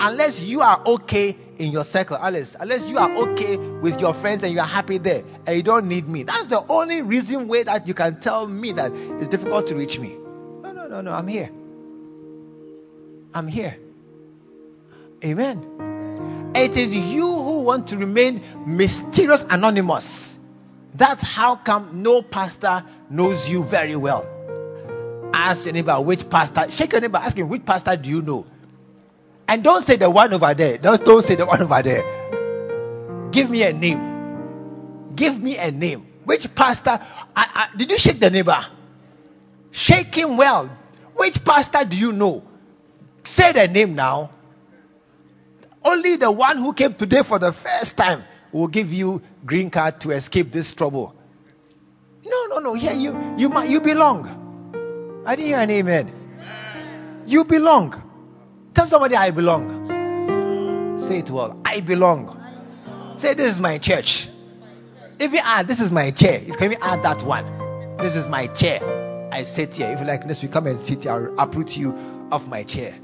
Unless 0.01 0.41
you 0.41 0.61
are 0.63 0.81
okay 0.87 1.37
in 1.59 1.73
your 1.73 1.85
circle, 1.85 2.17
Alice, 2.17 2.57
unless 2.59 2.89
you 2.89 2.99
are 2.99 3.15
okay 3.17 3.57
with 3.57 4.01
your 4.01 4.15
friends 4.15 4.43
and 4.43 4.53
you 4.53 4.61
are 4.61 4.67
happy 4.67 4.99
there 4.99 5.23
and 5.47 5.57
you 5.57 5.63
don't 5.63 5.87
need 5.87 6.09
me. 6.09 6.23
That's 6.23 6.47
the 6.47 6.65
only 6.69 7.03
reason 7.03 7.49
way 7.49 7.63
that 7.63 7.87
you 7.87 7.95
can 7.95 8.21
tell 8.21 8.47
me 8.47 8.73
that 8.73 8.93
it's 8.93 9.29
difficult 9.29 9.67
to 9.69 9.77
reach 9.77 9.99
me. 9.99 10.17
No, 10.63 10.73
no, 10.73 10.87
no, 10.87 11.01
no. 11.01 11.13
I'm 11.13 11.29
here. 11.29 11.51
I'm 13.35 13.49
here. 13.49 13.77
Amen. 15.25 16.53
It 16.55 16.77
is 16.77 16.97
you 16.97 17.27
who 17.27 17.63
want 17.63 17.89
to 17.89 17.97
remain 17.97 18.43
mysterious, 18.67 19.45
anonymous. 19.51 20.39
That's 20.95 21.23
how 21.23 21.57
come 21.57 22.03
no 22.03 22.23
pastor 22.23 22.85
knows 23.11 23.49
you 23.49 23.65
very 23.65 23.97
well. 23.97 24.31
Ask 25.35 25.65
your 25.67 25.75
neighbor 25.75 26.01
which 26.01 26.29
pastor, 26.31 26.71
shake 26.71 26.93
your 26.93 27.01
neighbor, 27.01 27.19
ask 27.19 27.37
him 27.37 27.49
which 27.49 27.67
pastor 27.67 27.97
do 27.97 28.09
you 28.09 28.23
know? 28.23 28.47
And 29.49 29.63
don't 29.63 29.83
say 29.83 29.97
the 29.97 30.11
one 30.11 30.33
over 30.33 30.55
there. 30.55 30.79
Don't, 30.79 31.05
don't 31.05 31.25
say 31.25 31.35
the 31.35 31.47
one 31.47 31.61
over 31.63 31.83
there. 31.83 33.31
Give 33.31 33.51
me 33.51 33.63
a 33.63 33.73
name. 33.73 35.13
Give 35.15 35.41
me 35.41 35.59
a 35.59 35.71
name. 35.71 36.07
Which 36.25 36.53
pastor? 36.55 36.99
I, 37.37 37.69
I, 37.73 37.77
did 37.77 37.91
you 37.91 37.99
shake 37.99 38.21
the 38.21 38.31
neighbor? 38.31 38.65
Shake 39.71 40.15
him 40.15 40.37
well. 40.37 40.67
Which 41.15 41.45
pastor 41.45 41.85
do 41.85 41.97
you 41.97 42.13
know? 42.13 42.43
Say 43.25 43.53
the 43.53 43.69
name 43.69 43.95
now. 43.95 44.31
Only 45.85 46.17
the 46.17 46.31
one 46.31 46.57
who 46.59 46.73
came 46.73 46.95
today 46.95 47.23
for 47.23 47.39
the 47.39 47.53
first 47.53 47.97
time 47.97 48.25
will 48.53 48.69
give 48.69 48.93
you 48.93 49.21
green 49.45 49.71
card 49.71 50.01
to 50.01 50.13
escape 50.13 50.51
this 50.51 50.73
trouble. 50.73 51.15
No, 52.25 52.47
no, 52.47 52.59
no. 52.59 52.75
Here 52.75 52.95
you 52.95 53.35
you 53.37 53.53
you 53.65 53.81
belong. 53.81 55.23
I 55.27 55.37
didn't 55.37 55.49
hear 55.49 55.59
an 55.59 55.71
amen. 55.71 56.13
You 57.27 57.45
belong. 57.45 58.01
Tell 58.75 58.87
somebody 58.87 59.15
I 59.15 59.31
belong. 59.31 60.99
Say 60.99 61.19
it 61.19 61.31
well. 61.31 61.59
I 61.65 61.81
belong. 61.81 62.41
Say 63.17 63.35
this 63.35 63.53
is 63.53 63.61
my 63.61 63.79
church. 63.79 64.29
If 65.19 65.33
you 65.33 65.41
add 65.43 65.69
this 65.69 65.81
is 65.81 65.93
my 65.93 66.11
chair, 66.11 66.41
if 66.45 66.57
can 66.57 66.71
we 66.71 66.77
add 66.77 67.03
that 67.05 67.23
one? 67.23 67.47
This 67.99 68.17
is 68.17 68.27
my 68.27 68.49
chair. 68.49 68.81
I 69.33 69.45
sit 69.45 69.75
here. 69.75 69.91
If 69.91 70.01
you 70.01 70.07
like 70.07 70.27
this, 70.27 70.43
we 70.43 70.49
come 70.49 70.67
and 70.67 70.79
sit 70.79 71.05
here. 71.05 71.13
I'll 71.13 71.35
uproot 71.39 71.77
you 71.77 71.97
off 72.33 72.49
my 72.49 72.65
chair. 72.65 72.99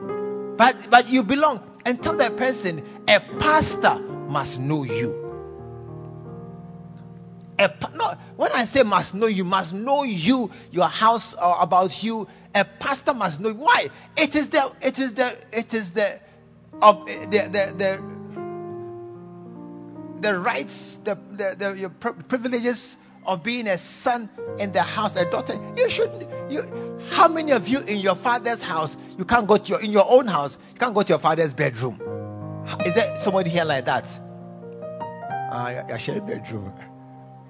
But 0.57 0.77
but 0.91 1.09
you 1.09 1.23
belong. 1.23 1.61
And 1.87 2.03
tell 2.03 2.17
that 2.17 2.37
person, 2.37 2.85
a 3.09 3.21
pastor 3.39 3.99
must 4.29 4.59
know 4.61 4.83
you. 4.83 5.17
A, 7.59 7.71
no, 7.95 8.15
when 8.37 8.51
I 8.53 8.65
say 8.65 8.83
must 8.83 9.15
know 9.15 9.27
you, 9.27 9.45
must 9.45 9.73
know 9.73 10.03
you, 10.03 10.51
your 10.73 10.89
house, 10.89 11.35
or 11.35 11.57
about 11.61 12.03
you, 12.03 12.27
a 12.55 12.65
pastor 12.65 13.15
must 13.15 13.41
know 13.41 13.53
why. 13.53 13.89
It 14.17 14.35
is 14.35 14.49
the 14.49 14.73
it 14.81 14.99
is 14.99 15.15
the 15.15 15.37
it 15.53 15.75
is 15.75 15.93
the 15.93 16.19
of 16.83 17.07
the 17.07 17.21
the 17.29 17.75
the, 17.77 18.03
the 20.21 20.39
rights, 20.39 20.97
the, 21.05 21.15
the, 21.33 21.55
the 21.59 21.79
your 21.79 21.91
privileges 21.91 22.97
of 23.27 23.43
being 23.43 23.69
a 23.69 23.79
son 23.79 24.29
in 24.59 24.73
the 24.73 24.83
house, 24.83 25.17
a 25.17 25.31
daughter. 25.31 25.55
You 25.77 25.89
should 25.89 26.27
you 26.49 26.99
how 27.11 27.29
many 27.29 27.53
of 27.53 27.69
you 27.69 27.81
in 27.81 27.99
your 27.99 28.15
father's 28.15 28.63
house 28.63 28.97
you 29.19 29.25
can't 29.25 29.47
go 29.47 29.57
to 29.57 29.69
your 29.69 29.81
in 29.81 29.91
your 29.93 30.07
own 30.09 30.27
house, 30.27 30.59
you 30.73 30.79
can't 30.79 30.95
go 30.95 31.03
to 31.03 31.09
your 31.09 31.19
father's 31.19 31.53
bedroom? 31.53 32.01
Is 32.85 32.95
there 32.95 33.17
somebody 33.19 33.51
here 33.51 33.65
like 33.65 33.85
that? 33.85 34.09
Ah, 35.53 35.67
uh, 35.67 35.87
you 35.89 35.99
share 35.99 36.21
bedroom. 36.21 36.73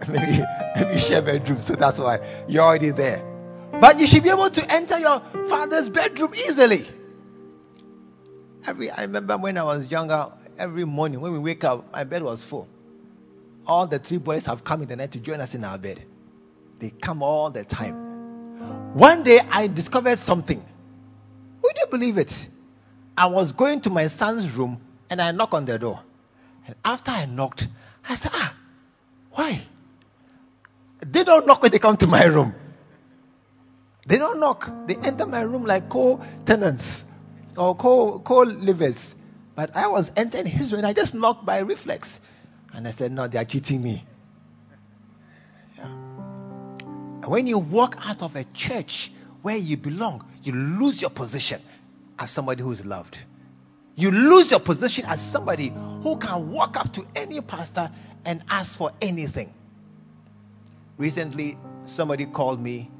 maybe 0.09 0.42
maybe 0.76 0.98
share 0.98 1.22
bedroom, 1.22 1.59
so 1.59 1.74
that's 1.74 1.98
why 1.98 2.18
you're 2.48 2.64
already 2.64 2.90
there. 2.90 3.30
But 3.73 3.99
you 3.99 4.07
should 4.07 4.23
be 4.23 4.31
able 4.31 4.51
to 4.51 4.73
enter 4.73 4.99
your 4.99 5.21
father's 5.49 5.89
bedroom 5.89 6.35
easily. 6.35 6.87
Every 8.66 8.91
I 8.91 9.03
remember 9.03 9.37
when 9.39 9.57
I 9.57 9.62
was 9.62 9.91
younger, 9.91 10.31
every 10.59 10.85
morning 10.85 11.21
when 11.21 11.33
we 11.33 11.39
wake 11.39 11.64
up, 11.64 11.93
my 11.93 12.05
bed 12.05 12.23
was 12.23 12.43
full. 12.43 12.68
All 13.66 13.87
the 13.87 13.99
three 13.99 14.18
boys 14.18 14.47
have 14.47 14.64
come 14.64 14.83
in 14.83 14.89
the 14.89 14.97
night 14.97 15.12
to 15.12 15.18
join 15.21 15.41
us 15.41 15.55
in 15.55 15.64
our 15.64 15.79
bed. 15.79 16.03
They 16.79 16.91
come 16.91 17.23
all 17.23 17.51
the 17.51 17.64
time. 17.64 17.95
One 18.95 19.23
day 19.23 19.41
I 19.51 19.68
discovered 19.68 20.18
something. 20.18 20.64
Would 21.62 21.77
you 21.79 21.87
believe 21.91 22.18
it? 22.18 22.49
I 23.16 23.27
was 23.27 23.53
going 23.53 23.81
to 23.83 23.91
my 23.91 24.07
son's 24.09 24.51
room 24.53 24.81
and 25.09 25.21
I 25.21 25.31
knocked 25.31 25.55
on 25.55 25.64
the 25.64 25.79
door. 25.79 26.01
And 26.66 26.75
after 26.85 27.11
I 27.11 27.27
knocked, 27.27 27.68
I 28.09 28.14
said, 28.14 28.33
Ah, 28.35 28.55
why? 29.33 29.62
They 31.01 31.25
don't 31.25 31.47
knock 31.47 31.62
when 31.62 31.71
they 31.71 31.79
come 31.79 31.97
to 31.99 32.07
my 32.07 32.25
room. 32.25 32.55
They 34.11 34.18
don't 34.18 34.40
knock. 34.40 34.68
They 34.88 34.96
enter 34.96 35.24
my 35.24 35.42
room 35.42 35.64
like 35.64 35.88
co-tenants 35.88 37.04
or 37.56 37.76
co 37.76 38.18
co-livers. 38.18 39.14
But 39.54 39.76
I 39.76 39.86
was 39.86 40.11
entering 40.16 40.46
his 40.46 40.72
room 40.72 40.80
and 40.80 40.86
I 40.88 40.92
just 40.92 41.14
knocked 41.14 41.46
by 41.46 41.61
reflex. 41.61 42.18
And 42.74 42.88
I 42.88 42.90
said, 42.90 43.12
No, 43.12 43.28
they 43.28 43.38
are 43.38 43.44
cheating 43.44 43.80
me. 43.80 44.04
Yeah. 45.78 45.86
when 47.26 47.46
you 47.46 47.61
walk 47.61 47.98
out 48.04 48.20
of 48.20 48.34
a 48.34 48.42
church 48.52 49.12
where 49.42 49.56
you 49.56 49.76
belong, 49.76 50.24
you 50.42 50.54
lose 50.54 51.00
your 51.00 51.11
position 51.11 51.62
as 52.18 52.32
somebody 52.32 52.64
who 52.64 52.72
is 52.72 52.84
loved. 52.84 53.16
You 53.94 54.11
lose 54.11 54.50
your 54.50 54.58
position 54.58 55.04
as 55.06 55.20
somebody 55.20 55.72
who 56.02 56.16
can 56.16 56.50
walk 56.50 56.76
up 56.76 56.92
to 56.94 57.06
any 57.14 57.40
pastor 57.40 57.88
and 58.24 58.42
ask 58.50 58.76
for 58.76 58.90
anything. 59.00 59.54
Recently, 60.98 61.56
somebody 61.86 62.26
called 62.26 62.61
me 62.61 62.90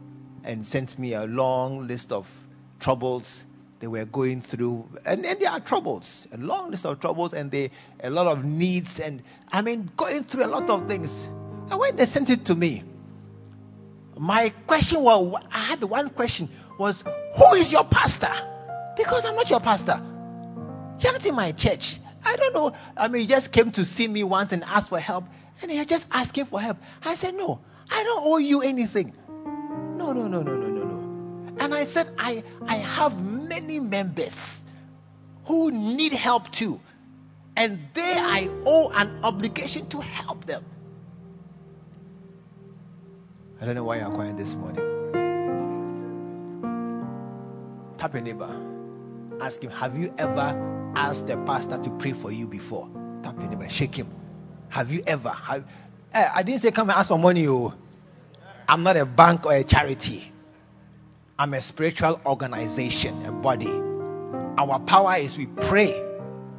and 0.45 0.65
sent 0.65 0.99
me 0.99 1.15
a 1.15 1.25
long 1.25 1.87
list 1.87 2.13
of 2.13 2.31
troubles 2.79 3.45
they 3.81 3.87
were 3.87 4.05
going 4.05 4.41
through. 4.41 4.87
And, 5.05 5.25
and 5.25 5.41
there 5.41 5.51
are 5.51 5.61
troubles, 5.61 6.29
a 6.33 6.37
long 6.37 6.71
list 6.71 6.87
of 6.87 7.01
troubles, 7.01 7.33
and 7.33 7.51
they, 7.51 7.71
a 8.05 8.11
lot 8.11 8.27
of 8.27 8.45
needs, 8.45 9.01
and 9.01 9.23
I 9.51 9.63
mean, 9.63 9.91
going 9.97 10.23
through 10.23 10.45
a 10.45 10.49
lot 10.49 10.69
of 10.69 10.87
things. 10.87 11.27
And 11.71 11.79
when 11.79 11.97
they 11.97 12.07
sent 12.07 12.31
it 12.31 12.45
to 12.47 12.55
me, 12.55 12.85
my 14.19 14.53
question 14.67 15.01
was 15.01 15.35
I 15.51 15.59
had 15.59 15.83
one 15.83 16.11
question 16.11 16.49
was, 16.79 17.03
Who 17.37 17.55
is 17.55 17.73
your 17.73 17.85
pastor? 17.85 18.33
Because 18.97 19.25
I'm 19.25 19.35
not 19.35 19.49
your 19.49 19.61
pastor. 19.61 20.01
You're 21.01 21.13
not 21.13 21.25
in 21.25 21.35
my 21.35 21.53
church. 21.53 21.99
I 22.23 22.37
don't 22.37 22.53
know. 22.53 22.75
I 22.99 23.09
mean, 23.09 23.23
you 23.23 23.29
just 23.29 23.51
came 23.51 23.71
to 23.71 23.85
see 23.85 24.07
me 24.07 24.25
once 24.25 24.53
and 24.53 24.63
asked 24.65 24.91
for 24.91 25.01
help, 25.01 25.25
And 25.63 25.73
you're 25.73 25.87
just 25.87 26.07
asking 26.11 26.45
for 26.45 26.61
help. 26.61 26.77
I 27.03 27.15
said, 27.15 27.35
No, 27.35 27.61
I 27.91 28.03
don't 28.05 28.27
owe 28.27 28.39
you 28.39 28.61
anything. 28.61 29.15
No, 30.01 30.15
no, 30.15 30.27
no, 30.27 30.43
no, 30.43 30.57
no, 30.57 30.69
no, 30.71 30.85
no. 30.85 31.55
And 31.63 31.75
I 31.75 31.85
said, 31.85 32.09
I, 32.19 32.43
I 32.67 32.77
have 32.77 33.23
many 33.23 33.79
members 33.79 34.65
who 35.45 35.71
need 35.71 36.15
help 36.15 36.51
too. 36.51 36.81
And 37.55 37.79
they 37.93 38.15
I 38.17 38.49
owe 38.65 38.91
an 38.97 39.21
obligation 39.23 39.87
to 39.91 40.01
help 40.01 40.47
them. 40.47 40.65
I 43.61 43.67
don't 43.67 43.75
know 43.75 43.85
why 43.85 43.99
you're 43.99 44.09
quiet 44.09 44.39
this 44.39 44.55
morning. 44.55 44.87
Tap 47.99 48.15
your 48.15 48.23
neighbor. 48.23 48.51
Ask 49.43 49.63
him, 49.63 49.71
Have 49.71 49.99
you 49.99 50.15
ever 50.17 50.93
asked 50.97 51.27
the 51.27 51.37
pastor 51.45 51.77
to 51.77 51.91
pray 51.99 52.13
for 52.13 52.33
you 52.33 52.49
before? 52.49 52.89
Tap 53.23 53.39
your 53.39 53.51
neighbor, 53.51 53.69
shake 53.69 53.97
him. 53.97 54.09
Have 54.71 54.91
you 54.91 55.03
ever? 55.07 55.29
Have, 55.29 55.67
eh, 56.15 56.31
I 56.35 56.43
didn't 56.43 56.63
say 56.63 56.71
come 56.71 56.89
and 56.89 56.99
ask 56.99 57.09
for 57.09 57.19
money. 57.19 57.47
Oh. 57.49 57.75
I'm 58.71 58.85
not 58.85 58.97
a 58.97 59.05
bank 59.05 59.47
or 59.47 59.53
a 59.53 59.65
charity. 59.65 60.31
I'm 61.41 61.55
a 61.55 61.61
spiritual 61.61 62.21
organization, 62.25 63.21
a 63.27 63.33
body. 63.33 63.67
Our 64.59 64.79
power 64.87 65.17
is 65.17 65.37
we 65.37 65.47
pray 65.47 66.01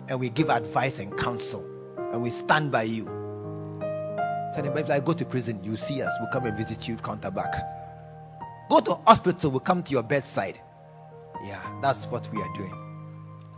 and 0.10 0.20
we 0.20 0.30
give 0.30 0.50
advice 0.50 1.00
and 1.00 1.18
counsel 1.18 1.66
and 2.12 2.22
we 2.22 2.30
stand 2.30 2.70
by 2.70 2.84
you. 2.84 3.06
Tell 4.54 4.62
them, 4.62 4.76
if 4.76 4.90
I 4.90 5.00
go 5.00 5.14
to 5.14 5.24
prison, 5.24 5.64
you 5.64 5.78
see 5.78 6.02
us, 6.02 6.12
we'll 6.20 6.30
come 6.32 6.46
and 6.48 6.58
visit 6.58 6.86
you, 6.86 6.98
counter 6.98 7.32
back. 7.32 7.56
Go 8.70 8.82
to 8.82 8.96
hospital, 9.08 9.52
we'll 9.52 9.62
come 9.62 9.82
to 9.82 9.92
your 9.94 10.04
bedside. 10.04 10.60
Yeah, 11.46 11.62
that's 11.82 12.04
what 12.08 12.30
we 12.34 12.42
are 12.42 12.54
doing. 12.58 12.76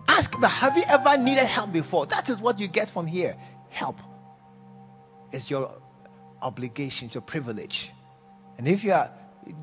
Ask 0.08 0.39
me, 0.39 0.47
have 0.47 0.78
you 0.78 0.84
ever 0.89 1.18
needed 1.18 1.45
help 1.45 1.74
before? 1.74 2.06
That 2.06 2.30
is 2.30 2.39
what 2.39 2.60
you 2.60 2.68
get 2.68 2.88
from 2.88 3.08
here. 3.08 3.36
Help. 3.72 3.97
It's 5.32 5.49
your 5.49 5.74
obligation, 6.43 7.08
it's 7.08 7.16
your 7.16 7.24
privilege. 7.24 7.91
And 8.58 8.68
if 8.68 8.84
you 8.84 8.93
are 8.93 9.12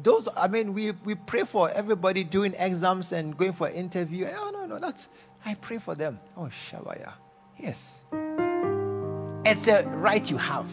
those, 0.03 0.29
I 0.37 0.49
mean, 0.49 0.75
we, 0.75 0.93
we 1.05 1.15
pray 1.15 1.45
for 1.45 1.71
everybody 1.71 2.25
doing 2.25 2.55
exams 2.59 3.13
and 3.13 3.37
going 3.37 3.53
for 3.53 3.69
interview. 3.69 4.27
No, 4.27 4.51
no, 4.51 4.67
no, 4.67 4.79
that's 4.79 5.09
I 5.45 5.55
pray 5.55 5.79
for 5.79 5.95
them. 5.95 6.21
Oh, 6.37 6.51
Shabaya. 6.71 7.13
Yes. 7.59 8.05
It's 9.45 9.69
a 9.69 9.87
right 9.89 10.29
you 10.31 10.37
have. 10.37 10.71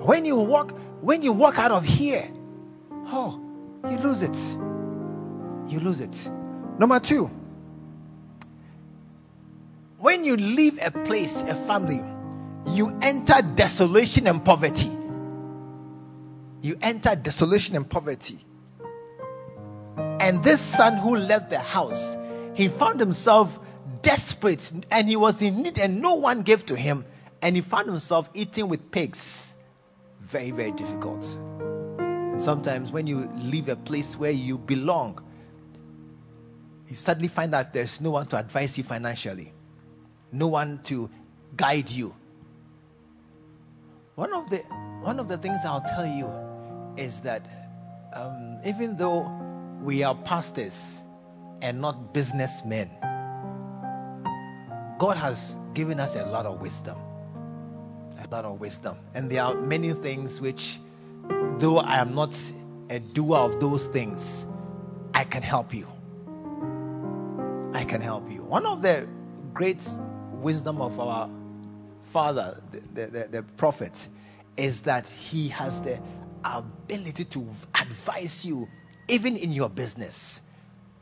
When 0.00 0.24
you 0.24 0.36
walk, 0.36 0.72
when 1.00 1.22
you 1.22 1.32
walk 1.32 1.58
out 1.58 1.70
of 1.70 1.84
here, 1.84 2.28
oh, 3.06 3.40
you 3.88 3.98
lose 3.98 4.22
it. 4.22 4.36
You 5.70 5.80
lose 5.80 6.00
it. 6.00 6.30
Number 6.78 6.98
two, 6.98 7.30
when 9.98 10.24
you 10.24 10.36
leave 10.36 10.78
a 10.84 10.90
place, 10.90 11.42
a 11.42 11.54
family, 11.66 12.02
you 12.74 12.96
enter 13.02 13.42
desolation 13.54 14.26
and 14.26 14.44
poverty. 14.44 14.90
You 16.62 16.76
enter 16.82 17.14
desolation 17.14 17.76
and 17.76 17.88
poverty. 17.88 18.44
And 20.20 20.42
this 20.42 20.60
son 20.60 20.96
who 20.96 21.16
left 21.16 21.50
the 21.50 21.58
house, 21.58 22.16
he 22.54 22.68
found 22.68 23.00
himself 23.00 23.58
desperate 24.02 24.72
and 24.90 25.08
he 25.08 25.16
was 25.16 25.40
in 25.42 25.62
need 25.62 25.78
and 25.78 26.00
no 26.02 26.14
one 26.14 26.42
gave 26.42 26.66
to 26.66 26.76
him. 26.76 27.04
And 27.40 27.54
he 27.54 27.62
found 27.62 27.86
himself 27.86 28.28
eating 28.34 28.68
with 28.68 28.90
pigs. 28.90 29.54
Very, 30.22 30.50
very 30.50 30.72
difficult. 30.72 31.24
And 31.98 32.42
sometimes 32.42 32.90
when 32.90 33.06
you 33.06 33.30
leave 33.36 33.68
a 33.68 33.76
place 33.76 34.16
where 34.16 34.32
you 34.32 34.58
belong, 34.58 35.24
you 36.88 36.96
suddenly 36.96 37.28
find 37.28 37.52
that 37.52 37.72
there's 37.72 38.00
no 38.00 38.10
one 38.10 38.26
to 38.26 38.38
advise 38.38 38.76
you 38.76 38.84
financially, 38.84 39.52
no 40.32 40.48
one 40.48 40.80
to 40.84 41.10
guide 41.56 41.90
you. 41.90 42.14
One 44.14 44.32
of 44.32 44.50
the 44.50 44.58
one 45.02 45.20
of 45.20 45.28
the 45.28 45.36
things 45.38 45.60
I'll 45.64 45.82
tell 45.82 46.06
you 46.06 46.26
is 46.98 47.20
that 47.20 47.42
um, 48.12 48.58
even 48.64 48.96
though 48.96 49.30
we 49.82 50.02
are 50.02 50.14
pastors 50.14 51.02
and 51.62 51.80
not 51.80 52.12
businessmen, 52.12 52.90
God 54.98 55.16
has 55.16 55.56
given 55.74 56.00
us 56.00 56.16
a 56.16 56.26
lot 56.26 56.44
of 56.44 56.60
wisdom. 56.60 56.98
A 58.20 58.28
lot 58.34 58.44
of 58.44 58.60
wisdom. 58.60 58.96
And 59.14 59.30
there 59.30 59.42
are 59.42 59.54
many 59.54 59.92
things 59.92 60.40
which, 60.40 60.80
though 61.58 61.78
I 61.78 61.98
am 61.98 62.14
not 62.14 62.36
a 62.90 62.98
doer 62.98 63.36
of 63.36 63.60
those 63.60 63.86
things, 63.86 64.44
I 65.14 65.24
can 65.24 65.42
help 65.42 65.72
you. 65.72 65.86
I 67.74 67.84
can 67.84 68.00
help 68.00 68.30
you. 68.30 68.42
One 68.42 68.66
of 68.66 68.82
the 68.82 69.06
great 69.54 69.86
wisdom 70.32 70.80
of 70.80 70.98
our 70.98 71.30
father, 72.02 72.60
the, 72.72 73.06
the, 73.06 73.28
the, 73.30 73.42
prophet, 73.56 74.08
is 74.56 74.80
that 74.80 75.06
he 75.06 75.48
has 75.48 75.80
the 75.82 76.00
ability 76.44 77.24
to 77.24 77.46
advise 77.74 78.44
you 78.44 78.68
even 79.08 79.36
in 79.36 79.52
your 79.52 79.68
business. 79.68 80.40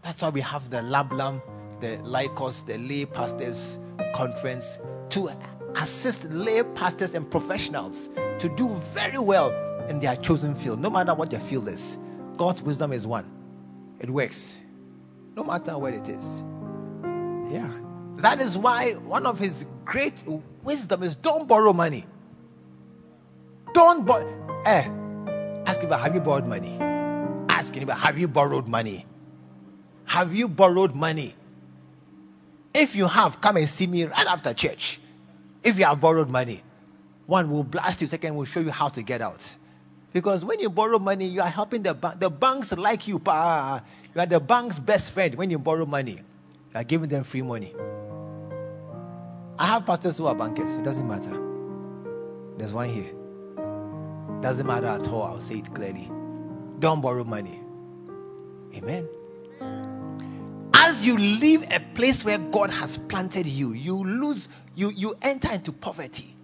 That's 0.02 0.22
why 0.22 0.28
we 0.28 0.40
have 0.40 0.70
the 0.70 0.78
Lablam, 0.78 1.42
the 1.80 1.98
Lycos, 1.98 2.64
the 2.64 2.78
lay 2.78 3.04
pastors 3.06 3.78
conference 4.14 4.78
to 5.10 5.30
assist 5.76 6.24
lay 6.24 6.62
pastors 6.62 7.14
and 7.14 7.30
professionals 7.30 8.08
to 8.38 8.48
do 8.56 8.68
very 8.92 9.18
well 9.18 9.50
in 9.88 10.00
their 10.00 10.16
chosen 10.16 10.54
field, 10.54 10.80
no 10.80 10.90
matter 10.90 11.14
what 11.14 11.30
their 11.30 11.40
field 11.40 11.68
is. 11.68 11.98
God's 12.36 12.62
wisdom 12.62 12.92
is 12.92 13.06
one, 13.06 13.30
it 14.00 14.10
works, 14.10 14.60
no 15.34 15.42
matter 15.42 15.76
where 15.78 15.92
it 15.92 16.08
is. 16.08 16.42
Yeah. 17.50 17.70
That 18.16 18.40
is 18.40 18.56
why 18.56 18.92
one 18.92 19.26
of 19.26 19.38
his 19.38 19.66
great 19.84 20.14
wisdom 20.62 21.02
is 21.02 21.14
don't 21.14 21.46
borrow 21.46 21.72
money. 21.72 22.06
Don't 23.74 24.06
borrow. 24.06 24.62
Eh, 24.64 24.88
ask 25.66 25.82
about 25.82 26.00
have 26.00 26.14
you 26.14 26.20
borrowed 26.20 26.46
money? 26.46 26.78
Ask 27.48 27.76
about 27.76 27.98
have 27.98 28.18
you 28.18 28.28
borrowed 28.28 28.68
money? 28.68 29.06
Have 30.06 30.34
you 30.34 30.48
borrowed 30.48 30.94
money? 30.94 31.34
If 32.72 32.94
you 32.94 33.06
have, 33.08 33.40
come 33.40 33.56
and 33.56 33.68
see 33.68 33.86
me 33.86 34.04
right 34.04 34.26
after 34.26 34.54
church. 34.54 35.00
If 35.64 35.78
you 35.78 35.84
have 35.84 36.00
borrowed 36.00 36.28
money, 36.28 36.62
one 37.26 37.50
will 37.50 37.64
blast 37.64 38.00
you, 38.00 38.06
second 38.06 38.36
will 38.36 38.44
show 38.44 38.60
you 38.60 38.70
how 38.70 38.88
to 38.88 39.02
get 39.02 39.20
out. 39.20 39.56
Because 40.12 40.44
when 40.44 40.60
you 40.60 40.70
borrow 40.70 40.98
money, 40.98 41.26
you 41.26 41.40
are 41.40 41.48
helping 41.48 41.82
the 41.82 41.92
bank. 41.92 42.20
The 42.20 42.30
banks 42.30 42.72
like 42.72 43.06
you. 43.08 43.18
Pa. 43.18 43.82
You 44.14 44.20
are 44.20 44.26
the 44.26 44.40
bank's 44.40 44.78
best 44.78 45.12
friend 45.12 45.34
when 45.34 45.50
you 45.50 45.58
borrow 45.58 45.84
money. 45.84 46.12
You 46.12 46.76
are 46.76 46.84
giving 46.84 47.08
them 47.08 47.24
free 47.24 47.42
money. 47.42 47.74
I 49.58 49.66
have 49.66 49.84
pastors 49.84 50.16
who 50.16 50.26
are 50.26 50.34
bankers. 50.34 50.76
It 50.76 50.84
doesn't 50.84 51.06
matter. 51.06 51.38
There's 52.56 52.72
one 52.72 52.88
here. 52.88 53.15
Doesn't 54.40 54.66
matter 54.66 54.86
at 54.86 55.08
all. 55.08 55.22
I'll 55.22 55.40
say 55.40 55.56
it 55.56 55.74
clearly. 55.74 56.10
Don't 56.78 57.00
borrow 57.00 57.24
money. 57.24 57.60
Amen 58.74 59.08
as 60.86 61.04
you 61.04 61.16
leave 61.16 61.64
a 61.72 61.80
place 61.94 62.24
where 62.24 62.38
God 62.38 62.70
has 62.70 62.96
planted 62.96 63.46
you, 63.46 63.72
you 63.72 63.96
lose, 63.96 64.48
you, 64.76 64.90
you 64.90 65.16
enter 65.20 65.50
into 65.52 65.72
poverty. 65.72 66.36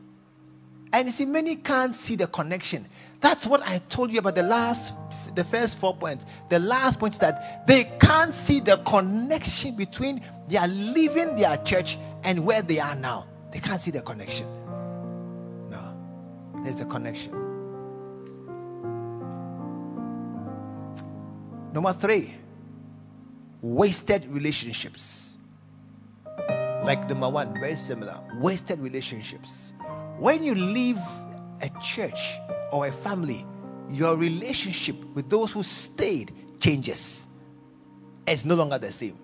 And 0.93 1.07
you 1.07 1.12
see, 1.12 1.26
many 1.26 1.55
can't 1.57 1.95
see 1.95 2.16
the 2.16 2.26
connection. 2.26 2.86
That's 3.20 3.47
what 3.47 3.62
I 3.62 3.78
told 3.88 4.11
you 4.11 4.18
about 4.18 4.34
the 4.34 4.43
last, 4.43 4.95
the 5.36 5.45
first 5.45 5.78
four 5.78 5.95
points. 5.95 6.26
The 6.51 6.59
last 6.59 6.99
point 6.99 7.14
is 7.14 7.20
that 7.20 7.66
they 7.68 7.84
can't 8.01 8.34
see 8.34 8.59
the 8.59 8.78
connection 8.78 9.76
between 9.76 10.20
their 10.49 10.66
leaving 10.66 11.36
their 11.36 11.57
church 11.59 11.97
and 12.24 12.45
where 12.45 12.62
they 12.62 12.80
are 12.80 12.97
now. 12.97 13.28
They 13.53 13.61
can't 13.61 13.80
see 13.80 13.93
the 13.93 14.03
connection. 14.03 14.49
No, 15.70 15.97
there's 16.64 16.80
a 16.80 16.84
connection. 16.84 17.51
Number 21.72 21.92
three, 21.92 22.34
wasted 23.62 24.26
relationships. 24.26 25.34
Like 26.84 27.08
number 27.08 27.28
one, 27.28 27.54
very 27.54 27.76
similar. 27.76 28.18
Wasted 28.40 28.78
relationships. 28.80 29.72
When 30.18 30.42
you 30.42 30.54
leave 30.54 30.98
a 31.62 31.70
church 31.80 32.20
or 32.70 32.86
a 32.86 32.92
family, 32.92 33.46
your 33.90 34.16
relationship 34.16 34.96
with 35.14 35.30
those 35.30 35.52
who 35.52 35.62
stayed 35.62 36.32
changes. 36.60 37.26
It's 38.26 38.44
no 38.44 38.54
longer 38.54 38.78
the 38.78 38.92
same. 38.92 39.18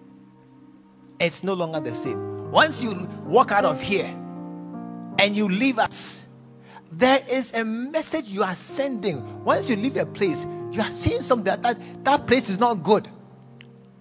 It's 1.20 1.42
no 1.42 1.54
longer 1.54 1.80
the 1.80 1.94
same. 1.94 2.50
Once 2.50 2.82
you 2.82 3.08
walk 3.24 3.52
out 3.52 3.64
of 3.64 3.80
here 3.80 4.06
and 5.18 5.34
you 5.36 5.48
leave 5.48 5.78
us, 5.78 6.24
there 6.92 7.22
is 7.28 7.52
a 7.54 7.64
message 7.64 8.26
you 8.26 8.42
are 8.42 8.54
sending. 8.54 9.44
Once 9.44 9.68
you 9.68 9.76
leave 9.76 9.96
a 9.96 10.06
place, 10.06 10.46
you 10.72 10.80
are 10.80 10.90
saying 10.90 11.22
something 11.22 11.44
that 11.44 11.62
that, 11.62 12.04
that 12.04 12.26
place 12.26 12.50
is 12.50 12.58
not 12.58 12.82
good. 12.82 13.08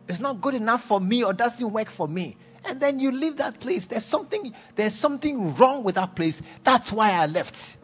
It's 0.08 0.20
not 0.20 0.42
good 0.42 0.56
enough 0.56 0.84
for 0.84 1.02
me 1.02 1.24
or 1.24 1.34
doesn't 1.34 1.72
work 1.72 1.90
for 1.90 2.08
me. 2.08 2.38
And 2.66 2.80
then 2.80 3.00
you 3.00 3.12
leave 3.12 3.38
that 3.38 3.60
place. 3.60 3.88
There's 3.88 4.06
something 4.06 4.54
there's 4.76 4.94
something 4.96 5.56
wrong 5.56 5.84
with 5.84 5.96
that 5.96 6.16
place. 6.16 6.42
That's 6.64 6.92
why 6.92 7.12
i 7.12 7.26
left. 7.26 7.78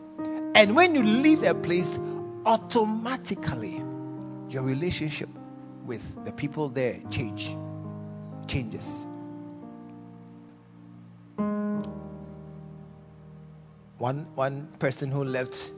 And 0.55 0.75
when 0.75 0.95
you 0.95 1.03
leave 1.03 1.43
a 1.43 1.53
place 1.55 1.99
automatically 2.45 3.81
your 4.49 4.63
relationship 4.63 5.29
with 5.85 6.23
the 6.25 6.31
people 6.31 6.69
there 6.69 6.99
change 7.09 7.55
changes. 8.47 9.07
One, 13.97 14.27
one 14.35 14.67
person 14.79 15.09
who 15.09 15.23
left 15.23 15.71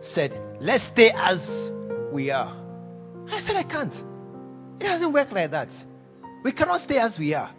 said, 0.00 0.38
Let's 0.60 0.84
stay 0.84 1.10
as 1.14 1.72
we 2.12 2.30
are. 2.30 2.54
I 3.30 3.38
said, 3.38 3.56
I 3.56 3.62
can't. 3.62 3.94
It 4.80 4.84
doesn't 4.84 5.12
work 5.12 5.32
like 5.32 5.50
that. 5.50 5.72
We 6.42 6.52
cannot 6.52 6.80
stay 6.80 6.98
as 6.98 7.18
we 7.18 7.34
are. 7.34 7.50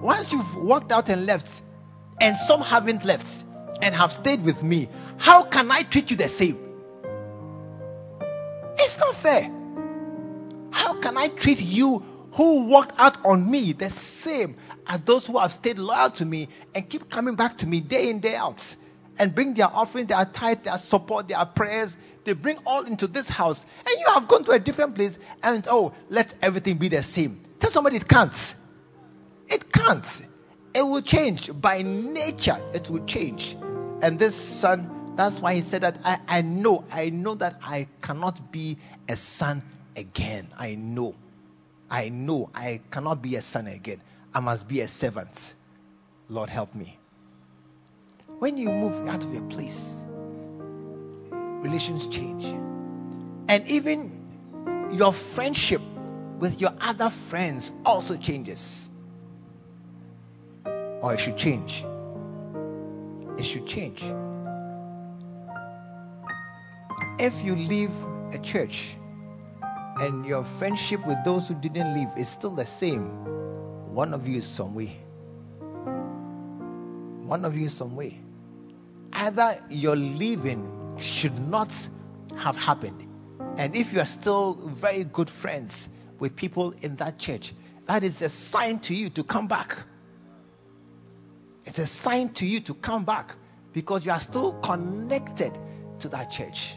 Once 0.00 0.32
you've 0.32 0.56
walked 0.56 0.92
out 0.92 1.08
and 1.08 1.26
left, 1.26 1.62
and 2.20 2.36
some 2.36 2.60
haven't 2.60 3.04
left 3.04 3.44
and 3.82 3.94
have 3.94 4.12
stayed 4.12 4.42
with 4.44 4.62
me, 4.62 4.88
how 5.18 5.44
can 5.44 5.70
I 5.70 5.82
treat 5.82 6.10
you 6.10 6.16
the 6.16 6.28
same? 6.28 6.58
It's 8.78 8.98
not 8.98 9.16
fair. 9.16 9.50
How 10.72 10.94
can 11.00 11.16
I 11.16 11.28
treat 11.28 11.60
you 11.60 12.04
who 12.32 12.66
walked 12.66 12.98
out 12.98 13.24
on 13.24 13.50
me 13.50 13.72
the 13.72 13.88
same 13.90 14.56
as 14.86 15.00
those 15.00 15.26
who 15.26 15.38
have 15.38 15.52
stayed 15.52 15.78
loyal 15.78 16.10
to 16.10 16.24
me 16.24 16.48
and 16.74 16.88
keep 16.88 17.08
coming 17.10 17.34
back 17.34 17.56
to 17.58 17.66
me 17.66 17.80
day 17.80 18.10
in, 18.10 18.20
day 18.20 18.34
out 18.34 18.76
and 19.18 19.34
bring 19.34 19.54
their 19.54 19.68
offering, 19.68 20.06
their 20.06 20.24
tithe, 20.26 20.62
their 20.64 20.78
support, 20.78 21.28
their 21.28 21.44
prayers? 21.44 21.96
They 22.26 22.32
bring 22.32 22.58
all 22.66 22.84
into 22.84 23.06
this 23.06 23.28
house, 23.28 23.64
and 23.78 24.00
you 24.00 24.12
have 24.12 24.26
gone 24.26 24.42
to 24.44 24.50
a 24.50 24.58
different 24.58 24.96
place 24.96 25.20
and 25.44 25.64
oh, 25.70 25.94
let 26.10 26.34
everything 26.42 26.76
be 26.76 26.88
the 26.88 27.00
same. 27.00 27.40
Tell 27.60 27.70
somebody 27.70 27.96
it 27.96 28.08
can't. 28.08 28.56
It 29.46 29.72
can't. 29.72 30.22
It 30.74 30.82
will 30.82 31.02
change. 31.02 31.52
By 31.60 31.82
nature, 31.82 32.58
it 32.74 32.90
will 32.90 33.04
change. 33.06 33.56
And 34.02 34.18
this 34.18 34.34
son, 34.34 35.14
that's 35.14 35.40
why 35.40 35.54
he 35.54 35.60
said 35.60 35.82
that 35.82 35.98
I, 36.04 36.18
I 36.26 36.42
know, 36.42 36.84
I 36.90 37.10
know 37.10 37.36
that 37.36 37.60
I 37.62 37.86
cannot 38.02 38.50
be 38.50 38.76
a 39.08 39.14
son 39.14 39.62
again. 39.94 40.48
I 40.58 40.74
know. 40.74 41.14
I 41.88 42.08
know 42.08 42.50
I 42.56 42.80
cannot 42.90 43.22
be 43.22 43.36
a 43.36 43.42
son 43.42 43.68
again. 43.68 44.02
I 44.34 44.40
must 44.40 44.66
be 44.66 44.80
a 44.80 44.88
servant. 44.88 45.54
Lord, 46.28 46.50
help 46.50 46.74
me. 46.74 46.98
When 48.40 48.58
you 48.58 48.68
move 48.68 49.08
out 49.08 49.22
of 49.22 49.32
your 49.32 49.44
place, 49.44 49.95
relations 51.66 52.06
change. 52.06 52.44
And 53.48 53.66
even 53.66 54.12
your 54.92 55.12
friendship 55.12 55.80
with 56.38 56.60
your 56.60 56.72
other 56.80 57.10
friends 57.10 57.72
also 57.84 58.16
changes. 58.16 58.88
Or 61.02 61.14
it 61.14 61.20
should 61.20 61.36
change. 61.36 61.84
It 63.38 63.44
should 63.44 63.66
change. 63.66 64.02
If 67.18 67.34
you 67.42 67.56
leave 67.56 67.92
a 68.32 68.38
church 68.38 68.96
and 70.00 70.24
your 70.26 70.44
friendship 70.44 71.04
with 71.06 71.18
those 71.24 71.48
who 71.48 71.54
didn't 71.54 71.94
leave 71.94 72.08
is 72.16 72.28
still 72.28 72.54
the 72.54 72.66
same, 72.66 73.08
one 73.92 74.14
of 74.14 74.28
you 74.28 74.38
is 74.38 74.46
some 74.46 74.74
way. 74.74 74.98
One 77.26 77.44
of 77.44 77.56
you 77.56 77.66
is 77.66 77.74
some 77.74 77.96
way. 77.96 78.20
Either 79.12 79.60
you're 79.68 79.96
leaving 79.96 80.85
should 80.98 81.38
not 81.48 81.72
have 82.36 82.56
happened. 82.56 83.06
And 83.56 83.74
if 83.74 83.92
you 83.92 84.00
are 84.00 84.06
still 84.06 84.54
very 84.54 85.04
good 85.04 85.30
friends 85.30 85.88
with 86.18 86.36
people 86.36 86.74
in 86.82 86.96
that 86.96 87.18
church, 87.18 87.54
that 87.86 88.02
is 88.02 88.20
a 88.22 88.28
sign 88.28 88.78
to 88.80 88.94
you 88.94 89.08
to 89.10 89.24
come 89.24 89.46
back. 89.46 89.78
It's 91.64 91.78
a 91.78 91.86
sign 91.86 92.30
to 92.30 92.46
you 92.46 92.60
to 92.60 92.74
come 92.74 93.04
back 93.04 93.34
because 93.72 94.04
you 94.04 94.10
are 94.10 94.20
still 94.20 94.52
connected 94.54 95.58
to 96.00 96.08
that 96.08 96.30
church. 96.30 96.76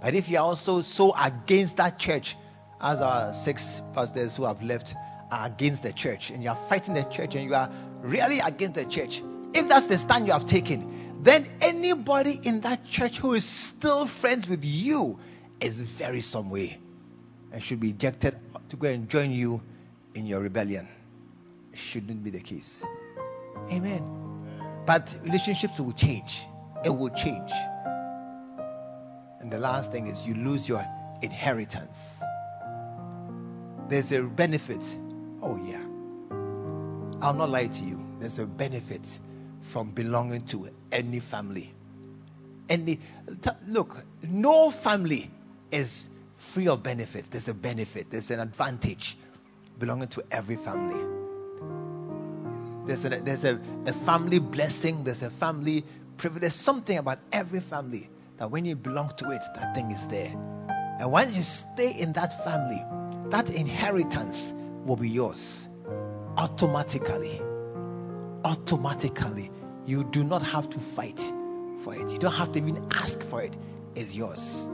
But 0.00 0.14
if 0.14 0.28
you 0.28 0.38
are 0.38 0.44
also 0.44 0.82
so 0.82 1.14
against 1.22 1.76
that 1.76 1.98
church, 1.98 2.36
as 2.80 3.00
our 3.00 3.32
six 3.32 3.80
pastors 3.94 4.36
who 4.36 4.44
have 4.44 4.62
left 4.62 4.94
are 5.30 5.46
against 5.46 5.82
the 5.82 5.92
church, 5.92 6.30
and 6.30 6.42
you 6.42 6.50
are 6.50 6.58
fighting 6.68 6.94
the 6.94 7.04
church 7.04 7.36
and 7.36 7.44
you 7.44 7.54
are 7.54 7.70
really 8.00 8.40
against 8.40 8.74
the 8.74 8.84
church, 8.84 9.22
if 9.54 9.68
that's 9.68 9.86
the 9.86 9.98
stand 9.98 10.26
you 10.26 10.32
have 10.32 10.46
taken, 10.46 11.01
then 11.22 11.46
anybody 11.60 12.40
in 12.42 12.60
that 12.62 12.84
church 12.84 13.18
who 13.18 13.34
is 13.34 13.44
still 13.44 14.06
friends 14.06 14.48
with 14.48 14.64
you 14.64 15.18
is 15.60 15.80
very 15.80 16.20
some 16.20 16.50
way 16.50 16.78
and 17.52 17.62
should 17.62 17.78
be 17.78 17.90
ejected 17.90 18.36
to 18.68 18.76
go 18.76 18.88
and 18.88 19.08
join 19.08 19.30
you 19.30 19.62
in 20.16 20.26
your 20.26 20.40
rebellion. 20.40 20.88
It 21.72 21.78
shouldn't 21.78 22.24
be 22.24 22.30
the 22.30 22.40
case. 22.40 22.84
Amen. 23.70 24.02
But 24.84 25.14
relationships 25.22 25.78
will 25.78 25.92
change. 25.92 26.42
It 26.84 26.90
will 26.90 27.10
change. 27.10 27.52
And 29.40 29.48
the 29.48 29.58
last 29.58 29.92
thing 29.92 30.08
is 30.08 30.26
you 30.26 30.34
lose 30.34 30.68
your 30.68 30.84
inheritance. 31.22 32.20
There's 33.88 34.10
a 34.10 34.24
benefit. 34.24 34.84
Oh, 35.40 35.56
yeah. 35.64 35.82
I'll 37.20 37.34
not 37.34 37.50
lie 37.50 37.68
to 37.68 37.84
you. 37.84 38.04
There's 38.18 38.40
a 38.40 38.46
benefit 38.46 39.20
from 39.60 39.92
belonging 39.92 40.42
to 40.46 40.64
any 40.92 41.20
family. 41.20 41.72
Any 42.68 43.00
look, 43.66 44.04
no 44.22 44.70
family 44.70 45.30
is 45.70 46.08
free 46.36 46.68
of 46.68 46.82
benefits. 46.82 47.28
There's 47.28 47.48
a 47.48 47.54
benefit, 47.54 48.10
there's 48.10 48.30
an 48.30 48.40
advantage 48.40 49.16
belonging 49.78 50.08
to 50.08 50.22
every 50.30 50.56
family. 50.56 51.02
There's 52.86 53.04
a, 53.04 53.08
there's 53.08 53.44
a, 53.44 53.60
a 53.86 53.92
family 53.92 54.38
blessing, 54.38 55.04
there's 55.04 55.22
a 55.22 55.30
family 55.30 55.84
privilege, 56.16 56.42
there's 56.42 56.54
something 56.54 56.98
about 56.98 57.18
every 57.32 57.60
family 57.60 58.08
that 58.38 58.50
when 58.50 58.64
you 58.64 58.74
belong 58.74 59.12
to 59.18 59.30
it, 59.30 59.40
that 59.54 59.74
thing 59.74 59.90
is 59.90 60.08
there. 60.08 60.30
And 60.98 61.10
once 61.10 61.36
you 61.36 61.42
stay 61.42 61.92
in 61.98 62.12
that 62.14 62.44
family, 62.44 62.82
that 63.30 63.50
inheritance 63.50 64.52
will 64.84 64.96
be 64.96 65.08
yours 65.08 65.68
automatically. 66.36 67.40
Automatically. 68.44 69.50
You 69.92 70.04
do 70.04 70.24
not 70.24 70.42
have 70.42 70.70
to 70.70 70.78
fight 70.78 71.20
for 71.84 71.94
it, 71.94 72.10
you 72.10 72.18
don't 72.18 72.32
have 72.32 72.50
to 72.52 72.58
even 72.58 72.82
ask 72.92 73.22
for 73.24 73.42
it. 73.42 73.52
It's 73.94 74.14
yours. 74.14 74.70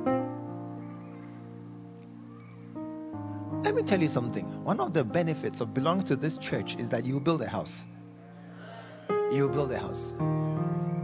Let 3.64 3.74
me 3.74 3.82
tell 3.82 4.00
you 4.00 4.08
something. 4.08 4.44
One 4.62 4.78
of 4.78 4.94
the 4.94 5.02
benefits 5.02 5.60
of 5.60 5.74
belonging 5.74 6.04
to 6.04 6.14
this 6.14 6.38
church 6.38 6.76
is 6.76 6.88
that 6.90 7.04
you 7.04 7.18
build 7.18 7.42
a 7.42 7.48
house. 7.48 7.84
You 9.32 9.48
build 9.48 9.72
a 9.72 9.78
house. 9.80 10.14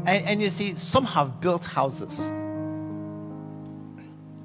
And, 0.06 0.24
and 0.24 0.40
you 0.40 0.50
see, 0.50 0.76
some 0.76 1.06
have 1.06 1.40
built 1.40 1.64
houses 1.64 2.20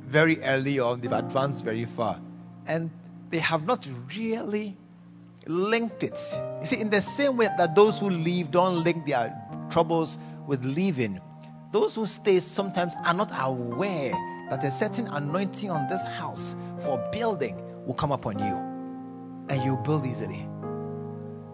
very 0.02 0.42
early 0.42 0.80
on, 0.80 1.00
they've 1.00 1.12
advanced 1.12 1.64
very 1.64 1.86
far. 1.86 2.20
And 2.66 2.90
they 3.30 3.38
have 3.38 3.68
not 3.68 3.88
really 4.18 4.76
linked 5.46 6.02
it. 6.02 6.18
You 6.62 6.66
see, 6.66 6.80
in 6.82 6.90
the 6.90 7.04
same 7.04 7.38
way 7.38 7.50
that 7.56 7.76
those 7.76 8.00
who 8.00 8.10
leave 8.10 8.50
don't 8.50 8.84
link 8.84 9.06
their 9.06 9.46
troubles 9.70 10.18
with 10.48 10.64
leaving, 10.66 11.20
those 11.72 11.96
who 11.96 12.06
stay 12.06 12.40
sometimes 12.40 12.94
are 13.06 13.14
not 13.14 13.30
aware 13.42 14.12
that 14.50 14.64
a 14.64 14.72
certain 14.72 15.08
anointing 15.08 15.70
on 15.70 15.88
this 15.90 16.06
house 16.06 16.56
for 16.80 16.98
building 17.12 17.56
will 17.86 17.94
come 17.94 18.12
upon 18.12 18.40
you. 18.40 18.56
And 19.50 19.64
you 19.64 19.78
build 19.78 20.06
easily. 20.06 20.48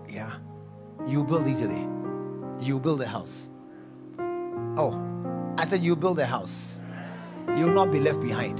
Yeah. 0.09 0.31
You 1.07 1.23
build 1.23 1.47
easily. 1.47 1.87
You 2.59 2.79
build 2.79 3.01
a 3.01 3.07
house. 3.07 3.49
Oh, 4.77 5.01
I 5.57 5.65
said 5.65 5.81
you 5.81 5.95
build 5.95 6.19
a 6.19 6.25
house 6.25 6.79
you 7.57 7.67
will 7.67 7.73
not 7.73 7.91
be 7.91 7.99
left 7.99 8.21
behind. 8.21 8.59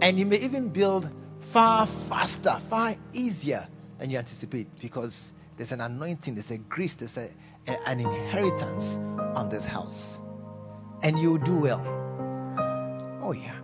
And 0.00 0.18
you 0.18 0.24
may 0.24 0.38
even 0.38 0.68
build 0.68 1.10
far 1.40 1.86
faster, 1.86 2.58
far 2.70 2.94
easier 3.12 3.66
than 3.98 4.10
you 4.10 4.18
anticipate 4.18 4.68
because 4.80 5.32
there's 5.56 5.72
an 5.72 5.80
anointing, 5.80 6.34
there's 6.34 6.50
a 6.50 6.58
grace, 6.58 6.94
there's 6.94 7.16
a, 7.18 7.24
a, 7.24 7.30
an 7.66 8.00
inheritance 8.00 8.96
on 9.34 9.48
this 9.48 9.64
house. 9.64 10.20
And 11.02 11.18
you 11.18 11.38
do 11.38 11.58
well. 11.58 11.84
Oh, 13.22 13.32
yeah. 13.32 13.54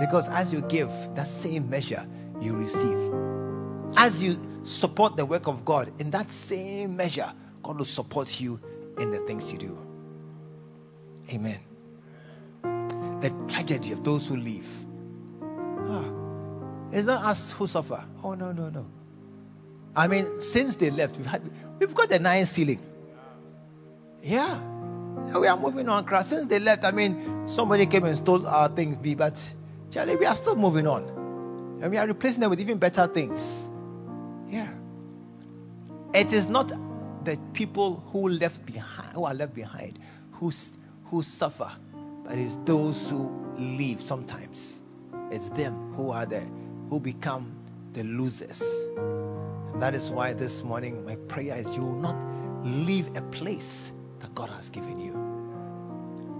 Because 0.00 0.28
as 0.28 0.52
you 0.52 0.62
give, 0.62 0.90
that 1.14 1.28
same 1.28 1.68
measure 1.68 2.06
you 2.40 2.54
receive. 2.54 3.12
As 3.96 4.22
you 4.22 4.38
support 4.62 5.16
the 5.16 5.26
work 5.26 5.46
of 5.46 5.64
God, 5.64 5.92
in 6.00 6.10
that 6.10 6.30
same 6.30 6.96
measure, 6.96 7.32
God 7.62 7.78
will 7.78 7.84
support 7.84 8.40
you 8.40 8.60
in 8.98 9.10
the 9.10 9.18
things 9.20 9.52
you 9.52 9.58
do. 9.58 9.78
Amen 11.30 11.60
the 13.20 13.30
tragedy 13.48 13.92
of 13.92 14.02
those 14.02 14.26
who 14.26 14.36
leave. 14.36 14.68
Ah, 15.88 16.04
it's 16.90 17.06
not 17.06 17.24
us 17.24 17.52
who 17.52 17.66
suffer. 17.66 18.02
Oh, 18.24 18.34
no, 18.34 18.52
no, 18.52 18.70
no. 18.70 18.86
I 19.94 20.06
mean, 20.06 20.40
since 20.40 20.76
they 20.76 20.90
left, 20.90 21.16
we've, 21.16 21.26
had, 21.26 21.42
we've 21.78 21.94
got 21.94 22.08
the 22.08 22.18
nine 22.18 22.46
ceiling. 22.46 22.80
Yeah. 24.22 24.60
We 25.38 25.46
are 25.46 25.56
moving 25.56 25.88
on. 25.88 26.06
Since 26.24 26.48
they 26.48 26.58
left, 26.58 26.84
I 26.84 26.90
mean, 26.90 27.48
somebody 27.48 27.86
came 27.86 28.04
and 28.04 28.16
stole 28.16 28.46
our 28.46 28.68
things, 28.68 28.96
but 29.16 29.54
Charlie, 29.90 30.16
we 30.16 30.26
are 30.26 30.36
still 30.36 30.56
moving 30.56 30.86
on. 30.86 31.02
And 31.82 31.90
we 31.90 31.96
are 31.96 32.06
replacing 32.06 32.40
them 32.40 32.50
with 32.50 32.60
even 32.60 32.78
better 32.78 33.06
things. 33.06 33.70
Yeah. 34.48 34.68
It 36.14 36.32
is 36.32 36.46
not 36.46 36.72
the 37.24 37.38
people 37.52 38.02
who 38.12 38.28
left 38.28 38.64
behind, 38.66 39.12
who 39.12 39.24
are 39.24 39.34
left 39.34 39.54
behind, 39.54 39.98
who, 40.32 40.52
who 41.04 41.22
suffer 41.22 41.70
but 42.30 42.38
it's 42.38 42.58
those 42.58 43.10
who 43.10 43.28
leave 43.58 44.00
sometimes. 44.00 44.82
It's 45.32 45.48
them 45.48 45.92
who 45.94 46.10
are 46.10 46.26
there, 46.26 46.48
who 46.88 47.00
become 47.00 47.52
the 47.92 48.04
losers. 48.04 48.62
And 48.96 49.82
that 49.82 49.94
is 49.94 50.10
why 50.10 50.32
this 50.32 50.62
morning 50.62 51.04
my 51.04 51.16
prayer 51.26 51.56
is 51.56 51.74
you 51.74 51.82
will 51.82 51.96
not 51.96 52.14
leave 52.64 53.16
a 53.16 53.22
place 53.22 53.90
that 54.20 54.34
God 54.34 54.50
has 54.50 54.70
given 54.70 55.00
you. 55.00 55.12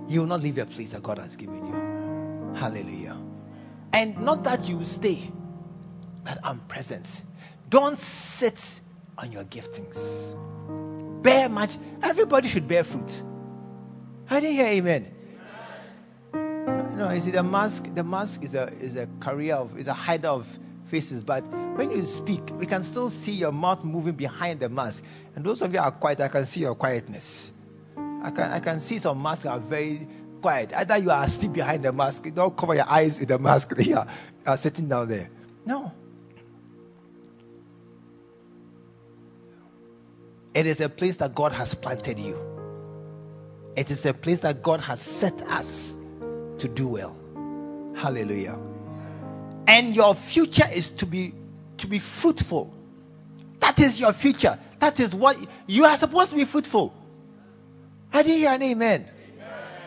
You 0.08 0.20
will 0.20 0.26
not 0.26 0.42
leave 0.42 0.58
a 0.58 0.66
place 0.66 0.90
that 0.90 1.02
God 1.02 1.18
has 1.18 1.36
given 1.36 1.66
you. 1.66 2.54
Hallelujah. 2.56 3.16
And 3.92 4.18
not 4.20 4.44
that 4.44 4.68
you 4.68 4.82
stay, 4.84 5.30
that 6.24 6.38
I'm 6.44 6.60
present. 6.60 7.22
Don't 7.68 7.98
sit 7.98 8.80
on 9.18 9.32
your 9.32 9.44
giftings. 9.44 10.34
Bear 11.22 11.48
much. 11.48 11.76
Everybody 12.02 12.48
should 12.48 12.66
bear 12.66 12.84
fruit. 12.84 13.22
I 14.28 14.40
didn't 14.40 14.56
hear 14.56 14.66
amen. 14.66 15.14
No, 16.96 17.10
you 17.10 17.20
see, 17.20 17.30
the 17.30 17.42
mask, 17.42 17.94
the 17.94 18.04
mask 18.04 18.42
is 18.42 18.54
a 18.54 18.66
is 18.74 18.96
a 18.96 19.08
career 19.20 19.54
of 19.54 19.78
is 19.78 19.86
a 19.86 19.94
hider 19.94 20.28
of 20.28 20.58
faces. 20.84 21.24
But 21.24 21.40
when 21.76 21.90
you 21.90 22.04
speak, 22.04 22.42
we 22.58 22.66
can 22.66 22.82
still 22.82 23.08
see 23.08 23.32
your 23.32 23.52
mouth 23.52 23.82
moving 23.84 24.14
behind 24.14 24.60
the 24.60 24.68
mask. 24.68 25.04
And 25.34 25.44
those 25.44 25.62
of 25.62 25.72
you 25.72 25.80
are 25.80 25.90
quiet, 25.90 26.20
I 26.20 26.28
can 26.28 26.44
see 26.44 26.60
your 26.60 26.74
quietness. 26.74 27.52
I 28.22 28.30
can 28.30 28.50
I 28.50 28.60
can 28.60 28.80
see 28.80 28.98
some 28.98 29.22
masks 29.22 29.46
are 29.46 29.58
very 29.58 30.06
quiet. 30.40 30.72
Either 30.74 30.98
you 30.98 31.10
are 31.10 31.24
asleep 31.24 31.52
behind 31.52 31.84
the 31.84 31.92
mask, 31.92 32.24
you 32.26 32.30
don't 32.32 32.56
cover 32.56 32.74
your 32.74 32.88
eyes 32.88 33.18
with 33.18 33.28
the 33.28 33.38
mask. 33.38 33.72
You 33.78 33.96
are, 33.96 34.06
are 34.46 34.56
sitting 34.56 34.88
down 34.88 35.08
there. 35.08 35.30
No. 35.64 35.92
It 40.54 40.66
is 40.66 40.80
a 40.80 40.88
place 40.88 41.16
that 41.18 41.34
God 41.34 41.52
has 41.52 41.74
planted 41.74 42.18
you. 42.18 42.38
It 43.76 43.90
is 43.90 44.04
a 44.04 44.12
place 44.12 44.40
that 44.40 44.62
God 44.62 44.80
has 44.80 45.00
set 45.00 45.40
us 45.42 45.96
to 46.58 46.68
do 46.68 46.88
well. 46.88 47.16
Hallelujah. 47.94 48.58
And 49.68 49.94
your 49.94 50.14
future 50.14 50.68
is 50.72 50.90
to 50.90 51.06
be 51.06 51.34
to 51.78 51.86
be 51.86 51.98
fruitful. 51.98 52.74
That 53.60 53.78
is 53.78 54.00
your 54.00 54.12
future. 54.12 54.58
That 54.80 54.98
is 54.98 55.14
what 55.14 55.36
you 55.66 55.84
are 55.84 55.96
supposed 55.96 56.30
to 56.30 56.36
be 56.36 56.44
fruitful. 56.44 56.94
I 58.12 58.22
didn't 58.22 58.38
hear 58.38 58.50
an 58.50 58.62
amen. 58.62 59.08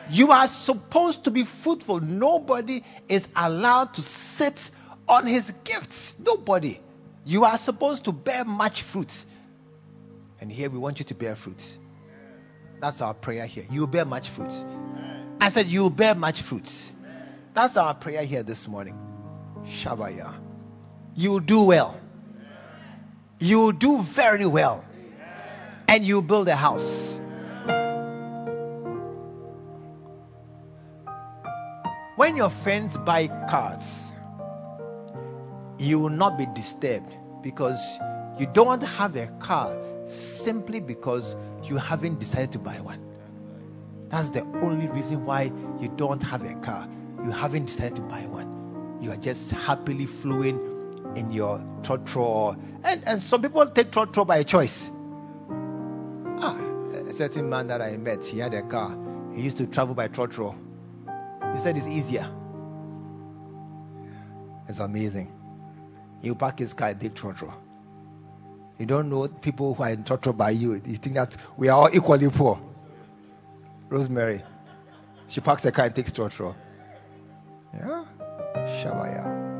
You 0.10 0.32
are 0.32 0.48
supposed 0.48 1.24
to 1.26 1.32
be 1.32 1.44
fruitful. 1.44 2.00
Nobody 2.02 2.84
is 3.08 3.28
allowed 3.36 3.94
to 3.96 4.02
sit 4.02 4.70
on 5.08 5.26
his 5.26 5.52
gifts. 5.64 6.20
Nobody. 6.20 6.80
You 7.26 7.46
are 7.46 7.58
supposed 7.58 8.06
to 8.06 8.12
bear 8.12 8.44
much 8.44 8.82
fruit. 8.82 9.26
And 10.42 10.52
here 10.52 10.70
we 10.70 10.78
want 10.78 11.00
you 11.00 11.06
to 11.06 11.16
bear 11.16 11.36
fruit. 11.36 11.78
That's 12.80 13.02
our 13.02 13.14
prayer 13.14 13.46
here. 13.46 13.64
You 13.72 13.88
bear 13.88 14.04
much 14.04 14.30
fruit. 14.30 14.54
I 15.40 15.50
said, 15.50 15.68
You 15.68 15.90
bear 15.90 16.16
much 16.16 16.42
fruit. 16.42 16.70
That's 17.54 17.78
our 17.78 17.94
prayer 17.94 18.24
here 18.24 18.44
this 18.44 18.68
morning. 18.68 18.98
Shabaya. 19.66 20.34
You 21.16 21.40
do 21.40 21.64
well. 21.64 22.00
You 23.40 23.72
do 23.72 24.02
very 24.02 24.46
well. 24.46 24.84
And 25.88 26.06
you 26.06 26.22
build 26.22 26.48
a 26.48 26.56
house. 26.56 27.20
When 32.16 32.36
your 32.36 32.50
friends 32.50 32.96
buy 32.96 33.28
cars, 33.50 34.12
you 35.80 35.98
will 35.98 36.12
not 36.12 36.38
be 36.38 36.46
disturbed 36.54 37.12
because 37.42 37.80
you 38.40 38.46
don't 38.54 38.84
have 38.84 39.16
a 39.16 39.26
car 39.40 39.76
simply 40.06 40.80
because 40.80 41.36
you 41.64 41.78
haven't 41.78 42.20
decided 42.20 42.52
to 42.52 42.60
buy 42.60 42.80
one. 42.82 43.04
That's 44.10 44.30
the 44.30 44.42
only 44.62 44.88
reason 44.90 45.26
why 45.26 45.52
you 45.82 45.92
don't 45.96 46.22
have 46.22 46.44
a 46.44 46.54
car. 46.60 46.88
You 47.26 47.32
haven't 47.32 47.66
decided 47.66 47.96
to 47.96 48.04
buy 48.04 48.22
one. 48.28 49.00
You 49.02 49.12
are 49.12 49.18
just 49.18 49.50
happily 49.50 50.06
flowing 50.06 50.60
in 51.16 51.32
your 51.32 51.58
trotro. 51.82 52.60
And, 52.84 53.02
and 53.08 53.20
some 53.20 53.42
people 53.42 53.66
take 53.66 53.90
trotro 53.90 54.28
by 54.28 54.44
choice. 54.44 54.92
Ah, 56.38 56.56
a 57.10 57.14
certain 57.14 57.50
man 57.50 57.66
that 57.68 57.82
I 57.82 57.98
met, 57.98 58.24
he 58.24 58.38
had 58.38 58.54
a 58.54 58.62
car. 58.62 58.96
He 59.34 59.42
used 59.42 59.58
to 59.58 59.66
travel 59.66 59.96
by 59.96 60.10
trotro. 60.10 60.56
He 61.54 61.60
said 61.60 61.78
it's 61.78 61.88
easier. 61.88 62.28
It's 64.68 64.80
amazing. 64.80 65.32
You 66.22 66.36
park 66.36 66.60
his 66.60 66.74
car 66.74 66.94
take 66.94 67.14
trotro. 67.14 67.54
You 68.80 68.86
don't 68.86 69.10
know 69.10 69.28
people 69.28 69.74
who 69.74 69.84
are 69.84 69.90
in 69.92 70.04
trotro 70.04 70.36
by 70.36 70.52
you. 70.52 70.74
You 70.74 70.98
think 70.98 71.16
that 71.16 71.36
we 71.58 71.70
are 71.70 71.80
all 71.80 71.90
equally 71.94 72.30
poor. 72.30 72.60
Rosemary, 73.90 74.42
she 75.28 75.42
parks 75.42 75.64
her 75.64 75.72
car 75.72 75.86
and 75.86 75.96
takes 75.96 76.12
trotro. 76.12 76.56
Yeah? 77.74 78.06
Shabaya. 78.56 79.52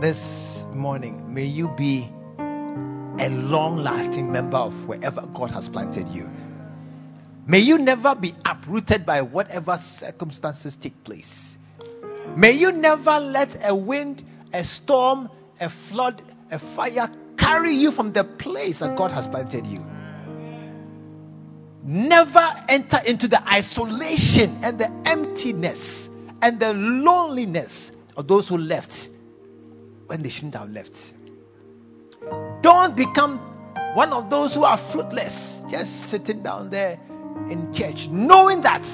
This 0.00 0.64
morning, 0.74 1.32
may 1.32 1.46
you 1.46 1.68
be 1.68 2.10
a 2.38 3.28
long 3.30 3.76
lasting 3.76 4.30
member 4.30 4.56
of 4.56 4.86
wherever 4.86 5.22
God 5.34 5.50
has 5.52 5.68
planted 5.68 6.08
you. 6.08 6.30
May 7.46 7.58
you 7.58 7.78
never 7.78 8.14
be 8.14 8.32
uprooted 8.44 9.04
by 9.04 9.22
whatever 9.22 9.76
circumstances 9.76 10.76
take 10.76 11.02
place. 11.04 11.58
May 12.36 12.52
you 12.52 12.70
never 12.72 13.18
let 13.18 13.68
a 13.68 13.74
wind, 13.74 14.24
a 14.52 14.62
storm, 14.62 15.28
a 15.60 15.68
flood, 15.68 16.22
a 16.50 16.58
fire 16.58 17.10
carry 17.36 17.72
you 17.72 17.90
from 17.90 18.12
the 18.12 18.24
place 18.24 18.78
that 18.78 18.96
God 18.96 19.10
has 19.10 19.26
planted 19.26 19.66
you. 19.66 19.84
Never 21.82 22.48
enter 22.68 22.98
into 23.06 23.26
the 23.26 23.42
isolation 23.52 24.56
and 24.62 24.78
the 24.78 24.90
emptiness 25.04 26.10
and 26.42 26.60
the 26.60 26.74
loneliness 26.74 27.92
of 28.16 28.28
those 28.28 28.46
who 28.46 28.56
left 28.56 29.08
when 30.06 30.22
they 30.22 30.28
shouldn't 30.28 30.54
have 30.54 30.70
left. 30.70 31.14
Don't 32.62 32.94
become 32.94 33.38
one 33.94 34.12
of 34.12 34.30
those 34.30 34.54
who 34.54 34.62
are 34.62 34.76
fruitless, 34.76 35.62
just 35.68 36.08
sitting 36.08 36.42
down 36.42 36.70
there 36.70 37.00
in 37.52 37.72
church, 37.72 38.08
knowing 38.08 38.62
that 38.62 38.84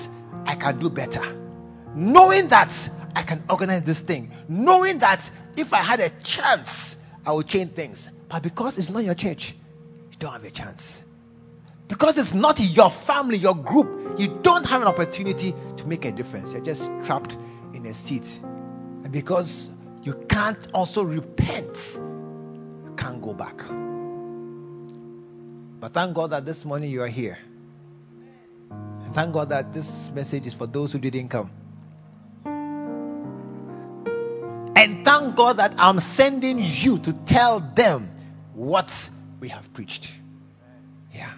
I 0.44 0.54
can 0.56 0.78
do 0.78 0.90
better, 0.90 1.22
knowing 1.94 2.48
that 2.48 2.90
I 3.14 3.22
can 3.22 3.42
organize 3.48 3.84
this 3.84 4.00
thing, 4.00 4.30
knowing 4.48 4.98
that 4.98 5.30
if 5.56 5.72
I 5.72 5.78
had 5.78 6.00
a 6.00 6.11
chance, 6.22 6.96
I 7.24 7.32
would 7.32 7.46
change 7.48 7.72
things. 7.72 8.11
But 8.28 8.42
because 8.42 8.76
it's 8.76 8.90
not 8.90 9.04
your 9.04 9.14
church, 9.14 9.54
you 10.11 10.16
don't 10.18 10.32
have 10.32 10.44
a 10.44 10.50
chance. 10.50 11.04
Because 11.86 12.18
it's 12.18 12.34
not 12.34 12.61
your 12.61 12.90
family, 12.90 13.38
your 13.38 13.54
group, 13.54 14.18
you 14.18 14.38
don't 14.42 14.64
have 14.64 14.82
an 14.82 14.88
opportunity 14.88 15.54
to 15.76 15.86
make 15.86 16.04
a 16.04 16.12
difference. 16.12 16.52
You're 16.52 16.62
just 16.62 16.90
trapped 17.04 17.36
in 17.72 17.86
a 17.86 17.94
seat. 17.94 18.40
And 18.42 19.11
because 19.11 19.70
you 20.02 20.14
can't 20.28 20.68
also 20.74 21.02
repent, 21.02 21.98
you 22.84 22.94
can't 22.96 23.22
go 23.22 23.32
back. 23.32 23.56
But 25.80 25.92
thank 25.92 26.14
God 26.14 26.30
that 26.30 26.44
this 26.44 26.64
morning 26.64 26.90
you 26.90 27.02
are 27.02 27.09
here. 27.09 27.38
And 29.09 29.14
thank 29.14 29.32
God 29.32 29.48
that 29.48 29.72
this 29.72 30.11
message 30.11 30.46
is 30.46 30.52
for 30.52 30.66
those 30.66 30.92
who 30.92 30.98
didn't 30.98 31.30
come. 31.30 31.50
And 34.76 35.02
thank 35.02 35.34
God 35.34 35.56
that 35.56 35.72
I'm 35.78 35.98
sending 35.98 36.59
you 36.59 36.98
to 36.98 37.14
tell 37.24 37.61
them 37.61 38.11
what 38.52 39.09
we 39.40 39.48
have 39.48 39.72
preached. 39.72 40.12
Yeah. 41.14 41.32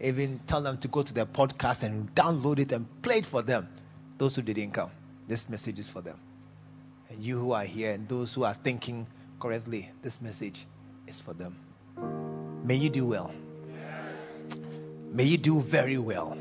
Even 0.00 0.40
tell 0.46 0.62
them 0.62 0.78
to 0.78 0.88
go 0.88 1.02
to 1.02 1.12
their 1.12 1.26
podcast 1.26 1.82
and 1.82 2.10
download 2.14 2.58
it 2.58 2.72
and 2.72 2.86
play 3.02 3.18
it 3.18 3.26
for 3.26 3.42
them. 3.42 3.68
Those 4.16 4.34
who 4.34 4.40
didn't 4.40 4.70
come, 4.70 4.90
this 5.28 5.46
message 5.50 5.78
is 5.78 5.90
for 5.90 6.00
them. 6.00 6.18
And 7.10 7.22
you 7.22 7.38
who 7.38 7.52
are 7.52 7.64
here 7.64 7.90
and 7.90 8.08
those 8.08 8.32
who 8.32 8.44
are 8.44 8.54
thinking 8.54 9.06
correctly, 9.38 9.90
this 10.00 10.22
message 10.22 10.64
is 11.06 11.20
for 11.20 11.34
them. 11.34 11.54
May 12.64 12.76
you 12.76 12.88
do 12.88 13.04
well. 13.04 13.30
May 15.12 15.24
you 15.24 15.38
do 15.38 15.60
very 15.60 15.98
well. 15.98 16.36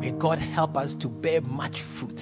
May 0.00 0.10
God 0.10 0.38
help 0.38 0.76
us 0.76 0.96
to 0.96 1.08
bear 1.08 1.40
much 1.40 1.82
fruit. 1.82 2.20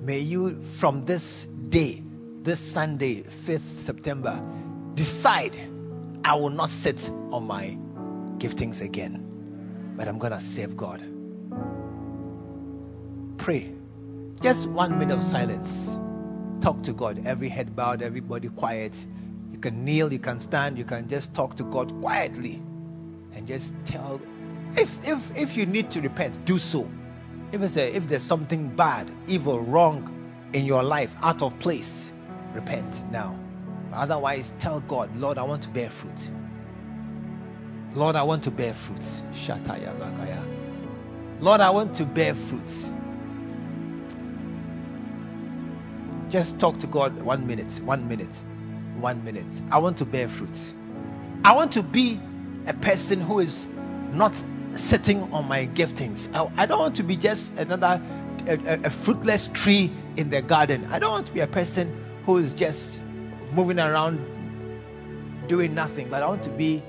May 0.00 0.20
you, 0.20 0.62
from 0.62 1.04
this 1.04 1.46
day, 1.68 2.02
this 2.42 2.58
Sunday, 2.58 3.24
5th 3.44 3.58
September, 3.58 4.42
decide 4.94 5.54
I 6.24 6.34
will 6.34 6.50
not 6.50 6.70
sit 6.70 7.10
on 7.30 7.46
my 7.46 7.76
giftings 8.38 8.80
again, 8.80 9.94
but 9.96 10.08
I'm 10.08 10.18
going 10.18 10.32
to 10.32 10.40
serve 10.40 10.74
God. 10.74 11.02
Pray. 13.36 13.70
Just 14.40 14.68
one 14.70 14.98
minute 14.98 15.18
of 15.18 15.22
silence. 15.22 15.98
Talk 16.62 16.82
to 16.84 16.94
God. 16.94 17.22
Every 17.26 17.50
head 17.50 17.76
bowed, 17.76 18.00
everybody 18.00 18.48
quiet. 18.48 18.96
You 19.52 19.58
can 19.58 19.84
kneel, 19.84 20.10
you 20.10 20.18
can 20.18 20.40
stand, 20.40 20.78
you 20.78 20.84
can 20.84 21.06
just 21.06 21.34
talk 21.34 21.54
to 21.56 21.64
God 21.64 21.92
quietly 22.00 22.62
and 23.36 23.46
just 23.46 23.74
tell 23.84 24.20
if 24.76 25.06
if 25.06 25.36
if 25.36 25.56
you 25.56 25.66
need 25.66 25.90
to 25.92 26.00
repent, 26.00 26.44
do 26.44 26.58
so. 26.58 26.90
If 27.52 27.62
it's 27.62 27.76
a, 27.76 27.94
if 27.94 28.08
there's 28.08 28.22
something 28.22 28.68
bad, 28.74 29.10
evil, 29.28 29.60
wrong 29.60 30.12
in 30.52 30.64
your 30.64 30.82
life, 30.82 31.14
out 31.22 31.42
of 31.42 31.56
place, 31.60 32.12
repent 32.54 33.02
now. 33.12 33.38
But 33.90 33.98
otherwise, 33.98 34.52
tell 34.58 34.80
God, 34.80 35.14
Lord, 35.16 35.38
I 35.38 35.42
want 35.44 35.62
to 35.62 35.68
bear 35.68 35.88
fruit. 35.88 36.30
Lord, 37.94 38.16
I 38.16 38.22
want 38.22 38.42
to 38.44 38.50
bear 38.50 38.74
fruit. 38.74 39.00
Shataya 39.32 39.96
bakaya. 39.98 40.42
Lord, 41.40 41.60
I 41.60 41.70
want 41.70 41.94
to 41.96 42.04
bear 42.04 42.34
fruit. 42.34 42.72
Just 46.28 46.58
talk 46.58 46.78
to 46.80 46.86
God 46.86 47.14
one 47.22 47.46
minute, 47.46 47.80
one 47.84 48.08
minute, 48.08 48.42
one 48.98 49.22
minute. 49.24 49.60
I 49.70 49.78
want 49.78 49.96
to 49.98 50.04
bear 50.04 50.28
fruit. 50.28 50.74
I 51.44 51.54
want 51.54 51.72
to 51.72 51.82
be 51.82 52.20
a 52.66 52.74
person 52.74 53.20
who 53.20 53.38
is 53.40 53.66
not 54.12 54.34
sitting 54.74 55.22
on 55.32 55.46
my 55.48 55.66
giftings. 55.68 56.32
I, 56.34 56.50
I 56.62 56.66
don't 56.66 56.78
want 56.78 56.96
to 56.96 57.02
be 57.02 57.16
just 57.16 57.56
another 57.58 58.00
a, 58.46 58.52
a- 58.66 58.80
a 58.84 58.90
fruitless 58.90 59.48
tree 59.48 59.90
in 60.16 60.30
the 60.30 60.42
garden. 60.42 60.86
I 60.90 60.98
don't 60.98 61.10
want 61.10 61.26
to 61.28 61.32
be 61.32 61.40
a 61.40 61.46
person 61.46 62.04
who 62.24 62.38
is 62.38 62.54
just 62.54 63.00
moving 63.52 63.78
around 63.78 64.18
doing 65.48 65.74
nothing, 65.74 66.08
but 66.08 66.22
I 66.22 66.26
want 66.28 66.42
to 66.44 66.50
be 66.50 66.82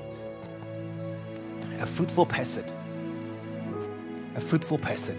a 1.80 1.86
fruitful 1.86 2.25
person. 2.25 2.65
A 4.36 4.41
fruitful 4.41 4.78
person. 4.80 5.17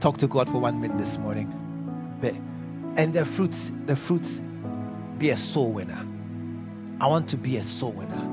Talk 0.00 0.16
to 0.18 0.26
God 0.26 0.48
for 0.48 0.58
one 0.58 0.80
minute 0.80 0.98
this 0.98 1.18
morning. 1.18 1.54
And 2.96 3.14
the 3.14 3.24
fruits, 3.24 3.70
the 3.86 3.96
fruits, 3.96 4.42
be 5.20 5.30
a 5.30 5.36
soul 5.36 5.70
winner. 5.70 6.06
I 6.98 7.06
want 7.06 7.28
to 7.28 7.36
be 7.36 7.58
a 7.58 7.62
soul 7.62 7.92
winner. 7.92 8.26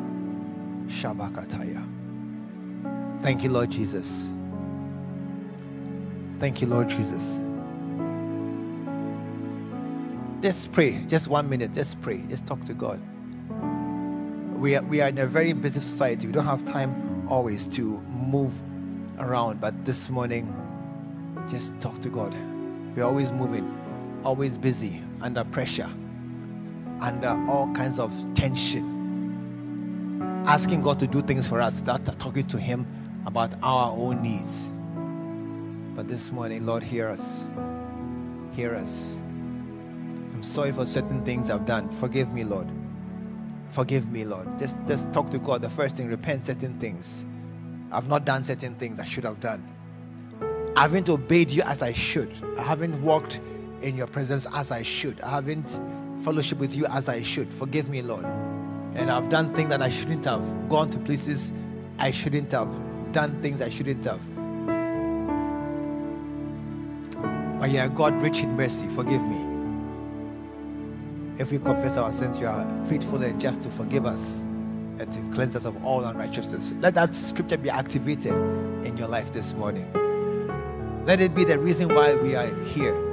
Shabakataya. 0.88 1.86
Thank 3.22 3.44
you, 3.44 3.50
Lord 3.50 3.70
Jesus. 3.70 4.34
Thank 6.40 6.62
you, 6.62 6.68
Lord 6.68 6.88
Jesus. 6.88 7.40
Just 10.42 10.72
pray. 10.72 11.04
Just 11.08 11.28
one 11.28 11.50
minute. 11.50 11.74
Just 11.74 12.00
pray. 12.02 12.24
Just 12.30 12.46
talk 12.46 12.64
to 12.66 12.74
God. 12.74 13.02
We 14.58 14.78
are, 14.78 14.84
we 14.84 15.02
are 15.02 15.10
in 15.10 15.18
a 15.18 15.28
very 15.28 15.52
busy 15.52 15.82
society. 15.82 16.26
We 16.26 16.32
don't 16.32 16.46
have 16.46 16.64
time 16.66 17.28
always 17.30 17.68
to 17.68 18.00
move 18.08 18.54
around. 19.20 19.60
But 19.60 19.84
this 19.84 20.10
morning, 20.10 20.56
just 21.50 21.78
talk 21.82 22.00
to 22.02 22.10
God. 22.10 22.34
We're 22.96 23.04
always 23.04 23.34
moving, 23.34 23.78
always 24.24 24.58
busy, 24.58 25.02
under 25.22 25.44
pressure, 25.44 25.90
under 27.02 27.30
all 27.50 27.72
kinds 27.74 28.00
of 28.00 28.14
tension. 28.34 28.94
Asking 30.48 30.82
God 30.82 31.00
to 31.00 31.08
do 31.08 31.22
things 31.22 31.48
for 31.48 31.62
us 31.62 31.80
without 31.80 32.06
talking 32.20 32.46
to 32.48 32.58
Him 32.58 32.86
about 33.26 33.54
our 33.62 33.92
own 33.92 34.22
needs. 34.22 34.72
But 35.96 36.08
this 36.08 36.32
morning, 36.32 36.66
Lord, 36.66 36.84
hear 36.84 37.08
us. 37.10 37.46
Hear 38.54 38.76
us. 38.76 39.20
I'm 40.34 40.44
sorry 40.44 40.72
for 40.72 40.86
certain 40.86 41.24
things 41.26 41.50
I've 41.50 41.66
done. 41.66 41.90
Forgive 41.90 42.32
me, 42.32 42.44
Lord. 42.44 42.68
Forgive 43.70 44.12
me, 44.12 44.24
Lord. 44.24 44.58
Just, 44.58 44.78
just 44.88 45.12
talk 45.12 45.30
to 45.32 45.40
God. 45.40 45.62
The 45.62 45.70
first 45.70 45.98
thing, 45.98 46.08
repent 46.08 46.46
certain 46.46 46.74
things. 46.76 47.26
I've 47.92 48.08
not 48.08 48.26
done 48.26 48.44
certain 48.44 48.76
things 48.76 49.00
I 49.00 49.06
should 49.06 49.24
have 49.24 49.40
done. 49.40 49.68
I 50.76 50.84
haven't 50.84 51.10
obeyed 51.10 51.50
you 51.50 51.64
as 51.64 51.82
I 51.82 51.94
should. 51.94 52.32
I 52.58 52.62
haven't 52.62 53.02
walked 53.02 53.42
in 53.82 53.98
your 53.98 54.08
presence 54.08 54.46
as 54.54 54.72
I 54.72 54.84
should. 54.84 55.20
I 55.22 55.32
haven't 55.32 55.82
fellowship 56.24 56.58
with 56.60 56.76
you 56.76 56.86
as 56.88 57.10
I 57.10 57.24
should. 57.24 57.52
Forgive 57.54 57.90
me, 57.90 58.02
Lord. 58.02 58.26
And 58.96 59.12
I've 59.12 59.30
done 59.30 59.54
things 59.54 59.70
that 59.70 59.82
I 59.82 59.90
shouldn't 59.90 60.26
have. 60.26 60.70
Gone 60.70 60.90
to 60.92 60.98
places 61.00 61.52
I 62.00 62.12
shouldn't 62.12 62.52
have. 62.52 62.70
Done 63.12 63.42
things 63.42 63.62
I 63.62 63.70
shouldn't 63.70 64.04
have. 64.06 64.20
But 67.60 67.70
yeah, 67.72 67.88
God, 67.88 68.14
rich 68.22 68.40
in 68.40 68.56
mercy, 68.56 68.88
forgive 68.90 69.22
me. 69.22 69.46
If 71.40 71.52
we 71.52 71.60
confess 71.60 71.98
our 71.98 72.12
sins, 72.12 72.40
you 72.40 72.48
are 72.48 72.66
faithful 72.88 73.22
and 73.22 73.40
just 73.40 73.62
to 73.62 73.70
forgive 73.70 74.06
us 74.06 74.42
and 75.00 75.12
to 75.12 75.20
cleanse 75.36 75.56
us 75.56 75.66
of 75.66 75.84
all 75.86 76.04
unrighteousness. 76.06 76.74
Let 76.80 76.96
that 76.96 77.16
scripture 77.16 77.58
be 77.58 77.70
activated 77.70 78.34
in 78.86 78.98
your 78.98 79.08
life 79.08 79.34
this 79.34 79.54
morning. 79.54 79.86
Let 81.06 81.22
it 81.22 81.34
be 81.36 81.46
the 81.46 81.58
reason 81.60 81.94
why 81.94 82.16
we 82.16 82.36
are 82.36 82.54
here. 82.66 83.07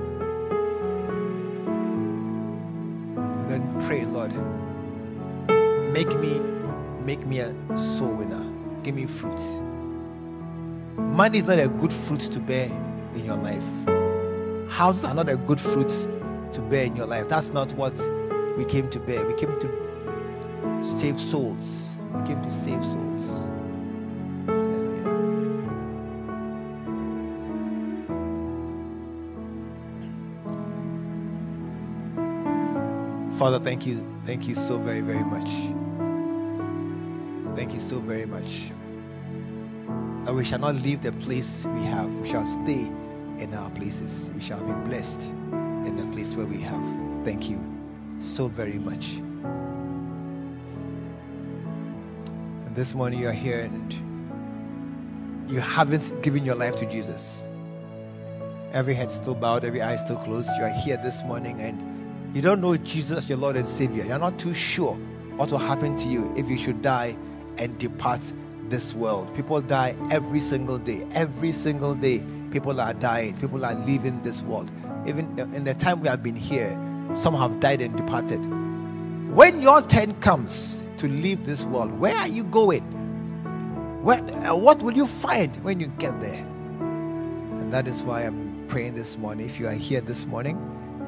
Make 5.94 6.12
me 6.18 6.40
make 7.04 7.24
me 7.24 7.38
a 7.38 7.54
soul 7.76 8.12
winner. 8.14 8.44
Give 8.82 8.96
me 8.96 9.06
fruits. 9.06 9.60
Money 10.96 11.38
is 11.38 11.44
not 11.44 11.60
a 11.60 11.68
good 11.68 11.92
fruit 11.92 12.18
to 12.18 12.40
bear 12.40 12.66
in 13.14 13.24
your 13.24 13.36
life. 13.36 13.62
Houses 14.68 15.04
are 15.04 15.14
not 15.14 15.28
a 15.28 15.36
good 15.36 15.60
fruit 15.60 15.90
to 16.50 16.60
bear 16.62 16.86
in 16.86 16.96
your 16.96 17.06
life. 17.06 17.28
That's 17.28 17.52
not 17.52 17.72
what 17.74 17.96
we 18.58 18.64
came 18.64 18.90
to 18.90 18.98
bear. 18.98 19.24
We 19.24 19.34
came 19.34 19.56
to 19.60 20.82
save 20.82 21.20
souls. 21.20 21.96
We 22.12 22.26
came 22.26 22.42
to 22.42 22.50
save 22.50 22.82
souls. 22.84 23.46
Father, 33.38 33.60
thank 33.60 33.86
you. 33.86 34.04
Thank 34.26 34.48
you 34.48 34.56
so 34.56 34.78
very, 34.78 35.02
very 35.02 35.24
much. 35.24 35.73
Thank 37.64 37.76
you 37.76 37.80
so 37.80 37.98
very 37.98 38.26
much. 38.26 38.64
That 40.26 40.34
we 40.34 40.44
shall 40.44 40.58
not 40.58 40.74
leave 40.74 41.00
the 41.00 41.12
place 41.12 41.64
we 41.74 41.80
have. 41.84 42.10
We 42.18 42.28
shall 42.28 42.44
stay 42.44 42.92
in 43.38 43.54
our 43.54 43.70
places. 43.70 44.30
We 44.34 44.42
shall 44.42 44.62
be 44.62 44.74
blessed 44.86 45.30
in 45.30 45.96
the 45.96 46.04
place 46.14 46.34
where 46.34 46.44
we 46.44 46.60
have. 46.60 46.84
Thank 47.24 47.48
you 47.48 47.58
so 48.20 48.48
very 48.48 48.78
much. 48.78 49.12
And 52.66 52.76
this 52.76 52.92
morning 52.92 53.20
you 53.20 53.28
are 53.28 53.32
here 53.32 53.62
and 53.62 53.94
you 55.50 55.60
haven't 55.60 56.20
given 56.20 56.44
your 56.44 56.56
life 56.56 56.76
to 56.76 56.84
Jesus. 56.84 57.46
Every 58.74 58.92
head 58.92 59.10
still 59.10 59.34
bowed, 59.34 59.64
every 59.64 59.80
eye 59.80 59.96
still 59.96 60.18
closed. 60.18 60.50
You 60.58 60.64
are 60.64 60.80
here 60.84 60.98
this 60.98 61.22
morning 61.22 61.62
and 61.62 62.36
you 62.36 62.42
don't 62.42 62.60
know 62.60 62.76
Jesus 62.76 63.26
your 63.26 63.38
Lord 63.38 63.56
and 63.56 63.66
Savior. 63.66 64.04
You're 64.04 64.18
not 64.18 64.38
too 64.38 64.52
sure 64.52 64.96
what 65.36 65.50
will 65.50 65.56
happen 65.56 65.96
to 65.96 66.06
you 66.06 66.30
if 66.36 66.46
you 66.50 66.58
should 66.58 66.82
die 66.82 67.16
and 67.58 67.76
depart 67.78 68.20
this 68.68 68.94
world. 68.94 69.34
People 69.34 69.60
die 69.60 69.94
every 70.10 70.40
single 70.40 70.78
day. 70.78 71.06
Every 71.12 71.52
single 71.52 71.94
day, 71.94 72.22
people 72.50 72.80
are 72.80 72.94
dying. 72.94 73.36
People 73.38 73.64
are 73.64 73.74
leaving 73.74 74.22
this 74.22 74.42
world. 74.42 74.70
Even 75.06 75.38
in 75.38 75.64
the 75.64 75.74
time 75.74 76.00
we 76.00 76.08
have 76.08 76.22
been 76.22 76.36
here, 76.36 76.70
some 77.16 77.34
have 77.34 77.60
died 77.60 77.80
and 77.80 77.96
departed. 77.96 78.40
When 79.34 79.60
your 79.60 79.82
turn 79.82 80.14
comes 80.20 80.82
to 80.98 81.08
leave 81.08 81.44
this 81.44 81.64
world, 81.64 81.92
where 81.98 82.16
are 82.16 82.28
you 82.28 82.44
going? 82.44 82.82
Where, 84.02 84.18
uh, 84.18 84.54
what 84.56 84.82
will 84.82 84.96
you 84.96 85.06
find 85.06 85.54
when 85.64 85.80
you 85.80 85.86
get 85.98 86.20
there? 86.20 86.34
And 86.34 87.72
that 87.72 87.86
is 87.86 88.02
why 88.02 88.22
I'm 88.22 88.64
praying 88.68 88.94
this 88.94 89.18
morning. 89.18 89.46
If 89.46 89.58
you 89.58 89.66
are 89.66 89.72
here 89.72 90.00
this 90.00 90.24
morning, 90.26 90.58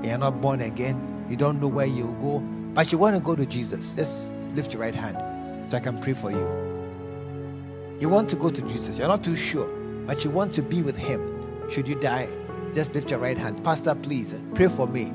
you're 0.03 0.18
not 0.18 0.40
born 0.40 0.61
again, 0.61 1.26
you 1.28 1.36
don't 1.36 1.61
know 1.61 1.68
where 1.68 1.86
you'll 1.86 2.12
go, 2.14 2.38
but 2.74 2.92
you 2.92 2.99
want 2.99 3.16
to 3.16 3.20
go 3.20 3.34
to 3.34 3.47
Jesus, 3.47 3.94
just 3.94 4.34
lift 4.55 4.72
your 4.72 4.82
right 4.82 4.94
hand 4.94 5.25
so 5.68 5.76
I 5.76 5.80
can 5.80 6.00
pray 6.00 6.14
for 6.14 6.30
you. 6.30 7.96
You 8.00 8.08
want 8.08 8.28
to 8.30 8.36
go 8.36 8.50
to 8.50 8.62
Jesus, 8.62 8.98
you're 8.98 9.08
not 9.08 9.24
too 9.24 9.36
sure, 9.36 9.68
but 10.06 10.24
you 10.24 10.30
want 10.30 10.52
to 10.54 10.62
be 10.62 10.82
with 10.82 10.96
Him. 10.96 11.70
Should 11.70 11.88
you 11.88 11.94
die, 11.94 12.28
just 12.74 12.94
lift 12.94 13.10
your 13.10 13.18
right 13.18 13.38
hand. 13.38 13.64
Pastor, 13.64 13.94
please 13.94 14.34
pray 14.54 14.68
for 14.68 14.86
me. 14.86 15.12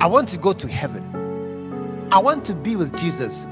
I 0.00 0.06
want 0.06 0.28
to 0.30 0.38
go 0.38 0.52
to 0.52 0.68
heaven. 0.68 2.08
I 2.10 2.18
want 2.18 2.44
to 2.46 2.54
be 2.54 2.76
with 2.76 2.96
Jesus. 2.98 3.46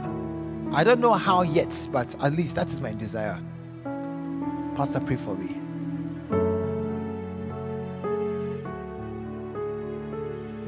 I 0.72 0.82
don't 0.82 1.00
know 1.00 1.12
how 1.12 1.42
yet, 1.42 1.88
but 1.92 2.14
at 2.22 2.32
least 2.32 2.54
that 2.56 2.68
is 2.68 2.80
my 2.80 2.92
desire. 2.94 3.38
Pastor, 4.76 5.00
pray 5.00 5.16
for 5.16 5.36
me. 5.36 5.60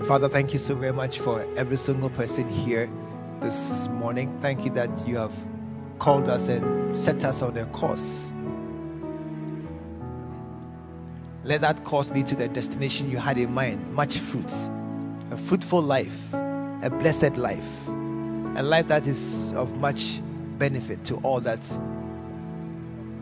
Father, 0.06 0.28
thank 0.28 0.52
you 0.52 0.60
so 0.60 0.74
very 0.76 0.92
much 0.92 1.18
for 1.18 1.44
every 1.56 1.76
single 1.76 2.10
person 2.10 2.48
here 2.48 2.88
this 3.40 3.88
morning. 3.88 4.38
Thank 4.40 4.64
you 4.64 4.70
that 4.70 5.06
you 5.08 5.16
have 5.16 5.32
called 5.99 6.28
us 6.28 6.49
and 6.49 6.97
set 6.97 7.24
us 7.24 7.42
on 7.42 7.57
a 7.57 7.64
course. 7.66 8.32
Let 11.44 11.61
that 11.61 11.84
course 11.84 12.11
lead 12.11 12.26
to 12.28 12.34
the 12.34 12.49
destination 12.49 13.11
you 13.11 13.18
had 13.18 13.38
in 13.38 13.53
mind 13.55 13.92
much 13.92 14.18
fruits, 14.18 14.68
a 15.30 15.36
fruitful 15.36 15.80
life, 15.80 16.32
a 16.34 16.90
blessed 16.90 17.36
life, 17.36 17.86
a 17.88 18.62
life 18.62 18.88
that 18.88 19.07
is 19.07 19.53
of 19.53 19.76
much 19.76 20.20
benefit 20.59 21.05
to 21.05 21.16
all 21.16 21.40
that 21.40 21.61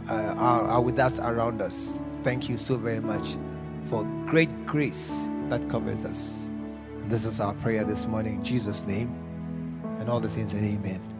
uh, 0.08 0.34
are, 0.38 0.62
are 0.62 0.80
with 0.80 0.98
us 0.98 1.18
around 1.18 1.60
us. 1.60 1.98
Thank 2.22 2.48
you 2.48 2.56
so 2.56 2.76
very 2.76 3.00
much 3.00 3.36
for 3.86 4.04
great 4.26 4.66
grace 4.66 5.26
that 5.48 5.68
covers 5.68 6.04
us. 6.04 6.48
This 7.08 7.26
is 7.26 7.40
our 7.40 7.54
prayer 7.54 7.84
this 7.84 8.06
morning 8.06 8.36
in 8.36 8.44
Jesus' 8.44 8.84
name. 8.84 9.14
And 10.00 10.08
all 10.08 10.20
the 10.20 10.28
saints 10.30 10.52
said, 10.52 10.64
Amen. 10.64 11.13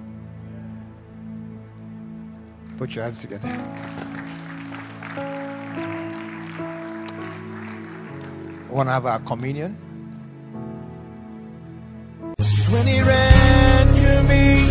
Put 2.76 2.94
your 2.94 3.04
hands 3.04 3.20
together. 3.20 3.48
Want 8.70 8.88
to 8.88 8.92
have 8.92 9.06
our 9.06 9.20
communion? 9.20 9.76
When 12.70 12.86
he 12.88 13.00
ran 13.00 13.94
to 13.94 14.22
me, 14.24 14.66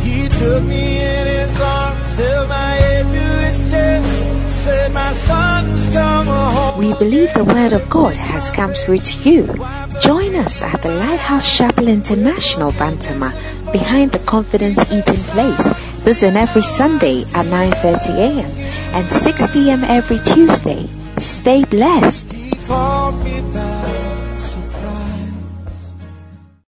he 0.00 0.28
took 0.30 0.62
me 0.64 0.98
in 0.98 1.26
his 1.26 1.60
arms, 1.60 2.16
held 2.16 2.48
my 2.48 2.70
head 2.70 3.04
to 3.12 3.44
his 3.44 3.70
chest, 3.70 4.64
said, 4.64 4.92
My 4.92 5.12
son's 5.12 5.92
come 5.92 6.26
home. 6.26 6.78
We 6.78 6.94
believe 6.94 7.34
the 7.34 7.44
word 7.44 7.74
of 7.74 7.90
God 7.90 8.16
has 8.16 8.50
come 8.50 8.72
through 8.72 8.98
to 8.98 9.28
you. 9.28 9.46
Join 10.00 10.36
us 10.36 10.62
at 10.62 10.80
the 10.80 10.94
Lighthouse 10.94 11.54
Chapel 11.54 11.88
International, 11.88 12.72
Bantama, 12.72 13.34
behind 13.72 14.12
the 14.12 14.20
Confidence 14.20 14.80
Eating 14.90 15.22
Place. 15.34 15.87
Is 16.08 16.22
every 16.22 16.62
Sunday 16.62 17.20
at 17.34 17.44
9:30 17.44 18.16
a.m. 18.16 18.50
and 18.96 19.12
6 19.12 19.50
p.m. 19.50 19.84
every 19.84 20.18
Tuesday. 20.20 20.88
Stay 21.18 21.64
blessed. 21.64 22.32